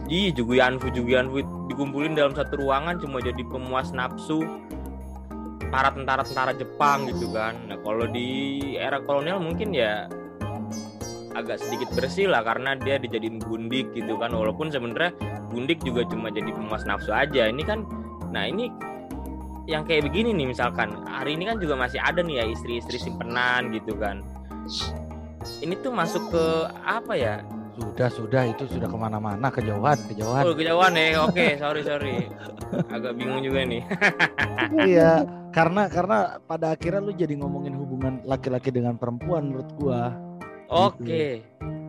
[0.08, 4.44] Iya, Jugu Yanfu, Jugu Yanfu dikumpulin dalam satu ruangan cuma jadi pemuas nafsu
[5.68, 7.56] para tentara-tentara Jepang gitu kan.
[7.68, 10.08] Nah, kalau di era kolonial mungkin ya
[11.38, 14.34] agak sedikit bersih lah karena dia dijadiin gundik gitu kan.
[14.34, 15.14] Walaupun sebenarnya
[15.48, 17.46] gundik juga cuma jadi pemuas nafsu aja.
[17.46, 17.86] Ini kan
[18.28, 18.68] nah ini
[19.70, 20.92] yang kayak begini nih misalkan.
[21.06, 24.24] Hari ini kan juga masih ada nih ya istri-istri simpenan gitu kan.
[25.62, 26.44] Ini tuh masuk ke
[26.82, 27.34] apa ya?
[27.78, 28.42] Sudah, sudah.
[28.50, 29.46] Itu sudah ke mana-mana.
[29.54, 30.42] Kejauhan, kejauhan.
[30.42, 31.22] oh kejauhan ya.
[31.22, 32.26] Oke sorry sorry.
[32.90, 33.82] Agak bingung juga nih.
[34.68, 40.12] Iya, karena karena pada akhirnya lu jadi ngomongin hubungan laki-laki dengan perempuan menurut gua.
[40.68, 41.42] Oke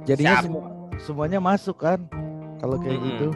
[0.03, 0.43] Jadinya Siap.
[0.43, 0.63] semua
[0.97, 1.99] semuanya masuk kan
[2.57, 3.07] kalau kayak Mm-mm.
[3.07, 3.27] gitu,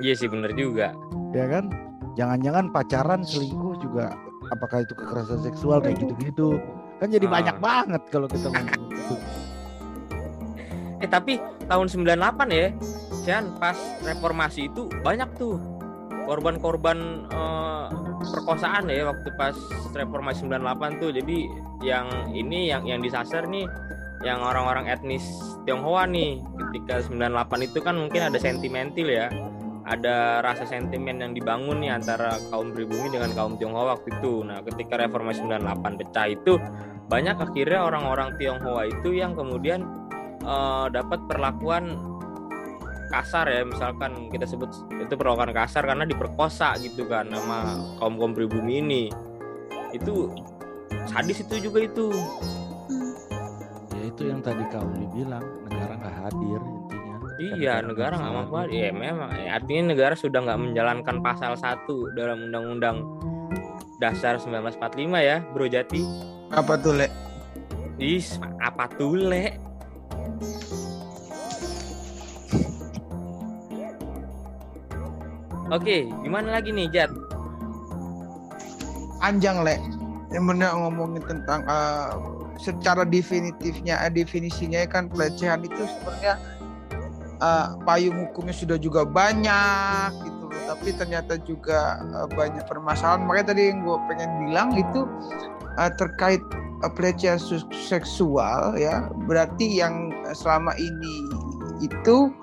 [0.00, 0.90] iya sih bener juga
[1.30, 1.70] ya kan?
[2.16, 4.18] Jangan-jangan pacaran selingkuh juga
[4.48, 6.58] apakah itu kekerasan seksual kayak gitu-gitu.
[6.98, 7.32] Kan jadi Ah.
[7.38, 9.14] banyak banget kalau kita ngomong gitu.
[11.02, 12.10] eh tapi tahun 98
[12.50, 12.68] ya
[13.22, 15.60] Cian pas reformasi itu banyak tuh
[16.24, 16.98] korban-korban
[17.28, 17.86] eh,
[18.26, 19.54] perkosaan ya waktu pas
[19.92, 21.38] reformasi 98 tuh jadi
[21.78, 23.70] yang ini yang yang disasar nih
[24.26, 25.22] yang orang-orang etnis
[25.62, 26.42] Tionghoa nih.
[26.68, 29.28] Ketika 98 itu kan mungkin ada sentimental ya.
[29.88, 34.44] Ada rasa sentimen yang dibangun nih antara kaum pribumi dengan kaum Tionghoa waktu itu.
[34.44, 36.60] Nah ketika reformasi 98 pecah itu
[37.08, 39.88] banyak akhirnya orang-orang Tionghoa itu yang kemudian
[40.44, 41.96] eh, dapat perlakuan
[43.08, 43.64] kasar ya.
[43.64, 49.02] Misalkan kita sebut itu perlakuan kasar karena diperkosa gitu kan sama kaum kaum pribumi ini.
[49.96, 50.36] Itu
[51.08, 52.12] sadis itu juga itu
[54.08, 57.14] itu yang tadi kau bilang negara nggak hadir intinya.
[57.38, 58.48] Iya negara nggak hadir.
[58.48, 63.04] mampu ya memang ya, artinya negara sudah nggak menjalankan pasal 1 dalam undang-undang
[64.00, 66.02] dasar 1945 ya Bro Jati
[66.54, 67.08] apa tuh le
[67.98, 69.58] Is, apa tuh le?
[75.66, 77.10] Oke, gimana lagi nih Jat?
[79.18, 79.76] panjang le
[80.32, 82.08] yang benar ngomongin tentang eh,
[82.58, 86.34] secara definitifnya eh, definisinya kan pelecehan itu sebenarnya
[87.38, 90.62] eh, payung hukumnya sudah juga banyak gitu loh.
[90.66, 93.24] Tapi ternyata juga eh, banyak permasalahan.
[93.24, 95.06] Makanya tadi yang gue pengen bilang itu
[95.78, 96.42] eh, terkait
[96.82, 97.38] eh, pelecehan
[97.70, 99.06] seksual ya.
[99.30, 101.14] Berarti yang selama ini
[101.78, 102.34] itu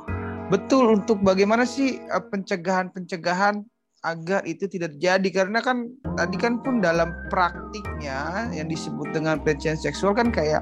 [0.47, 3.67] betul untuk bagaimana sih pencegahan-pencegahan
[4.05, 5.43] agar itu tidak terjadi.
[5.43, 10.61] Karena kan tadi kan pun dalam praktiknya yang disebut dengan pelecehan seksual kan kayak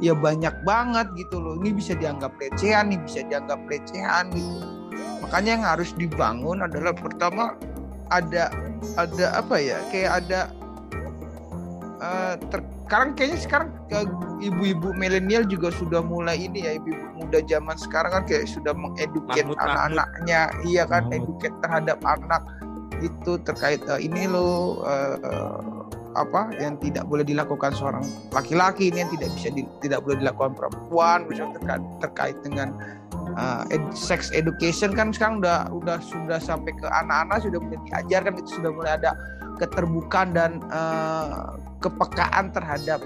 [0.00, 1.60] ya banyak banget gitu loh.
[1.60, 4.82] Ini bisa dianggap pelecehan ini bisa dianggap pelecehan gitu
[5.22, 7.56] makanya yang harus dibangun adalah pertama
[8.12, 8.52] ada
[9.00, 10.40] ada apa ya kayak ada
[12.50, 14.04] ter- sekarang kayaknya sekarang ke
[14.44, 19.48] ibu-ibu milenial juga sudah mulai ini ya ibu-ibu muda zaman sekarang kan kayak sudah mengeduket
[19.48, 20.52] anak-anaknya.
[20.68, 22.44] Iya kan eduket terhadap anak
[23.02, 25.18] itu terkait eh, ini loh eh,
[26.12, 28.04] apa yang tidak boleh dilakukan seorang
[28.36, 32.68] laki-laki ini yang tidak bisa di- tidak boleh dilakukan perempuan misalnya terkait, terkait dengan
[33.32, 38.32] uh, ed- sex education kan sekarang udah udah sudah sampai ke anak-anak sudah mulai diajarkan
[38.36, 39.16] itu sudah mulai ada
[39.56, 43.00] keterbukaan dan uh, kepekaan terhadap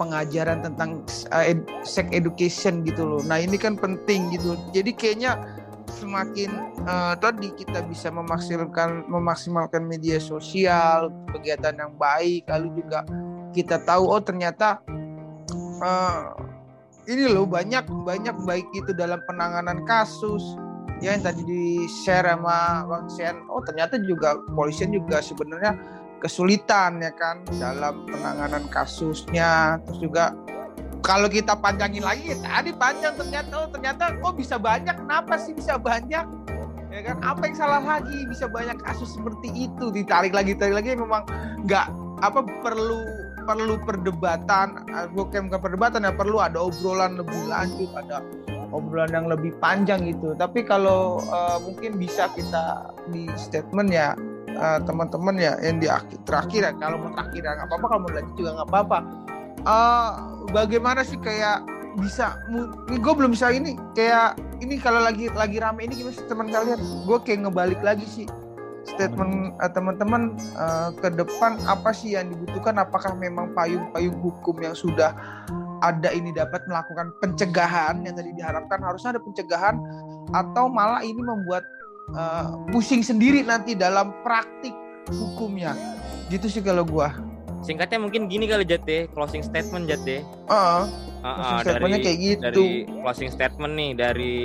[0.00, 1.04] pengajaran tentang
[1.34, 3.20] uh, ed- sex education gitu loh.
[3.26, 4.56] Nah ini kan penting gitu.
[4.72, 5.36] Jadi kayaknya
[5.98, 13.04] semakin uh, tadi kita bisa memaksimalkan memaksimalkan media sosial kegiatan yang baik lalu juga
[13.52, 14.80] kita tahu oh ternyata
[15.84, 16.32] uh,
[17.08, 20.44] ini loh banyak banyak baik itu dalam penanganan kasus.
[21.00, 25.78] Ya yang tadi di share sama Bang Sen oh ternyata juga polisian juga sebenarnya
[26.20, 29.80] kesulitan ya kan dalam penanganan kasusnya.
[29.88, 30.36] Terus juga
[31.00, 34.92] kalau kita panjangin lagi tadi panjang ternyata oh ternyata kok bisa banyak.
[34.92, 36.28] Kenapa sih bisa banyak
[36.92, 37.16] ya kan?
[37.24, 38.24] Apa yang salah lagi?
[38.28, 39.92] Bisa banyak kasus seperti itu.
[39.92, 40.96] Ditarik lagi tarik lagi.
[40.96, 41.24] Memang
[41.64, 41.86] nggak
[42.24, 43.04] apa perlu
[43.44, 44.84] perlu perdebatan.
[45.12, 48.20] Bukan bukan perdebatan ya perlu ada obrolan lebih lanjut ada
[48.72, 50.36] obrolan yang lebih panjang gitu.
[50.36, 54.12] Tapi kalau eh, mungkin bisa kita di statement ya
[54.48, 56.72] eh, teman-teman ya yang di akhir, terakhir ya.
[56.76, 57.86] Kalau mau terakhir ya nggak apa-apa.
[57.88, 58.98] Kalau mau lanjut juga nggak apa-apa.
[59.58, 60.10] Eh,
[60.52, 62.38] bagaimana sih kayak bisa
[62.88, 66.78] gue belum bisa ini kayak ini kalau lagi lagi rame ini gimana teman kalian?
[67.06, 68.26] Gue kayak ngebalik lagi sih
[68.88, 72.80] statement eh, teman-teman eh, ke depan apa sih yang dibutuhkan?
[72.80, 75.12] Apakah memang payung-payung hukum yang sudah
[75.78, 78.80] ada ini dapat melakukan pencegahan yang tadi diharapkan?
[78.82, 79.76] Harusnya ada pencegahan
[80.32, 81.64] atau malah ini membuat
[82.16, 84.74] uh, pusing sendiri nanti dalam praktik
[85.12, 85.76] hukumnya.
[86.28, 87.12] Gitu sih kalau gua
[87.58, 90.22] Singkatnya mungkin gini kali Jate, closing statement Jate.
[90.48, 90.86] uh,
[91.18, 92.42] Uh, statementnya dari, kayak gitu.
[92.46, 92.66] dari
[93.02, 94.36] closing statement nih dari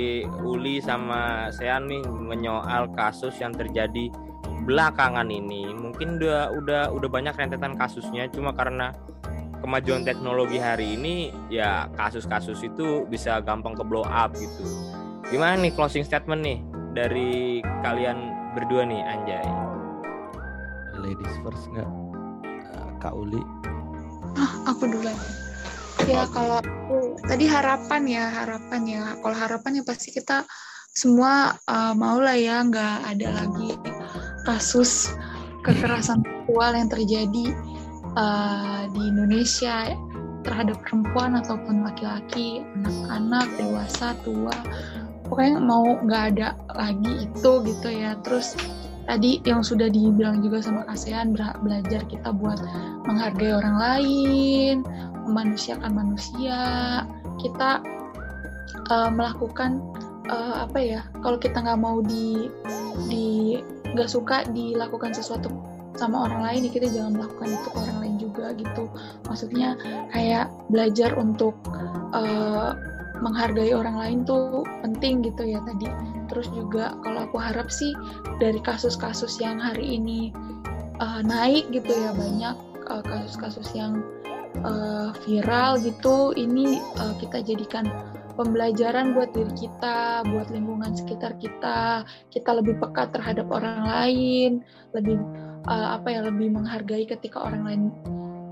[0.42, 4.10] Uli sama Sean nih menyoal kasus yang terjadi
[4.66, 5.70] belakangan ini.
[5.70, 8.90] Mungkin udah udah udah banyak rentetan kasusnya cuma karena
[9.62, 14.66] kemajuan teknologi hari ini ya kasus-kasus itu bisa gampang ke blow up gitu.
[15.30, 16.58] Gimana nih closing statement nih
[16.90, 19.46] dari kalian berdua nih Anjay?
[20.98, 22.03] Ladies first nggak
[23.04, 23.44] Kak Uli
[24.34, 25.14] Ah, aku duluan.
[26.08, 29.02] Ya kalau aku tadi harapan ya harapan ya.
[29.20, 30.42] Kalau harapan ya pasti kita
[30.90, 33.78] semua uh, mau lah ya nggak ada lagi
[34.42, 35.14] kasus
[35.62, 37.46] kekerasan seksual yang terjadi
[38.18, 39.94] uh, di Indonesia
[40.44, 44.56] terhadap perempuan ataupun laki-laki, anak-anak, dewasa, tua.
[45.30, 48.18] Pokoknya mau nggak ada lagi itu gitu ya.
[48.26, 48.58] Terus
[49.04, 52.60] tadi yang sudah dibilang juga sama ASEAN belajar kita buat
[53.04, 54.74] menghargai orang lain,
[55.28, 56.60] memanusiakan manusia.
[57.40, 57.80] Kita
[58.90, 59.80] uh, melakukan
[60.28, 61.00] uh, apa ya?
[61.20, 62.48] Kalau kita nggak mau di
[63.08, 63.60] di
[63.94, 65.52] nggak suka dilakukan sesuatu
[65.94, 68.84] sama orang lain, ya kita jangan melakukan itu ke orang lain juga gitu.
[69.30, 69.78] Maksudnya
[70.10, 71.54] kayak belajar untuk
[72.10, 72.74] uh,
[73.22, 74.66] menghargai orang lain tuh
[75.04, 75.84] penting gitu ya tadi.
[76.32, 77.92] Terus juga kalau aku harap sih
[78.40, 80.32] dari kasus-kasus yang hari ini
[80.96, 82.56] uh, naik gitu ya banyak
[82.88, 83.92] kasus-kasus uh, yang
[84.64, 87.84] uh, viral gitu ini uh, kita jadikan
[88.40, 92.08] pembelajaran buat diri kita, buat lingkungan sekitar kita.
[92.32, 94.64] Kita lebih peka terhadap orang lain,
[94.96, 95.20] lebih
[95.68, 97.82] uh, apa ya, lebih menghargai ketika orang lain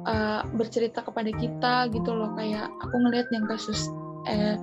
[0.05, 2.37] uh, bercerita kepada kita gitu loh.
[2.37, 3.89] Kayak aku ngelihat yang kasus
[4.29, 4.57] eh,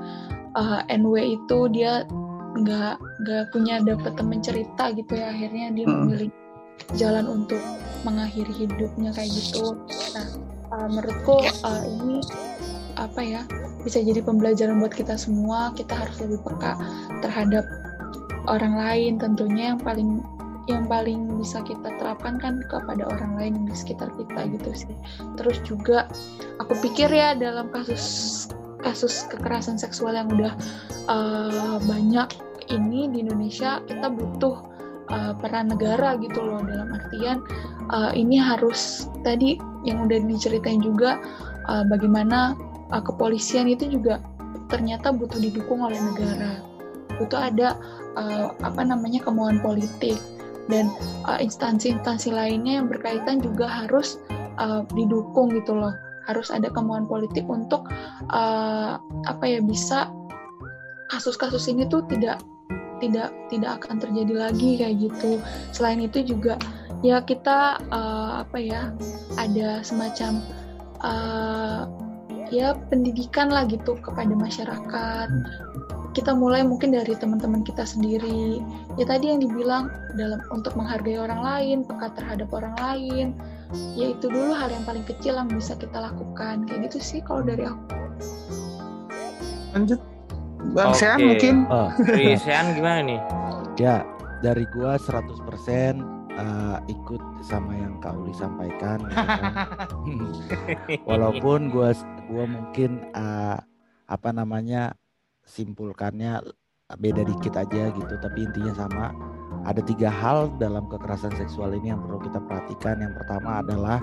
[0.56, 2.04] uh, NW itu dia
[2.60, 6.30] nggak nggak punya dapat teman cerita gitu ya akhirnya dia memilih
[6.98, 7.62] jalan untuk
[8.08, 9.78] mengakhiri hidupnya kayak gitu.
[10.16, 10.28] Nah
[10.74, 12.24] uh, menurutku uh, ini
[13.00, 13.42] apa ya
[13.86, 15.72] bisa jadi pembelajaran buat kita semua.
[15.76, 16.80] Kita harus lebih peka
[17.22, 17.66] terhadap
[18.50, 19.22] orang lain.
[19.22, 20.24] Tentunya yang paling
[20.70, 24.96] yang paling bisa kita terapkan kan kepada orang lain di sekitar kita gitu sih.
[25.38, 26.06] Terus juga
[26.62, 28.48] aku pikir ya dalam kasus
[28.82, 30.54] kasus kekerasan seksual yang udah
[31.12, 32.30] uh, banyak
[32.70, 34.56] ini di Indonesia kita butuh
[35.10, 36.62] uh, peran negara gitu loh.
[36.64, 37.44] Dalam artian
[37.92, 41.20] uh, ini harus tadi yang udah diceritain juga
[41.68, 42.56] uh, bagaimana
[42.94, 44.22] uh, kepolisian itu juga
[44.70, 46.62] ternyata butuh didukung oleh negara.
[47.18, 47.76] Butuh ada
[48.16, 50.16] uh, apa namanya kemauan politik.
[50.70, 50.94] Dan
[51.26, 54.22] instansi-instansi uh, lainnya yang berkaitan juga harus
[54.62, 55.98] uh, didukung gitu loh
[56.30, 57.90] harus ada kemauan politik untuk
[58.30, 60.14] uh, apa ya bisa
[61.10, 62.38] kasus-kasus ini tuh tidak
[63.02, 65.42] tidak tidak akan terjadi lagi kayak gitu.
[65.74, 66.60] Selain itu juga
[67.02, 68.94] ya kita uh, apa ya
[69.40, 70.44] ada semacam
[71.02, 71.88] uh,
[72.54, 75.30] ya pendidikan lah gitu kepada masyarakat.
[76.10, 78.60] Kita mulai mungkin dari teman-teman kita sendiri.
[79.00, 79.88] Ya tadi yang dibilang
[80.18, 83.28] dalam untuk menghargai orang lain, peka terhadap orang lain.
[83.94, 86.66] Ya itu dulu hal yang paling kecil yang bisa kita lakukan.
[86.66, 87.94] Kayak gitu sih kalau dari aku.
[89.78, 90.02] Lanjut.
[90.74, 91.00] Bang okay.
[91.00, 91.56] Sean mungkin.
[91.70, 91.90] Oh.
[92.02, 93.20] Dari Sean gimana nih?
[93.80, 94.04] Ya,
[94.44, 95.40] dari gua 100%
[96.36, 99.54] uh, ikut sama yang Kak Uli sampaikan gitu kan.
[101.10, 101.96] Walaupun gua
[102.28, 103.56] gua mungkin uh,
[104.10, 104.98] apa namanya
[105.46, 106.42] simpulkannya
[106.98, 109.14] beda dikit aja gitu, tapi intinya sama.
[109.70, 112.98] Ada tiga hal dalam kekerasan seksual ini yang perlu kita perhatikan.
[113.06, 114.02] Yang pertama adalah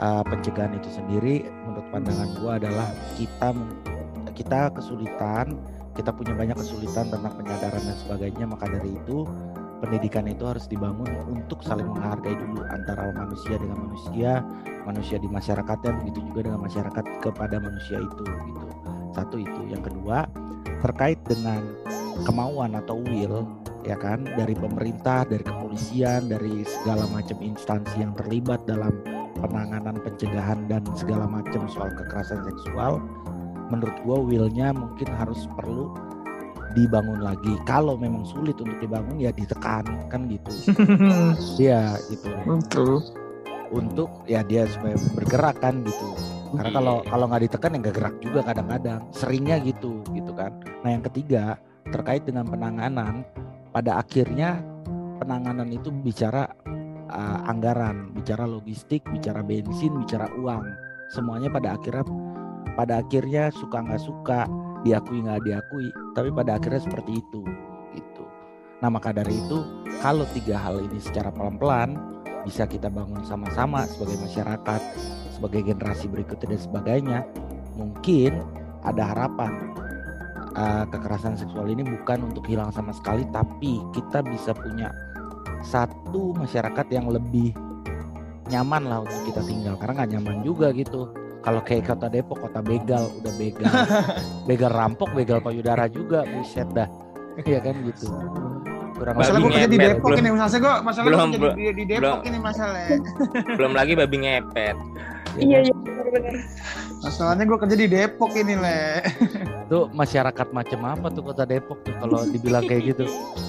[0.00, 1.44] uh, pencegahan itu sendiri.
[1.68, 2.88] Menurut pandangan gua adalah
[3.20, 3.52] kita
[4.34, 5.60] kita kesulitan
[5.94, 9.22] kita punya banyak kesulitan tentang penyadaran dan sebagainya maka dari itu
[9.78, 14.42] pendidikan itu harus dibangun untuk saling menghargai dulu antara manusia dengan manusia
[14.82, 18.66] manusia di masyarakatnya begitu juga dengan masyarakat kepada manusia itu gitu
[19.14, 20.26] satu itu yang kedua
[20.82, 21.62] terkait dengan
[22.26, 23.46] kemauan atau will
[23.84, 24.24] ya kan?
[24.24, 28.92] Dari pemerintah dari kepolisian dari segala macam instansi yang terlibat dalam
[29.38, 32.98] penanganan pencegahan dan segala macam soal kekerasan seksual
[33.72, 35.92] menurut gue willnya mungkin harus perlu
[36.74, 37.54] dibangun lagi.
[37.64, 40.50] Kalau memang sulit untuk dibangun ya ditekan kan gitu.
[41.62, 42.28] Ya gitu.
[42.44, 43.00] Betul.
[43.70, 46.08] Untuk ya dia supaya bergerak kan gitu.
[46.54, 46.76] Karena Iya.
[46.78, 49.00] kalau kalau nggak ditekan ya nggak gerak juga kadang-kadang.
[49.14, 50.52] Seringnya gitu gitu kan.
[50.82, 51.58] Nah yang ketiga
[51.90, 53.22] terkait dengan penanganan
[53.74, 54.62] pada akhirnya
[55.18, 56.46] penanganan itu bicara
[57.10, 60.62] uh, anggaran bicara logistik bicara bensin bicara uang.
[61.10, 62.06] Semuanya pada akhirnya
[62.78, 64.46] pada akhirnya suka nggak suka
[64.86, 67.42] diakui nggak diakui tapi pada akhirnya seperti itu
[67.98, 68.24] gitu.
[68.78, 69.66] Nah maka dari itu
[69.98, 71.98] kalau tiga hal ini secara pelan-pelan
[72.46, 74.80] bisa kita bangun sama-sama sebagai masyarakat,
[75.32, 77.18] sebagai generasi berikutnya dan sebagainya,
[77.74, 78.44] mungkin
[78.84, 79.72] ada harapan
[80.54, 84.90] uh, kekerasan seksual ini bukan untuk hilang sama sekali, tapi kita bisa punya
[85.64, 87.54] satu masyarakat yang lebih
[88.52, 91.10] nyaman lah untuk kita tinggal karena nggak nyaman juga gitu.
[91.44, 93.68] Kalau kayak kota Depok kota begal udah begal.
[94.48, 96.88] Begal rampok begal payudara juga buset dah.
[97.44, 98.08] Ya kan gitu.
[98.96, 101.84] Kurang masalah gue kerja di Depok belum, ini masalah gue masalah belum, gue di, di
[101.84, 102.84] Depok belum, ini masalah
[103.60, 104.76] belum lagi babi ngepet
[105.38, 106.34] iya iya benar
[107.02, 109.02] masalahnya gue kerja di Depok ini le
[109.70, 113.04] tuh masyarakat macam apa tuh kota Depok tuh kalau dibilang kayak gitu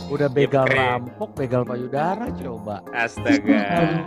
[0.10, 4.06] udah begal rampok begal payudara coba astaga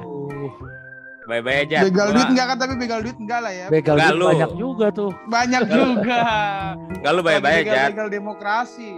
[1.29, 1.85] Bye-bye aja.
[1.85, 3.67] Begal duit enggak kan tapi begal duit enggak lah ya.
[3.69, 4.27] Begal duit lu.
[4.33, 5.13] banyak juga tuh.
[5.29, 6.23] Banyak juga.
[6.89, 7.93] Enggak lu bye-bye aja.
[7.93, 8.97] Begal demokrasi.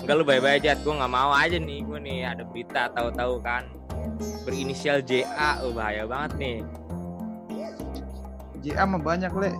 [0.00, 0.72] Enggak lu bye-bye aja.
[0.80, 3.68] Gue nggak mau aja nih gue nih ada berita tahu-tahu kan
[4.48, 6.56] berinisial JA oh bahaya banget nih.
[8.68, 9.50] JA mah banyak le.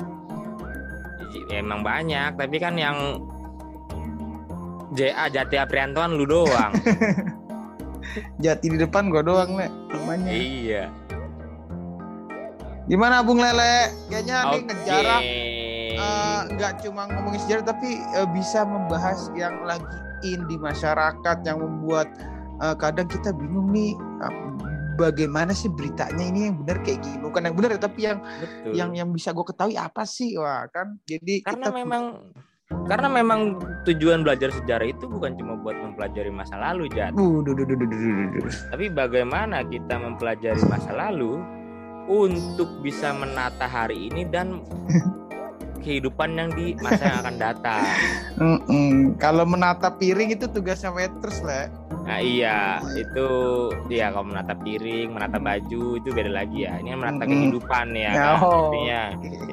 [1.49, 3.25] Emang banyak tapi kan yang
[4.93, 6.77] JA Jati Apriantoan lu doang.
[8.45, 10.33] Jati di depan gua doang le namanya.
[10.33, 10.85] Iya.
[12.89, 13.93] Gimana Bung Lele?
[14.09, 14.53] Kayaknya okay.
[14.53, 15.21] nih ngejarah
[15.99, 19.85] eh, nggak uh, cuma ngomongin sejarah tapi uh, bisa membahas yang lagi
[20.25, 22.09] in di masyarakat yang membuat
[22.63, 23.93] uh, kadang kita bingung nih
[24.99, 28.73] bagaimana sih beritanya ini yang benar kayak gini bukan yang benar tapi yang Betul.
[28.75, 31.79] yang yang bisa gue ketahui apa sih wah kan jadi karena kita...
[31.79, 32.05] memang
[32.69, 33.57] karena memang
[33.89, 37.17] tujuan belajar sejarah itu bukan cuma buat mempelajari masa lalu Jat.
[37.17, 37.41] Uh,
[38.69, 41.41] Tapi bagaimana kita mempelajari masa lalu
[42.09, 44.61] untuk bisa menata hari ini dan
[45.85, 47.85] kehidupan yang di masa yang akan datang.
[48.37, 48.93] Mm -mm.
[49.17, 51.73] Kalau menata piring itu tugasnya waitress lah.
[52.09, 53.29] Nah iya itu
[53.93, 56.81] ya kalau menata piring, menata baju itu beda lagi ya.
[56.81, 57.33] Ini menata mm -hmm.
[57.37, 58.73] kehidupan ya kan oh.
[58.73, 59.01] artinya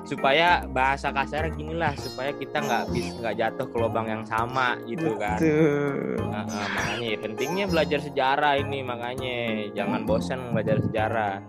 [0.08, 4.80] supaya bahasa kasar gini lah supaya kita nggak bisa nggak jatuh ke lubang yang sama
[4.88, 5.36] gitu kan.
[5.36, 9.36] Nah, uh, makanya ya, pentingnya belajar sejarah ini makanya
[9.76, 11.44] jangan bosan belajar sejarah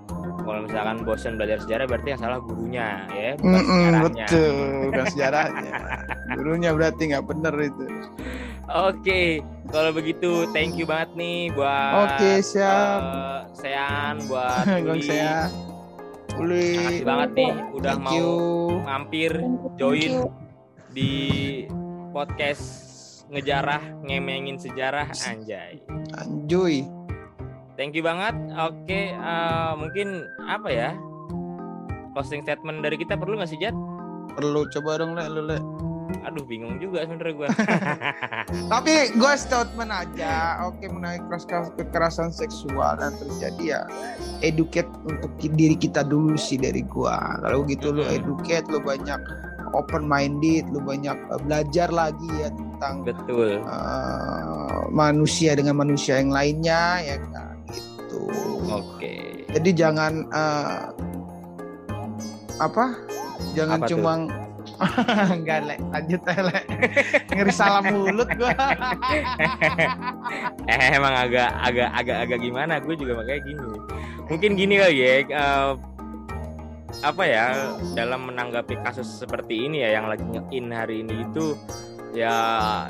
[0.46, 4.54] kalau misalkan bosan belajar sejarah berarti yang salah gurunya ya bukan mm -mm, sejarahnya betul
[4.86, 5.72] bukan sejarahnya
[6.38, 7.84] gurunya berarti nggak bener itu
[8.66, 9.40] oke okay.
[9.70, 15.50] kalau begitu thank you banget nih buat oke okay, siap uh, Sean buat Uli saya
[16.36, 18.30] Uli makasih banget nih udah thank mau you.
[18.82, 19.32] mampir
[19.78, 20.12] join
[20.90, 21.12] di
[22.10, 22.64] podcast
[23.30, 25.82] ngejarah ngemengin sejarah anjay
[26.18, 26.86] anjuy
[27.76, 28.32] Thank you banget.
[28.56, 30.90] Oke, okay, uh, eh, mungkin apa ya?
[32.16, 33.76] Closing statement dari kita perlu nggak sih, Jat?
[34.32, 34.64] Perlu.
[34.72, 35.60] Coba dong, Le, lu, Le.
[36.26, 37.48] Aduh, bingung juga sebenernya gue.
[38.72, 40.58] Tapi gue statement aja.
[40.66, 41.22] Oke, mengenai
[41.78, 43.80] kekerasan seksual dan terjadi ya
[44.42, 47.16] educate untuk diri kita dulu sih dari gue.
[47.46, 48.02] Lalu gitu mm -hmm.
[48.02, 49.20] lu educate, lu banyak
[49.70, 56.30] open minded, lu banyak uh, belajar lagi ya tentang betul uh, manusia dengan manusia yang
[56.34, 57.56] lainnya ya kan
[58.66, 58.98] Oke.
[58.98, 59.22] Okay.
[59.54, 60.90] Jadi jangan uh,
[62.58, 62.98] apa?
[63.54, 64.12] Jangan apa cuma
[65.36, 65.76] enggak le.
[65.92, 66.60] Lanjut le.
[67.34, 68.54] Ngeri salah mulut gua.
[70.66, 72.82] Eh emang agak agak agak agak gimana?
[72.82, 73.68] Gue juga makanya gini.
[74.26, 75.72] Mungkin gini kali ya uh,
[77.06, 77.44] apa ya
[77.94, 81.54] dalam menanggapi kasus seperti ini ya yang lagi in hari ini itu
[82.16, 82.36] ya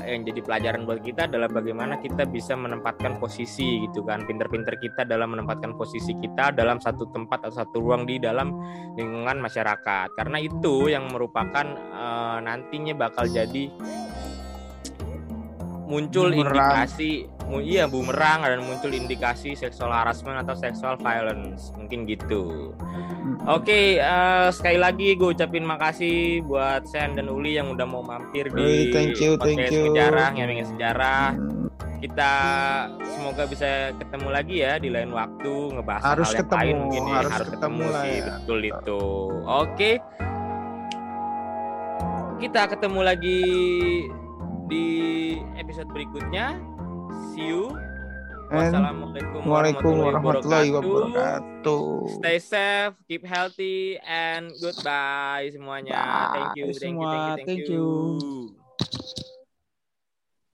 [0.07, 4.23] yang jadi pelajaran buat kita adalah bagaimana kita bisa menempatkan posisi gitu kan.
[4.23, 8.55] Pinter-pinter kita dalam menempatkan posisi kita dalam satu tempat atau satu ruang di dalam
[8.95, 10.15] lingkungan masyarakat.
[10.15, 13.67] Karena itu yang merupakan uh, nantinya bakal jadi
[15.87, 22.75] muncul indikasi iya bumerang dan muncul indikasi seksual harassment atau seksual violence mungkin gitu
[23.47, 27.87] oke okay, uh, eh, sekali lagi gue ucapin makasih buat Sen dan Uli yang udah
[27.87, 29.91] mau mampir di thank you, podcast thank you.
[29.91, 31.25] sejarah ngomongin sejarah
[31.97, 32.33] kita
[33.17, 37.01] semoga bisa ketemu lagi ya di lain waktu ngebahas harus hal yang ketemu, lain mungkin
[37.01, 38.25] ya harus, harus ketemu, ketemu sih ya.
[38.29, 39.01] betul itu
[39.41, 39.95] oke okay.
[42.37, 43.41] kita ketemu lagi
[44.67, 44.87] di
[45.57, 46.76] episode berikutnya.
[47.33, 47.73] See you.
[48.47, 51.83] Wassalamualaikum warahmatullahi wabarakatuh.
[52.23, 56.31] Stay safe, keep healthy, and goodbye semuanya.
[56.31, 57.35] Bye thank you, thank you, thank you.
[57.43, 58.66] Thank you.